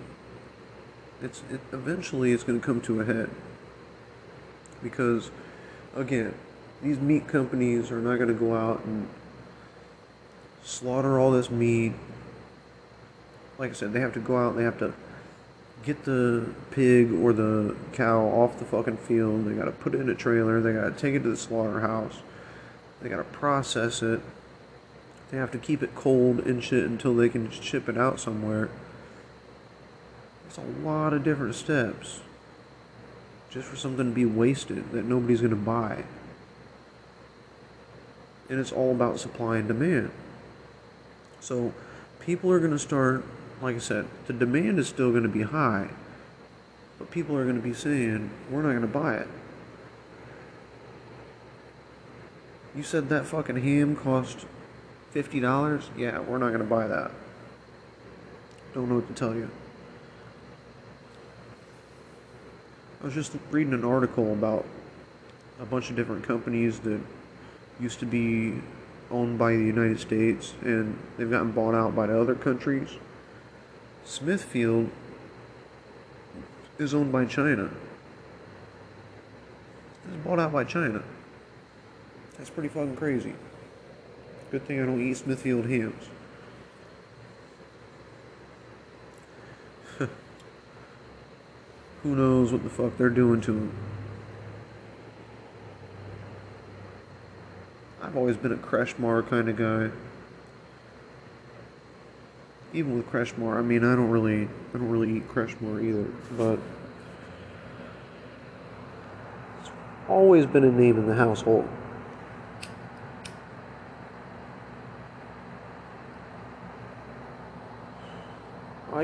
It's 1.20 1.42
it, 1.50 1.58
eventually 1.72 2.30
it's 2.30 2.44
going 2.44 2.60
to 2.60 2.64
come 2.64 2.80
to 2.82 3.00
a 3.00 3.04
head. 3.04 3.30
Because 4.80 5.32
again, 5.96 6.36
these 6.84 7.00
meat 7.00 7.26
companies 7.26 7.90
are 7.90 7.98
not 7.98 8.14
going 8.18 8.28
to 8.28 8.34
go 8.34 8.54
out 8.54 8.84
and 8.84 9.08
slaughter 10.62 11.18
all 11.18 11.32
this 11.32 11.50
meat. 11.50 11.94
Like 13.58 13.70
I 13.70 13.74
said, 13.74 13.92
they 13.92 13.98
have 13.98 14.14
to 14.14 14.20
go 14.20 14.36
out, 14.36 14.54
they 14.54 14.62
have 14.62 14.78
to 14.78 14.94
get 15.82 16.04
the 16.04 16.48
pig 16.70 17.12
or 17.12 17.32
the 17.32 17.74
cow 17.92 18.20
off 18.20 18.60
the 18.60 18.64
fucking 18.64 18.98
field. 18.98 19.46
They 19.46 19.54
got 19.54 19.64
to 19.64 19.72
put 19.72 19.96
it 19.96 20.00
in 20.00 20.08
a 20.08 20.14
trailer. 20.14 20.60
They 20.60 20.74
got 20.74 20.84
to 20.84 20.92
take 20.92 21.16
it 21.16 21.24
to 21.24 21.30
the 21.30 21.36
slaughterhouse. 21.36 22.20
They 23.02 23.08
got 23.08 23.16
to 23.16 23.24
process 23.24 24.02
it. 24.02 24.20
They 25.30 25.38
have 25.38 25.50
to 25.52 25.58
keep 25.58 25.82
it 25.82 25.94
cold 25.94 26.40
and 26.40 26.62
shit 26.62 26.84
until 26.84 27.14
they 27.14 27.28
can 27.28 27.50
ship 27.50 27.88
it 27.88 27.98
out 27.98 28.20
somewhere. 28.20 28.68
It's 30.46 30.58
a 30.58 30.86
lot 30.86 31.12
of 31.12 31.24
different 31.24 31.54
steps 31.54 32.20
just 33.50 33.68
for 33.68 33.76
something 33.76 34.10
to 34.10 34.14
be 34.14 34.24
wasted 34.24 34.92
that 34.92 35.04
nobody's 35.04 35.40
to 35.50 35.56
buy. 35.56 36.04
And 38.48 38.60
it's 38.60 38.72
all 38.72 38.92
about 38.92 39.20
supply 39.20 39.58
and 39.58 39.68
demand. 39.68 40.10
So 41.40 41.72
people 42.20 42.50
are 42.52 42.60
to 42.72 42.78
start, 42.78 43.24
like 43.60 43.76
I 43.76 43.78
said, 43.78 44.06
the 44.26 44.32
demand 44.32 44.78
is 44.78 44.88
still 44.88 45.12
to 45.22 45.28
be 45.28 45.42
high, 45.42 45.88
but 46.98 47.10
people 47.10 47.36
are 47.36 47.44
to 47.56 47.62
be 47.62 47.74
saying, 47.74 48.30
we're 48.50 48.62
not 48.62 48.72
to 48.82 48.86
buy 48.86 49.16
it. 49.16 49.28
You 52.74 52.82
said 52.82 53.08
that 53.10 53.26
fucking 53.26 53.56
ham 53.56 53.96
cost 53.96 54.46
$50? 55.14 55.82
Yeah, 55.96 56.20
we're 56.20 56.38
not 56.38 56.48
going 56.48 56.60
to 56.60 56.64
buy 56.64 56.86
that. 56.86 57.10
Don't 58.74 58.88
know 58.88 58.96
what 58.96 59.08
to 59.08 59.14
tell 59.14 59.34
you. 59.34 59.50
I 63.02 63.04
was 63.04 63.14
just 63.14 63.32
reading 63.50 63.74
an 63.74 63.84
article 63.84 64.32
about 64.32 64.64
a 65.60 65.66
bunch 65.66 65.90
of 65.90 65.96
different 65.96 66.24
companies 66.24 66.78
that 66.80 67.00
used 67.80 68.00
to 68.00 68.06
be 68.06 68.54
owned 69.10 69.38
by 69.38 69.52
the 69.52 69.64
United 69.64 70.00
States 70.00 70.54
and 70.62 70.98
they've 71.18 71.30
gotten 71.30 71.52
bought 71.52 71.74
out 71.74 71.94
by 71.94 72.06
the 72.06 72.18
other 72.18 72.34
countries. 72.34 72.88
Smithfield 74.04 74.88
is 76.78 76.94
owned 76.94 77.12
by 77.12 77.26
China. 77.26 77.70
It's 80.08 80.24
bought 80.24 80.38
out 80.38 80.52
by 80.52 80.64
China. 80.64 81.02
That's 82.42 82.50
pretty 82.50 82.70
fucking 82.70 82.96
crazy. 82.96 83.34
Good 84.50 84.66
thing 84.66 84.82
I 84.82 84.84
don't 84.84 85.00
eat 85.00 85.16
Smithfield 85.16 85.66
hams. 85.66 86.08
Who 92.02 92.16
knows 92.16 92.50
what 92.50 92.64
the 92.64 92.68
fuck 92.68 92.98
they're 92.98 93.10
doing 93.10 93.40
to 93.42 93.52
them. 93.52 93.72
I've 98.02 98.16
always 98.16 98.36
been 98.36 98.50
a 98.50 98.56
Kretschmar 98.56 99.30
kind 99.30 99.48
of 99.48 99.56
guy. 99.56 99.92
Even 102.72 102.96
with 102.96 103.08
Kretschmar, 103.08 103.56
I 103.56 103.62
mean, 103.62 103.84
I 103.84 103.94
don't 103.94 104.10
really, 104.10 104.48
I 104.74 104.78
don't 104.78 104.90
really 104.90 105.18
eat 105.18 105.28
Kretschmar 105.28 105.80
either, 105.80 106.10
but 106.36 106.58
it's 109.60 109.70
always 110.08 110.44
been 110.44 110.64
a 110.64 110.72
name 110.72 110.98
in 110.98 111.06
the 111.06 111.14
household. 111.14 111.68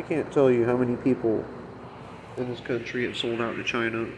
Can't 0.09 0.33
tell 0.33 0.51
you 0.51 0.65
how 0.65 0.77
many 0.77 0.97
people 0.97 1.45
in 2.39 2.49
this 2.49 2.61
country 2.61 3.05
have 3.05 3.15
sold 3.15 3.43
out 3.43 3.57
to 3.57 3.63
China. 3.63 4.09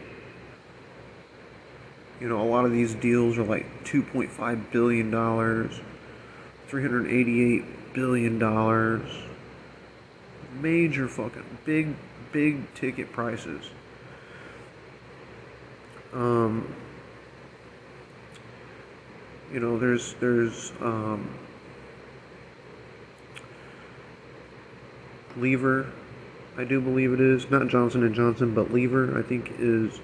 You 2.21 2.29
know, 2.29 2.41
a 2.41 2.47
lot 2.47 2.63
of 2.63 2.71
these 2.71 2.95
deals 2.95 3.37
are 3.37 3.43
like 3.43 3.65
$2.5 3.83 4.71
billion, 4.71 5.11
$388 5.11 7.65
billion. 7.93 8.39
Major 10.61 11.09
fucking 11.09 11.57
big, 11.65 11.93
big 12.31 12.73
ticket 12.73 13.11
prices. 13.11 13.69
Um, 16.13 16.73
you 19.51 19.59
know, 19.59 19.77
there's, 19.77 20.13
there's, 20.21 20.71
um, 20.79 21.27
Lever, 25.41 25.91
I 26.57 26.63
do 26.63 26.79
believe 26.79 27.13
it 27.13 27.19
is 27.19 27.49
not 27.49 27.67
Johnson 27.67 28.03
and 28.03 28.13
Johnson, 28.13 28.53
but 28.53 28.71
Lever, 28.71 29.17
I 29.17 29.23
think 29.23 29.51
is 29.57 29.99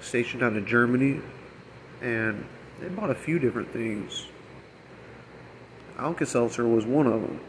stationed 0.00 0.42
out 0.42 0.56
of 0.56 0.64
Germany, 0.66 1.20
and 2.00 2.46
they 2.80 2.88
bought 2.88 3.10
a 3.10 3.14
few 3.14 3.38
different 3.38 3.72
things. 3.72 4.26
Alka 5.98 6.26
Seltzer 6.26 6.66
was 6.66 6.84
one 6.84 7.06
of 7.06 7.22
them. 7.22 7.40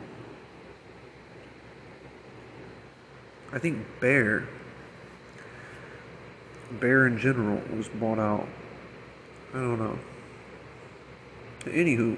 I 3.53 3.59
think 3.59 3.85
Bayer, 3.99 4.47
Bayer 6.79 7.07
in 7.07 7.17
general, 7.17 7.61
was 7.75 7.87
bought 7.87 8.19
out. 8.19 8.47
I 9.53 9.59
don't 9.59 9.79
know. 9.79 9.97
Anywho, 11.65 12.17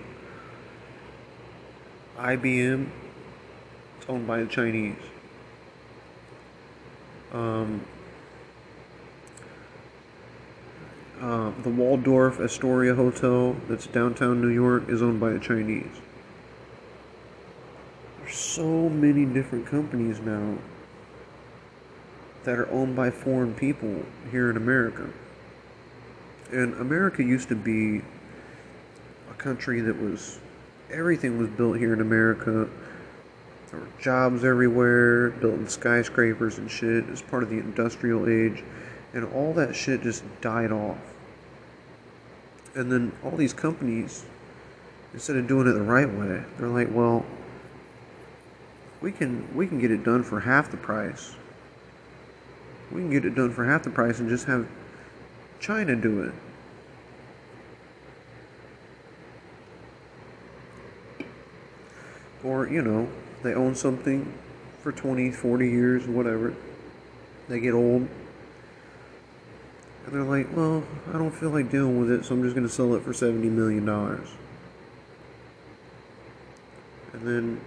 IBM, 2.18 2.90
owned 4.10 4.28
by 4.28 4.43
the 4.43 4.47
Chinese. 4.47 4.97
Um, 7.32 7.82
uh, 11.22 11.51
the 11.64 11.70
Waldorf 11.70 12.39
Astoria 12.39 12.95
Hotel, 12.95 13.55
that's 13.68 13.86
downtown 13.86 14.41
New 14.41 14.49
York, 14.49 14.89
is 14.89 15.01
owned 15.01 15.20
by 15.20 15.30
the 15.30 15.39
Chinese. 15.39 15.86
There's 18.20 18.36
so 18.36 18.89
many 18.89 19.26
different 19.26 19.68
companies 19.68 20.20
now 20.20 20.57
that 22.45 22.57
are 22.57 22.70
owned 22.72 22.95
by 22.95 23.12
foreign 23.12 23.53
people 23.53 24.03
here 24.32 24.49
in 24.49 24.57
America. 24.57 25.07
And 26.51 26.74
America 26.76 27.22
used 27.22 27.49
to 27.49 27.55
be 27.55 28.01
a 29.30 29.34
country 29.38 29.82
that 29.82 30.01
was 30.01 30.39
everything 30.89 31.38
was 31.38 31.49
built 31.49 31.78
here 31.78 31.93
in 31.93 32.01
America. 32.01 32.68
There 33.72 33.80
were 33.80 33.88
jobs 34.00 34.44
everywhere, 34.44 35.30
building 35.30 35.68
skyscrapers 35.68 36.58
and 36.58 36.70
shit 36.70 37.08
as 37.10 37.22
part 37.22 37.44
of 37.44 37.50
the 37.50 37.58
industrial 37.58 38.28
age, 38.28 38.64
and 39.14 39.26
all 39.34 39.54
that 39.54 39.76
shit 39.76 40.02
just 40.02 40.24
died 40.42 40.72
off. 40.72 40.98
And 42.76 42.92
then 42.92 43.12
all 43.24 43.32
these 43.32 43.54
companies, 43.54 44.26
instead 45.14 45.36
of 45.36 45.48
doing 45.48 45.68
it 45.68 45.74
the 45.74 45.82
right 45.82 46.12
way, 46.12 46.44
they're 46.58 46.68
like, 46.68 46.90
well, 46.92 47.26
we 49.02 49.12
can 49.12 49.48
we 49.56 49.68
can 49.68 49.80
get 49.80 49.92
it 49.92 50.04
done 50.04 50.24
for 50.24 50.40
half 50.40 50.72
the 50.72 50.78
price. 50.78 51.36
We 52.92 53.02
can 53.02 53.12
get 53.12 53.26
it 53.26 53.36
done 53.36 53.52
for 53.52 53.66
half 53.66 53.84
the 53.84 53.92
price 53.92 54.20
and 54.20 54.30
just 54.30 54.46
have 54.46 54.68
China 55.60 55.96
do 55.96 56.24
it. 56.24 56.34
Or, 62.44 62.68
you 62.68 62.82
know, 62.82 63.08
they 63.44 63.54
own 63.54 63.76
something 63.76 64.34
for 64.82 64.92
20, 64.92 65.32
40 65.32 65.70
years, 65.70 66.08
whatever. 66.08 66.54
They 67.48 67.60
get 67.60 67.74
old. 67.74 68.08
And 70.06 70.14
they're 70.14 70.24
like, 70.24 70.56
well, 70.56 70.84
I 71.14 71.18
don't 71.18 71.32
feel 71.32 71.50
like 71.50 71.70
dealing 71.70 72.00
with 72.00 72.12
it, 72.12 72.26
so 72.26 72.34
I'm 72.36 72.44
just 72.44 72.56
going 72.56 72.68
to 72.68 72.74
sell 72.74 72.96
it 72.96 73.04
for 73.04 73.12
$70 73.12 73.44
million. 73.44 73.88
And 77.14 77.28
then 77.28 77.62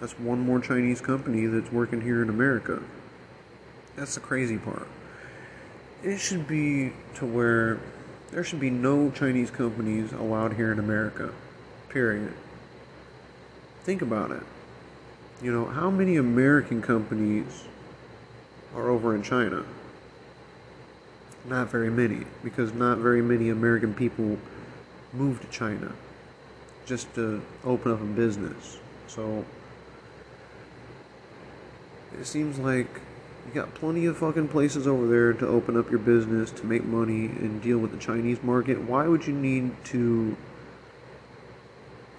that's 0.00 0.18
one 0.18 0.40
more 0.40 0.60
Chinese 0.60 1.00
company 1.00 1.46
that's 1.46 1.70
working 1.72 2.00
here 2.00 2.22
in 2.22 2.28
America. 2.28 2.82
That's 3.96 4.14
the 4.14 4.20
crazy 4.20 4.58
part. 4.58 4.88
It 6.02 6.18
should 6.18 6.46
be 6.46 6.92
to 7.14 7.24
where 7.24 7.80
there 8.30 8.44
should 8.44 8.60
be 8.60 8.70
no 8.70 9.10
Chinese 9.10 9.50
companies 9.50 10.12
allowed 10.12 10.54
here 10.54 10.72
in 10.72 10.78
America. 10.78 11.32
Period. 11.88 12.34
Think 13.84 14.02
about 14.02 14.30
it. 14.32 14.42
You 15.44 15.52
know, 15.52 15.66
how 15.66 15.90
many 15.90 16.16
American 16.16 16.80
companies 16.80 17.64
are 18.74 18.88
over 18.88 19.14
in 19.14 19.22
China? 19.22 19.62
Not 21.44 21.70
very 21.70 21.90
many, 21.90 22.24
because 22.42 22.72
not 22.72 22.96
very 22.96 23.20
many 23.20 23.50
American 23.50 23.92
people 23.92 24.38
move 25.12 25.42
to 25.42 25.46
China 25.48 25.92
just 26.86 27.14
to 27.16 27.42
open 27.62 27.92
up 27.92 28.00
a 28.00 28.04
business. 28.04 28.78
So, 29.06 29.44
it 32.18 32.24
seems 32.24 32.58
like 32.58 33.02
you 33.46 33.52
got 33.52 33.74
plenty 33.74 34.06
of 34.06 34.16
fucking 34.16 34.48
places 34.48 34.86
over 34.86 35.06
there 35.06 35.34
to 35.34 35.46
open 35.46 35.76
up 35.76 35.90
your 35.90 36.00
business, 36.00 36.52
to 36.52 36.64
make 36.64 36.86
money, 36.86 37.26
and 37.26 37.60
deal 37.60 37.76
with 37.76 37.90
the 37.90 37.98
Chinese 37.98 38.42
market. 38.42 38.80
Why 38.80 39.06
would 39.06 39.26
you 39.26 39.34
need 39.34 39.72
to 39.92 40.38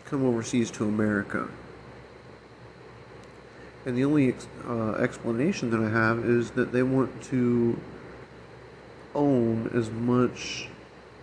come 0.05 0.23
overseas 0.23 0.69
to 0.69 0.83
America? 0.83 1.49
And 3.85 3.95
the 3.95 4.03
only 4.03 4.35
uh, 4.67 4.93
explanation 4.93 5.69
that 5.71 5.79
I 5.79 5.89
have 5.89 6.25
is 6.25 6.51
that 6.51 6.71
they 6.71 6.83
want 6.83 7.21
to 7.25 7.79
own 9.13 9.69
as 9.73 9.89
much 9.89 10.67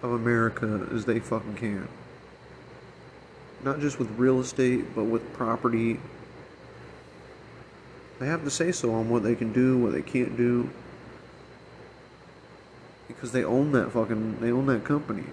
of 0.02 0.12
America 0.12 0.86
as 0.94 1.04
they 1.04 1.18
fucking 1.18 1.56
can. 1.56 1.88
Not 3.64 3.80
just 3.80 3.98
with 3.98 4.10
real 4.18 4.40
estate, 4.40 4.94
but 4.94 5.04
with 5.04 5.32
property 5.34 6.00
they 8.22 8.28
have 8.28 8.44
to 8.44 8.50
say 8.50 8.70
so 8.70 8.94
on 8.94 9.08
what 9.10 9.24
they 9.24 9.34
can 9.34 9.52
do, 9.52 9.76
what 9.76 9.92
they 9.92 10.00
can't 10.00 10.36
do. 10.36 10.70
Because 13.08 13.32
they 13.32 13.42
own 13.42 13.72
that 13.72 13.90
fucking, 13.90 14.38
they 14.40 14.52
own 14.52 14.66
that 14.66 14.84
company. 14.84 15.24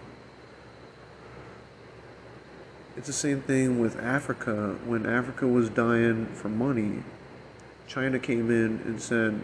It's 2.98 3.06
the 3.06 3.14
same 3.14 3.42
thing 3.42 3.80
with 3.80 4.00
Africa. 4.00 4.76
When 4.86 5.06
Africa 5.06 5.48
was 5.48 5.70
dying 5.70 6.26
for 6.34 6.50
money, 6.50 7.04
China 7.90 8.20
came 8.20 8.52
in 8.52 8.80
and 8.86 9.02
said, 9.02 9.44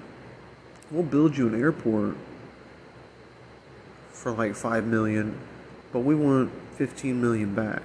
We'll 0.91 1.03
build 1.03 1.35
you 1.35 1.47
an 1.47 1.59
airport 1.59 2.15
for 4.11 4.31
like 4.31 4.55
5 4.55 4.85
million, 4.85 5.35
but 5.91 6.01
we 6.01 6.13
want 6.13 6.51
15 6.75 7.19
million 7.19 7.55
back. 7.55 7.81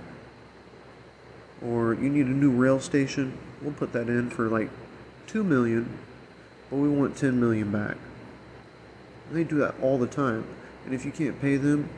Or 1.64 1.94
you 1.94 2.10
need 2.10 2.26
a 2.26 2.30
new 2.30 2.50
rail 2.50 2.78
station, 2.78 3.38
we'll 3.62 3.72
put 3.72 3.94
that 3.94 4.10
in 4.10 4.28
for 4.28 4.48
like 4.48 4.68
2 5.28 5.42
million, 5.42 5.98
but 6.68 6.76
we 6.76 6.90
want 6.90 7.16
10 7.16 7.40
million 7.40 7.72
back. 7.72 7.96
And 9.28 9.38
they 9.38 9.44
do 9.44 9.56
that 9.60 9.74
all 9.80 9.96
the 9.96 10.06
time. 10.06 10.44
And 10.84 10.94
if 10.94 11.06
you 11.06 11.10
can't 11.10 11.40
pay 11.40 11.56
them 11.56 11.88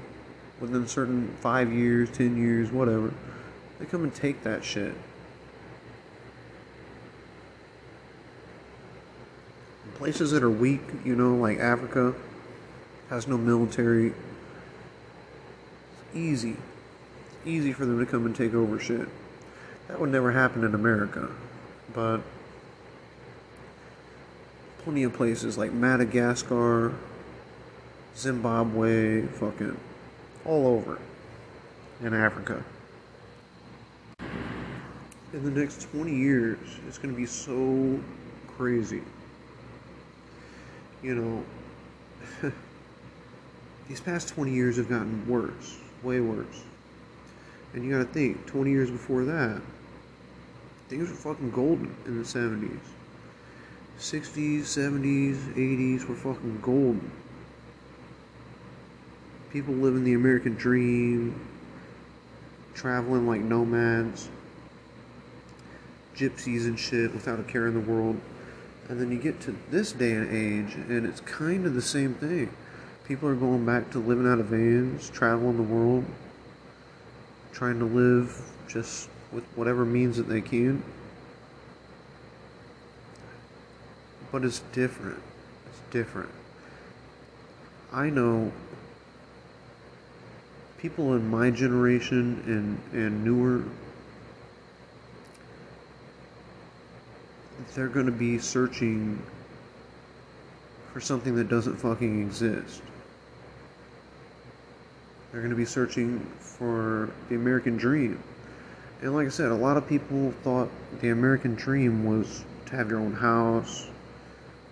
within 0.61 0.87
certain 0.87 1.37
5 1.41 1.73
years, 1.73 2.11
10 2.13 2.37
years, 2.37 2.71
whatever, 2.71 3.13
they 3.81 3.87
come 3.87 4.05
and 4.05 4.15
take 4.15 4.45
that 4.45 4.65
shit. 4.65 4.95
Places 9.95 10.33
that 10.33 10.43
are 10.43 10.51
weak, 10.51 10.81
you 11.05 11.15
know, 11.15 11.35
like 11.35 11.59
Africa, 11.59 12.15
has 13.09 13.29
no 13.29 13.37
military. 13.37 14.09
It's 14.09 14.17
easy. 16.17 16.51
It's 16.51 17.47
easy 17.47 17.73
for 17.73 17.87
them 17.87 17.99
to 17.99 18.07
come 18.07 18.27
and 18.27 18.35
take 18.35 18.55
over 18.55 18.79
shit. 18.79 19.09
That 19.89 20.01
would 20.01 20.11
never 20.11 20.33
happen 20.33 20.65
in 20.65 20.75
America. 20.75 21.29
But 21.95 22.23
plenty 24.79 25.03
of 25.05 25.13
places 25.13 25.59
like 25.59 25.73
Madagascar, 25.73 26.95
Zimbabwe, 28.17 29.27
fucking 29.27 29.77
all 30.45 30.67
over 30.67 30.99
in 32.01 32.15
Africa. 32.15 32.65
In 35.33 35.45
the 35.45 35.51
next 35.51 35.91
20 35.93 36.15
years, 36.15 36.59
it's 36.89 36.99
going 36.99 37.15
to 37.15 37.19
be 37.19 37.27
so 37.27 38.01
crazy. 38.57 39.03
You 41.03 41.15
know, 41.17 42.51
these 43.89 44.01
past 44.01 44.29
20 44.29 44.53
years 44.53 44.77
have 44.77 44.89
gotten 44.89 45.27
worse, 45.29 45.79
way 46.03 46.21
worse. 46.21 46.63
And 47.75 47.85
you 47.85 47.91
gotta 47.91 48.05
think, 48.05 48.47
20 48.47 48.71
years 48.71 48.91
before 48.91 49.25
that, 49.25 49.61
things 50.89 51.09
were 51.09 51.17
fucking 51.17 51.51
golden 51.51 51.95
in 52.07 52.19
the 52.19 52.25
70s. 52.25 52.79
60s, 53.99 54.61
70s, 54.61 55.37
80s 55.55 56.09
were 56.09 56.15
fucking 56.15 56.61
golden. 56.61 57.11
People 59.51 59.75
living 59.75 60.05
the 60.05 60.15
American 60.15 60.55
dream, 60.55 61.39
traveling 62.75 63.27
like 63.27 63.41
nomads, 63.41 64.29
gypsies 66.17 66.67
and 66.67 66.79
shit 66.79 67.13
without 67.13 67.41
a 67.41 67.43
care 67.43 67.67
in 67.67 67.75
the 67.75 67.81
world. 67.81 68.21
And 68.93 69.01
then 69.01 69.11
you 69.11 69.17
get 69.17 69.41
to 69.41 69.57
this 69.71 69.93
day 69.93 70.13
and 70.13 70.31
age, 70.31 70.75
and 70.75 71.07
it's 71.07 71.21
kind 71.21 71.65
of 71.65 71.73
the 71.73 71.81
same 71.81 72.13
thing. 72.13 72.55
People 73.09 73.27
are 73.31 73.35
going 73.35 73.65
back 73.65 73.91
to 73.93 73.99
living 73.99 74.31
out 74.31 74.39
of 74.39 74.47
vans, 74.47 75.09
traveling 75.09 75.57
the 75.57 75.63
world, 75.63 76.05
trying 77.53 77.79
to 77.79 77.87
live 77.87 78.39
just 78.69 79.09
with 79.33 79.45
whatever 79.57 79.87
means 79.87 80.19
that 80.19 80.29
they 80.29 80.43
can. 80.43 80.85
but 84.33 84.45
it's 84.45 84.61
different. 84.73 85.23
It's 85.67 85.81
different. 85.91 86.31
I 87.93 88.09
know 88.09 88.51
people 90.79 91.15
in 91.15 91.31
my 91.31 91.51
generation 91.51 92.43
and, 92.93 92.99
and 92.99 93.23
newer, 93.23 93.63
they're 97.75 97.89
going 97.89 98.07
to 98.07 98.13
be 98.13 98.39
searching 98.39 99.23
for 100.93 101.01
something 101.01 101.35
that 101.37 101.49
doesn't 101.49 101.77
fucking 101.77 102.23
exist. 102.23 102.83
They're 105.31 105.41
going 105.41 105.51
to 105.51 105.57
be 105.57 105.65
searching 105.65 106.21
for 106.39 107.11
the 107.31 107.37
American 107.37 107.79
dream. 107.79 108.23
And 109.01 109.15
like 109.15 109.27
I 109.27 109.31
said, 109.31 109.51
a 109.51 109.55
lot 109.55 109.77
of 109.77 109.89
people 109.89 110.33
thought 110.43 110.69
the 111.01 111.09
American 111.09 111.55
dream 111.55 112.05
was 112.05 112.45
to 112.67 112.77
have 112.77 112.91
your 112.91 113.01
own 113.01 113.15
house, 113.15 113.89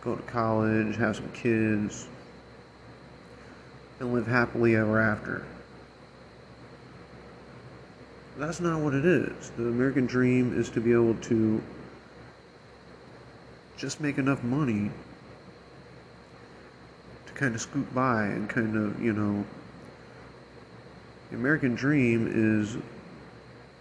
go 0.02 0.14
to 0.14 0.22
college, 0.22 0.96
have 0.96 1.16
some 1.16 1.32
kids, 1.32 2.06
and 3.98 4.12
live 4.12 4.26
happily 4.26 4.76
ever 4.76 5.00
after. 5.00 5.44
That's 8.36 8.60
not 8.60 8.80
what 8.80 8.94
it 8.94 9.04
is. 9.04 9.50
The 9.56 9.68
American 9.68 10.06
dream 10.06 10.58
is 10.58 10.68
to 10.70 10.80
be 10.80 10.92
able 10.92 11.14
to 11.14 11.62
just 13.80 13.98
make 13.98 14.18
enough 14.18 14.44
money 14.44 14.90
to 17.24 17.32
kind 17.32 17.54
of 17.54 17.62
scoot 17.62 17.94
by 17.94 18.24
and 18.24 18.46
kind 18.46 18.76
of, 18.76 19.02
you 19.02 19.14
know, 19.14 19.42
the 21.30 21.36
American 21.36 21.74
dream 21.74 22.28
is 22.30 22.76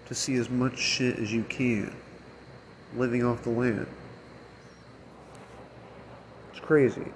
to 0.05 0.15
see 0.15 0.35
as 0.35 0.49
much 0.49 0.79
shit 0.79 1.19
as 1.19 1.33
you 1.33 1.43
can 1.43 1.93
living 2.95 3.25
off 3.25 3.43
the 3.43 3.49
land. 3.49 3.87
It's 6.51 6.61
crazy. 6.61 7.11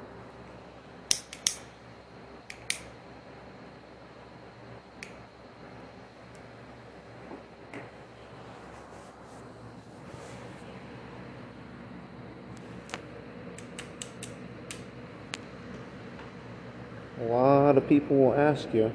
A 17.19 17.25
lot 17.73 17.81
of 17.81 17.89
people 17.89 18.15
will 18.15 18.35
ask 18.35 18.71
you, 18.71 18.91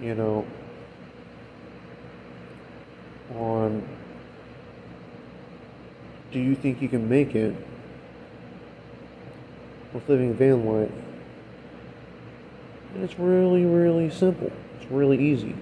you 0.00 0.14
know, 0.14 0.46
on 3.34 3.82
do 6.30 6.38
you 6.38 6.54
think 6.54 6.80
you 6.80 6.88
can 6.88 7.08
make 7.08 7.34
it 7.34 7.52
with 9.92 10.08
living 10.08 10.32
van 10.32 10.64
life? 10.64 10.92
And 12.94 13.02
it's 13.02 13.18
really, 13.18 13.64
really 13.64 14.10
simple. 14.10 14.52
It's 14.80 14.88
really 14.88 15.18
easy. 15.18 15.56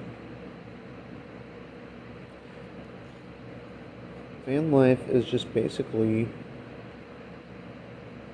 Van 4.45 4.70
life 4.70 5.09
is 5.09 5.24
just 5.24 5.55
basically 5.55 6.28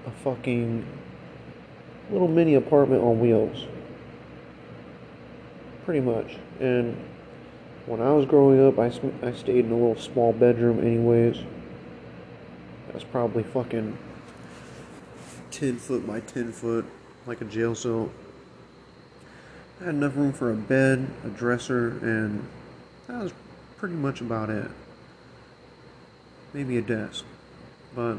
a 0.09 0.11
fucking 0.25 0.85
little 2.15 2.29
mini 2.29 2.55
apartment 2.55 3.03
on 3.03 3.19
wheels. 3.19 3.67
Pretty 5.85 6.01
much. 6.01 6.37
And 6.61 6.97
when 7.87 8.01
I 8.01 8.13
was 8.13 8.25
growing 8.25 8.65
up, 8.65 8.79
I, 8.79 8.87
I 9.27 9.33
stayed 9.33 9.67
in 9.67 9.73
a 9.73 9.75
little 9.75 9.97
small 9.97 10.33
bedroom, 10.33 10.79
anyways. 10.81 11.39
That's 12.93 13.05
probably 13.05 13.43
fucking 13.43 13.99
10 15.51 15.77
foot 15.79 16.07
by 16.07 16.21
10 16.21 16.53
foot, 16.53 16.87
like 17.27 17.41
a 17.41 17.45
jail 17.45 17.75
cell. 17.75 18.11
I 19.81 19.87
had 19.87 19.97
enough 19.97 20.17
room 20.17 20.33
for 20.33 20.53
a 20.53 20.55
bed, 20.55 21.11
a 21.25 21.29
dresser, 21.29 21.89
and 22.01 22.47
that 23.09 23.21
was 23.21 23.33
pretty 23.77 23.97
much 23.97 24.21
about 24.21 24.51
it. 24.51 24.71
Maybe 26.53 26.79
a 26.79 26.83
desk. 26.83 27.25
But, 27.97 28.19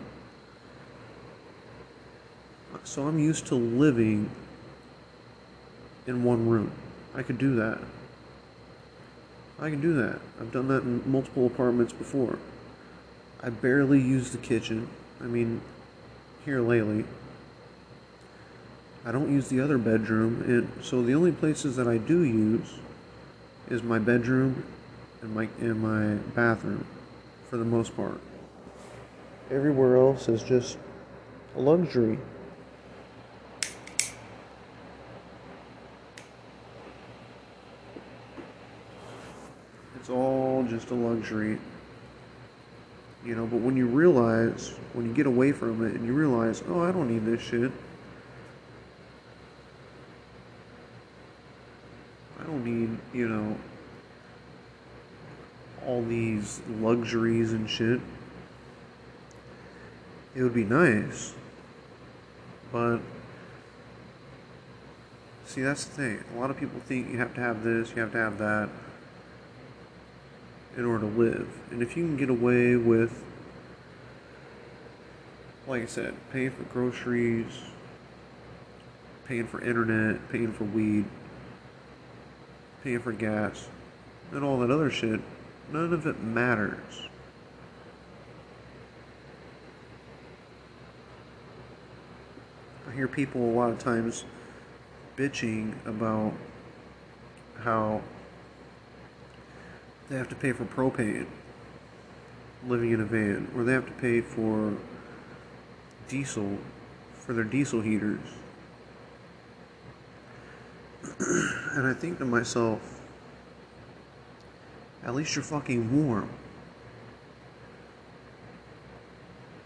so 2.86 3.08
I'm 3.08 3.20
used 3.20 3.48
to 3.48 3.56
living 3.56 4.30
in 6.08 6.24
one 6.24 6.48
room. 6.48 6.72
I 7.16 7.24
could 7.24 7.38
do 7.38 7.56
that. 7.56 7.80
I 9.60 9.70
can 9.70 9.82
do 9.82 9.94
that. 9.96 10.20
I've 10.40 10.52
done 10.52 10.68
that 10.68 10.84
in 10.84 11.02
multiple 11.10 11.48
apartments 11.48 11.94
before. 11.94 12.38
I 13.42 13.50
barely 13.50 14.00
use 14.00 14.32
the 14.32 14.38
kitchen. 14.38 14.88
I 15.22 15.26
mean, 15.26 15.62
here 16.46 16.62
lately. 16.62 17.06
I 19.04 19.12
don't 19.12 19.32
use 19.32 19.50
the 19.50 19.60
other 19.62 19.78
bedroom, 19.78 20.44
and 20.48 20.84
so 20.84 21.02
the 21.02 21.14
only 21.16 21.32
places 21.32 21.76
that 21.76 21.88
I 21.88 21.98
do 21.98 22.24
use 22.24 22.80
is 23.70 23.82
my 23.82 24.00
bedroom 24.00 24.64
and 25.22 25.34
my 25.34 25.48
and 25.60 25.82
my 25.82 26.16
bathroom, 26.34 26.86
for 27.50 27.58
the 27.58 27.66
most 27.66 27.96
part. 27.96 28.20
Everywhere 29.52 29.98
else 29.98 30.28
is 30.28 30.44
just 30.44 30.78
a 31.56 31.60
luxury. 31.60 32.20
It's 40.06 40.12
all 40.12 40.64
just 40.70 40.92
a 40.92 40.94
luxury. 40.94 41.58
You 43.26 43.34
know, 43.34 43.48
but 43.48 43.60
when 43.62 43.76
you 43.76 43.88
realize, 43.88 44.76
when 44.94 45.08
you 45.08 45.14
get 45.16 45.26
away 45.26 45.52
from 45.52 45.84
it 45.84 45.96
and 45.96 46.06
you 46.06 46.14
realize, 46.14 46.62
oh, 46.70 46.80
I 46.80 46.92
don't 46.92 47.12
need 47.12 47.26
this 47.26 47.42
shit. 47.42 47.72
I 52.40 52.44
don't 52.44 52.64
need, 52.64 53.00
you 53.16 53.28
know, 53.28 53.58
all 55.88 56.04
these 56.04 56.62
luxuries 56.80 57.54
and 57.54 57.68
shit. 57.68 58.00
It 60.36 60.44
would 60.44 60.54
be 60.54 60.66
nice. 60.66 61.34
But, 62.72 63.00
see, 65.48 65.64
that's 65.64 65.86
the 65.86 65.96
thing. 65.96 66.24
A 66.36 66.40
lot 66.40 66.52
of 66.52 66.58
people 66.58 66.80
think 66.82 67.10
you 67.10 67.18
have 67.18 67.34
to 67.34 67.42
have 67.42 67.64
this, 67.64 67.90
you 67.96 68.04
have 68.04 68.12
to 68.12 68.20
have 68.20 68.38
that 68.38 68.70
in 70.78 70.86
order 70.86 71.10
to 71.10 71.18
live. 71.18 71.48
And 71.72 71.82
if 71.82 71.96
you 71.96 72.06
can 72.06 72.18
get 72.18 72.30
away 72.30 72.76
with, 72.76 73.24
like 75.68 75.84
I 75.84 75.86
said, 75.86 76.14
paying 76.32 76.52
for 76.52 76.64
groceries, 76.64 77.64
paying 79.26 79.48
for 79.48 79.62
internet, 79.62 80.30
paying 80.32 80.52
for 80.52 80.66
weed, 80.66 81.06
paying 82.84 83.00
for 83.00 83.12
gas, 83.12 83.68
and 84.32 84.44
all 84.44 84.60
that 84.60 84.70
other 84.70 84.92
shit, 84.92 85.22
none 85.72 85.94
of 85.94 86.06
it 86.06 86.22
matters. 86.22 87.08
I 92.88 92.94
hear 92.94 93.08
people 93.08 93.42
a 93.42 93.54
lot 93.54 93.72
of 93.72 93.80
times 93.80 94.24
bitching 95.18 95.74
about 95.86 96.34
how 97.60 98.02
they 100.10 100.18
have 100.18 100.30
to 100.30 100.36
pay 100.36 100.52
for 100.52 100.66
propane 100.66 101.26
living 102.68 102.92
in 102.92 103.02
a 103.02 103.06
van, 103.06 103.52
or 103.56 103.64
they 103.64 103.74
have 103.74 103.86
to 103.86 103.92
pay 103.94 104.22
for 104.22 104.74
diesel 106.08 106.58
for 107.20 107.34
their 107.34 107.44
diesel 107.44 107.82
heaters. 107.82 108.20
and 111.20 111.88
I 111.88 111.94
think 111.94 112.20
to 112.20 112.26
myself, 112.26 113.02
at 115.04 115.14
least 115.16 115.36
you're 115.36 115.44
fucking 115.44 116.08
warm. 116.08 116.30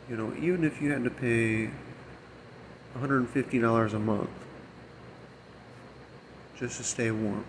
You 0.09 0.17
know, 0.17 0.33
even 0.39 0.63
if 0.63 0.81
you 0.81 0.91
had 0.91 1.03
to 1.03 1.09
pay 1.09 1.69
$150 2.97 3.93
a 3.93 3.99
month 3.99 4.29
just 6.57 6.77
to 6.77 6.83
stay 6.83 7.11
warm. 7.11 7.45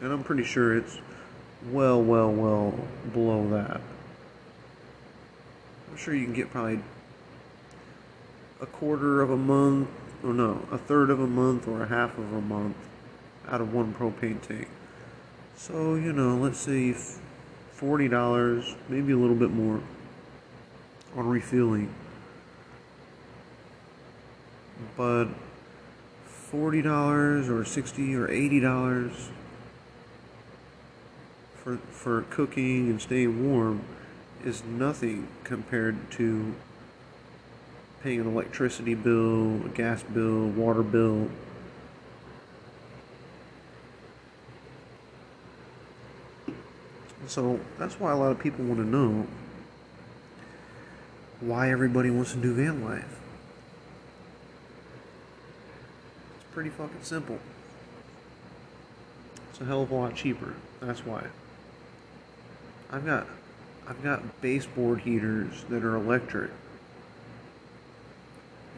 And 0.00 0.12
I'm 0.12 0.24
pretty 0.24 0.44
sure 0.44 0.76
it's 0.76 0.98
well, 1.66 2.02
well, 2.02 2.30
well 2.32 2.74
below 3.12 3.48
that. 3.50 3.80
I'm 5.90 5.96
sure 5.96 6.14
you 6.14 6.24
can 6.24 6.34
get 6.34 6.50
probably 6.50 6.80
a 8.60 8.66
quarter 8.66 9.20
of 9.22 9.30
a 9.30 9.36
month, 9.36 9.88
or 10.24 10.32
no, 10.32 10.66
a 10.70 10.78
third 10.78 11.10
of 11.10 11.20
a 11.20 11.26
month 11.26 11.66
or 11.68 11.82
a 11.82 11.86
half 11.86 12.16
of 12.16 12.32
a 12.32 12.40
month 12.40 12.76
out 13.48 13.60
of 13.60 13.74
one 13.74 13.92
propane 13.94 14.40
tank. 14.40 14.68
So, 15.56 15.94
you 15.94 16.12
know, 16.12 16.36
let's 16.36 16.58
say 16.58 16.94
$40, 17.78 18.76
maybe 18.88 19.12
a 19.12 19.16
little 19.16 19.36
bit 19.36 19.50
more 19.50 19.80
on 21.16 21.28
refueling. 21.28 21.92
But 24.96 25.26
$40 26.52 27.48
or 27.48 27.64
60 27.64 28.14
or 28.14 28.28
$80 28.28 29.30
for, 31.70 31.76
for 31.92 32.22
cooking 32.30 32.88
and 32.88 33.00
staying 33.00 33.50
warm 33.50 33.82
is 34.44 34.64
nothing 34.64 35.28
compared 35.44 36.10
to 36.12 36.54
paying 38.02 38.20
an 38.20 38.26
electricity 38.26 38.94
bill, 38.94 39.64
a 39.66 39.68
gas 39.68 40.02
bill, 40.02 40.48
water 40.48 40.82
bill. 40.82 41.28
So 47.26 47.60
that's 47.78 48.00
why 48.00 48.10
a 48.12 48.16
lot 48.16 48.32
of 48.32 48.38
people 48.38 48.64
want 48.64 48.80
to 48.80 48.86
know 48.86 49.26
why 51.40 51.70
everybody 51.70 52.10
wants 52.10 52.32
to 52.32 52.38
do 52.38 52.54
van 52.54 52.84
life. 52.84 53.20
It's 56.36 56.50
pretty 56.52 56.70
fucking 56.70 57.02
simple. 57.02 57.38
It's 59.50 59.60
a 59.60 59.64
hell 59.64 59.82
of 59.82 59.90
a 59.90 59.94
lot 59.94 60.16
cheaper. 60.16 60.54
That's 60.80 61.04
why. 61.04 61.26
I've 62.92 63.06
got 63.06 63.26
I've 63.88 64.02
got 64.02 64.40
baseboard 64.40 65.00
heaters 65.00 65.64
that 65.68 65.84
are 65.84 65.96
electric. 65.96 66.50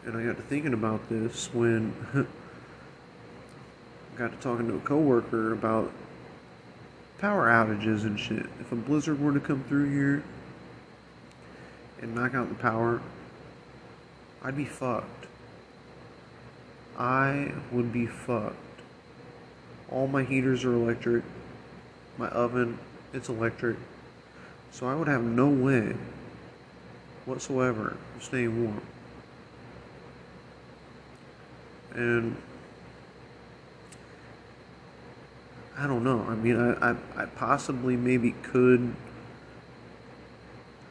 And 0.05 0.17
I 0.17 0.23
got 0.23 0.37
to 0.37 0.43
thinking 0.43 0.73
about 0.73 1.07
this 1.09 1.53
when 1.53 1.93
I 2.13 2.25
got 4.17 4.31
to 4.31 4.37
talking 4.37 4.67
to 4.67 4.75
a 4.75 4.79
coworker 4.79 5.53
about 5.53 5.91
power 7.19 7.47
outages 7.47 8.03
and 8.03 8.19
shit. 8.19 8.45
If 8.59 8.71
a 8.71 8.75
blizzard 8.75 9.19
were 9.19 9.33
to 9.33 9.39
come 9.39 9.63
through 9.63 9.91
here 9.91 10.23
and 12.01 12.13
knock 12.13 12.35
out 12.35 12.49
the 12.49 12.55
power, 12.55 13.01
I'd 14.43 14.57
be 14.57 14.65
fucked. 14.65 15.27
I 16.97 17.53
would 17.71 17.93
be 17.93 18.05
fucked. 18.05 18.57
All 19.89 20.07
my 20.07 20.23
heaters 20.23 20.65
are 20.65 20.73
electric. 20.73 21.23
My 22.17 22.27
oven, 22.29 22.77
it's 23.13 23.29
electric. 23.29 23.77
So 24.73 24.87
I 24.87 24.95
would 24.95 25.07
have 25.07 25.21
no 25.23 25.47
way 25.49 25.95
whatsoever 27.25 27.95
of 28.15 28.23
staying 28.23 28.63
warm. 28.65 28.81
And 31.93 32.35
I 35.77 35.85
don't 35.85 36.03
know. 36.03 36.25
I 36.27 36.33
mean, 36.33 36.59
I, 36.59 36.89
I, 36.89 36.95
I 37.15 37.25
possibly 37.27 37.95
maybe 37.95 38.31
could. 38.41 38.95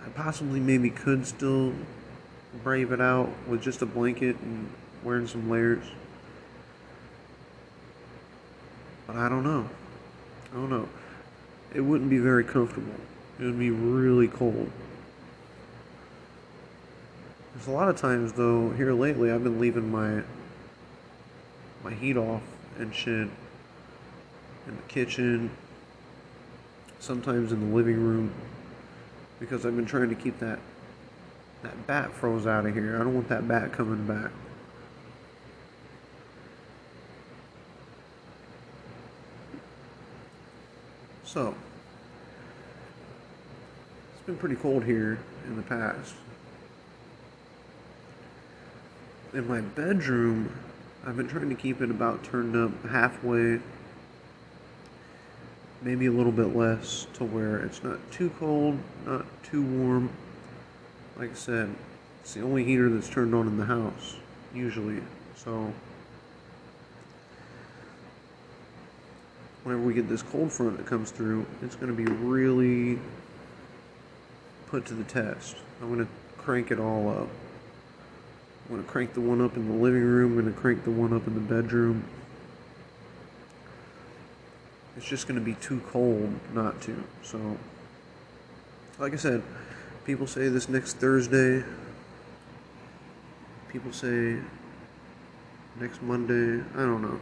I 0.07 0.09
possibly 0.11 0.61
maybe 0.61 0.89
could 0.89 1.27
still 1.27 1.73
brave 2.63 2.93
it 2.93 3.01
out 3.01 3.31
with 3.49 3.63
just 3.63 3.83
a 3.83 3.87
blanket 3.87 4.37
and 4.43 4.71
wearing 5.03 5.27
some 5.27 5.51
layers. 5.51 5.85
But 9.09 9.17
I 9.17 9.29
don't 9.29 9.43
know. 9.43 9.69
I 10.53 10.55
don't 10.55 10.71
know. 10.71 10.89
It 11.75 11.81
wouldn't 11.81 12.11
be 12.11 12.19
very 12.19 12.45
comfortable. 12.45 12.95
It 13.39 13.45
would 13.45 13.59
be 13.59 13.71
really 13.71 14.29
cold. 14.29 14.71
There's 17.55 17.67
a 17.67 17.71
lot 17.71 17.89
of 17.89 17.97
times 17.97 18.33
though 18.33 18.71
here 18.71 18.93
lately 18.93 19.31
I've 19.31 19.45
been 19.45 19.61
leaving 19.61 19.91
my 19.91 20.23
my 21.85 21.93
heat 21.93 22.17
off 22.17 22.43
and 22.79 22.95
shit 22.95 23.29
in 24.67 24.77
the 24.77 24.83
kitchen, 24.89 25.51
sometimes 27.01 27.53
in 27.53 27.69
the 27.69 27.75
living 27.75 28.01
room, 28.01 28.33
because 29.41 29.67
I've 29.67 29.77
been 29.77 29.87
trying 29.87 30.09
to 30.09 30.15
keep 30.15 30.39
that 30.39 30.59
that 31.63 31.87
bat 31.87 32.13
froze 32.13 32.47
out 32.47 32.67
of 32.67 32.75
here. 32.75 32.97
I 32.97 32.99
don't 33.01 33.15
want 33.15 33.29
that 33.29 33.47
bat 33.47 33.73
coming 33.73 34.07
back. 34.07 34.31
So, 41.25 41.55
it's 44.23 44.27
been 44.29 44.37
pretty 44.37 44.55
cold 44.55 44.85
here 44.85 45.19
in 45.49 45.57
the 45.57 45.63
past. 45.63 46.15
In 49.35 49.49
my 49.49 49.61
bedroom, 49.61 50.55
I've 51.05 51.17
been 51.17 51.27
trying 51.27 51.49
to 51.49 51.57
keep 51.57 51.81
it 51.81 51.91
about 51.91 52.23
turned 52.23 52.55
up 52.55 52.71
halfway, 52.89 53.59
maybe 55.81 56.07
a 56.07 56.13
little 56.13 56.31
bit 56.31 56.55
less, 56.55 57.09
to 57.15 57.25
where 57.25 57.65
it's 57.65 57.83
not 57.83 57.99
too 58.13 58.31
cold, 58.39 58.79
not 59.05 59.27
too 59.43 59.65
warm. 59.65 60.09
Like 61.19 61.33
I 61.33 61.35
said, 61.35 61.75
it's 62.21 62.35
the 62.35 62.43
only 62.43 62.63
heater 62.63 62.89
that's 62.91 63.09
turned 63.09 63.35
on 63.35 63.49
in 63.49 63.57
the 63.57 63.65
house, 63.65 64.15
usually. 64.55 65.03
So, 65.35 65.73
whenever 69.65 69.83
we 69.83 69.95
get 69.95 70.09
this 70.09 70.23
cold 70.23 70.53
front 70.53 70.77
that 70.77 70.87
comes 70.87 71.11
through, 71.11 71.45
it's 71.61 71.75
going 71.75 71.89
to 71.89 71.93
be 71.93 72.05
really 72.05 73.01
put 74.73 74.87
to 74.87 74.95
the 74.95 75.05
test. 75.05 75.55
I'm 75.83 75.95
going 75.95 76.01
to 76.01 76.11
crank 76.39 76.71
it 76.71 76.81
all 76.81 77.11
up. 77.11 77.29
I'm 78.65 78.77
going 78.77 78.83
to 78.83 78.89
crank 78.91 79.13
the 79.13 79.21
one 79.21 79.43
up 79.43 79.55
in 79.55 79.69
the 79.69 79.75
living 79.75 80.01
room, 80.01 80.33
I'm 80.33 80.41
going 80.41 80.55
to 80.55 80.59
crank 80.59 80.85
the 80.85 80.91
one 80.91 81.13
up 81.13 81.27
in 81.27 81.35
the 81.35 81.41
bedroom. 81.41 82.05
It's 84.97 85.07
just 85.07 85.29
going 85.29 85.39
to 85.39 85.45
be 85.45 85.57
too 85.57 85.83
cold 85.91 86.33
not 86.55 86.81
to. 86.83 87.05
So, 87.23 87.59
like 88.99 89.13
I 89.13 89.17
said, 89.17 89.43
people 90.07 90.27
say 90.27 90.49
this 90.49 90.71
next 90.71 90.95
Thursday. 90.95 91.63
People 93.69 93.93
say 93.93 94.39
next 95.79 96.01
Monday. 96.01 96.65
I 96.75 96.79
don't 96.79 97.03
know. 97.03 97.21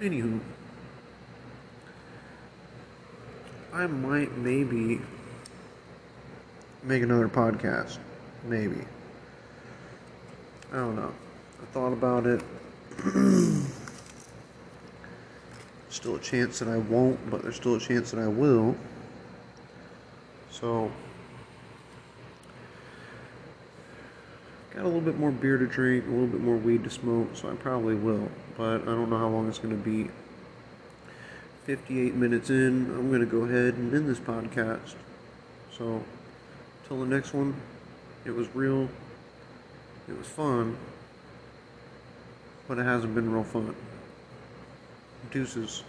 Anywho, 0.00 0.40
I 3.76 3.86
might 3.86 4.34
maybe 4.38 5.02
make 6.82 7.02
another 7.02 7.28
podcast. 7.28 7.98
Maybe. 8.46 8.80
I 10.72 10.76
don't 10.76 10.96
know. 10.96 11.12
I 11.60 11.64
thought 11.74 11.92
about 11.92 12.24
it. 12.26 12.40
still 15.90 16.16
a 16.16 16.20
chance 16.20 16.58
that 16.60 16.68
I 16.68 16.78
won't, 16.78 17.30
but 17.30 17.42
there's 17.42 17.56
still 17.56 17.74
a 17.74 17.78
chance 17.78 18.12
that 18.12 18.18
I 18.18 18.28
will. 18.28 18.74
So, 20.50 20.90
got 24.72 24.84
a 24.84 24.86
little 24.86 25.02
bit 25.02 25.18
more 25.18 25.30
beer 25.30 25.58
to 25.58 25.66
drink, 25.66 26.06
a 26.06 26.10
little 26.10 26.28
bit 26.28 26.40
more 26.40 26.56
weed 26.56 26.82
to 26.84 26.90
smoke, 26.90 27.28
so 27.34 27.50
I 27.50 27.54
probably 27.56 27.94
will. 27.94 28.30
But 28.56 28.80
I 28.84 28.86
don't 28.86 29.10
know 29.10 29.18
how 29.18 29.28
long 29.28 29.50
it's 29.50 29.58
going 29.58 29.76
to 29.76 29.84
be. 29.84 30.08
58 31.66 32.14
minutes 32.14 32.48
in, 32.48 32.86
I'm 32.94 33.08
going 33.08 33.18
to 33.18 33.26
go 33.26 33.38
ahead 33.38 33.74
and 33.74 33.92
end 33.92 34.08
this 34.08 34.20
podcast. 34.20 34.94
So, 35.76 36.00
till 36.86 37.00
the 37.00 37.06
next 37.06 37.34
one, 37.34 37.56
it 38.24 38.30
was 38.30 38.46
real, 38.54 38.88
it 40.08 40.16
was 40.16 40.28
fun, 40.28 40.76
but 42.68 42.78
it 42.78 42.84
hasn't 42.84 43.16
been 43.16 43.32
real 43.32 43.42
fun. 43.42 43.74
Deuces. 45.32 45.82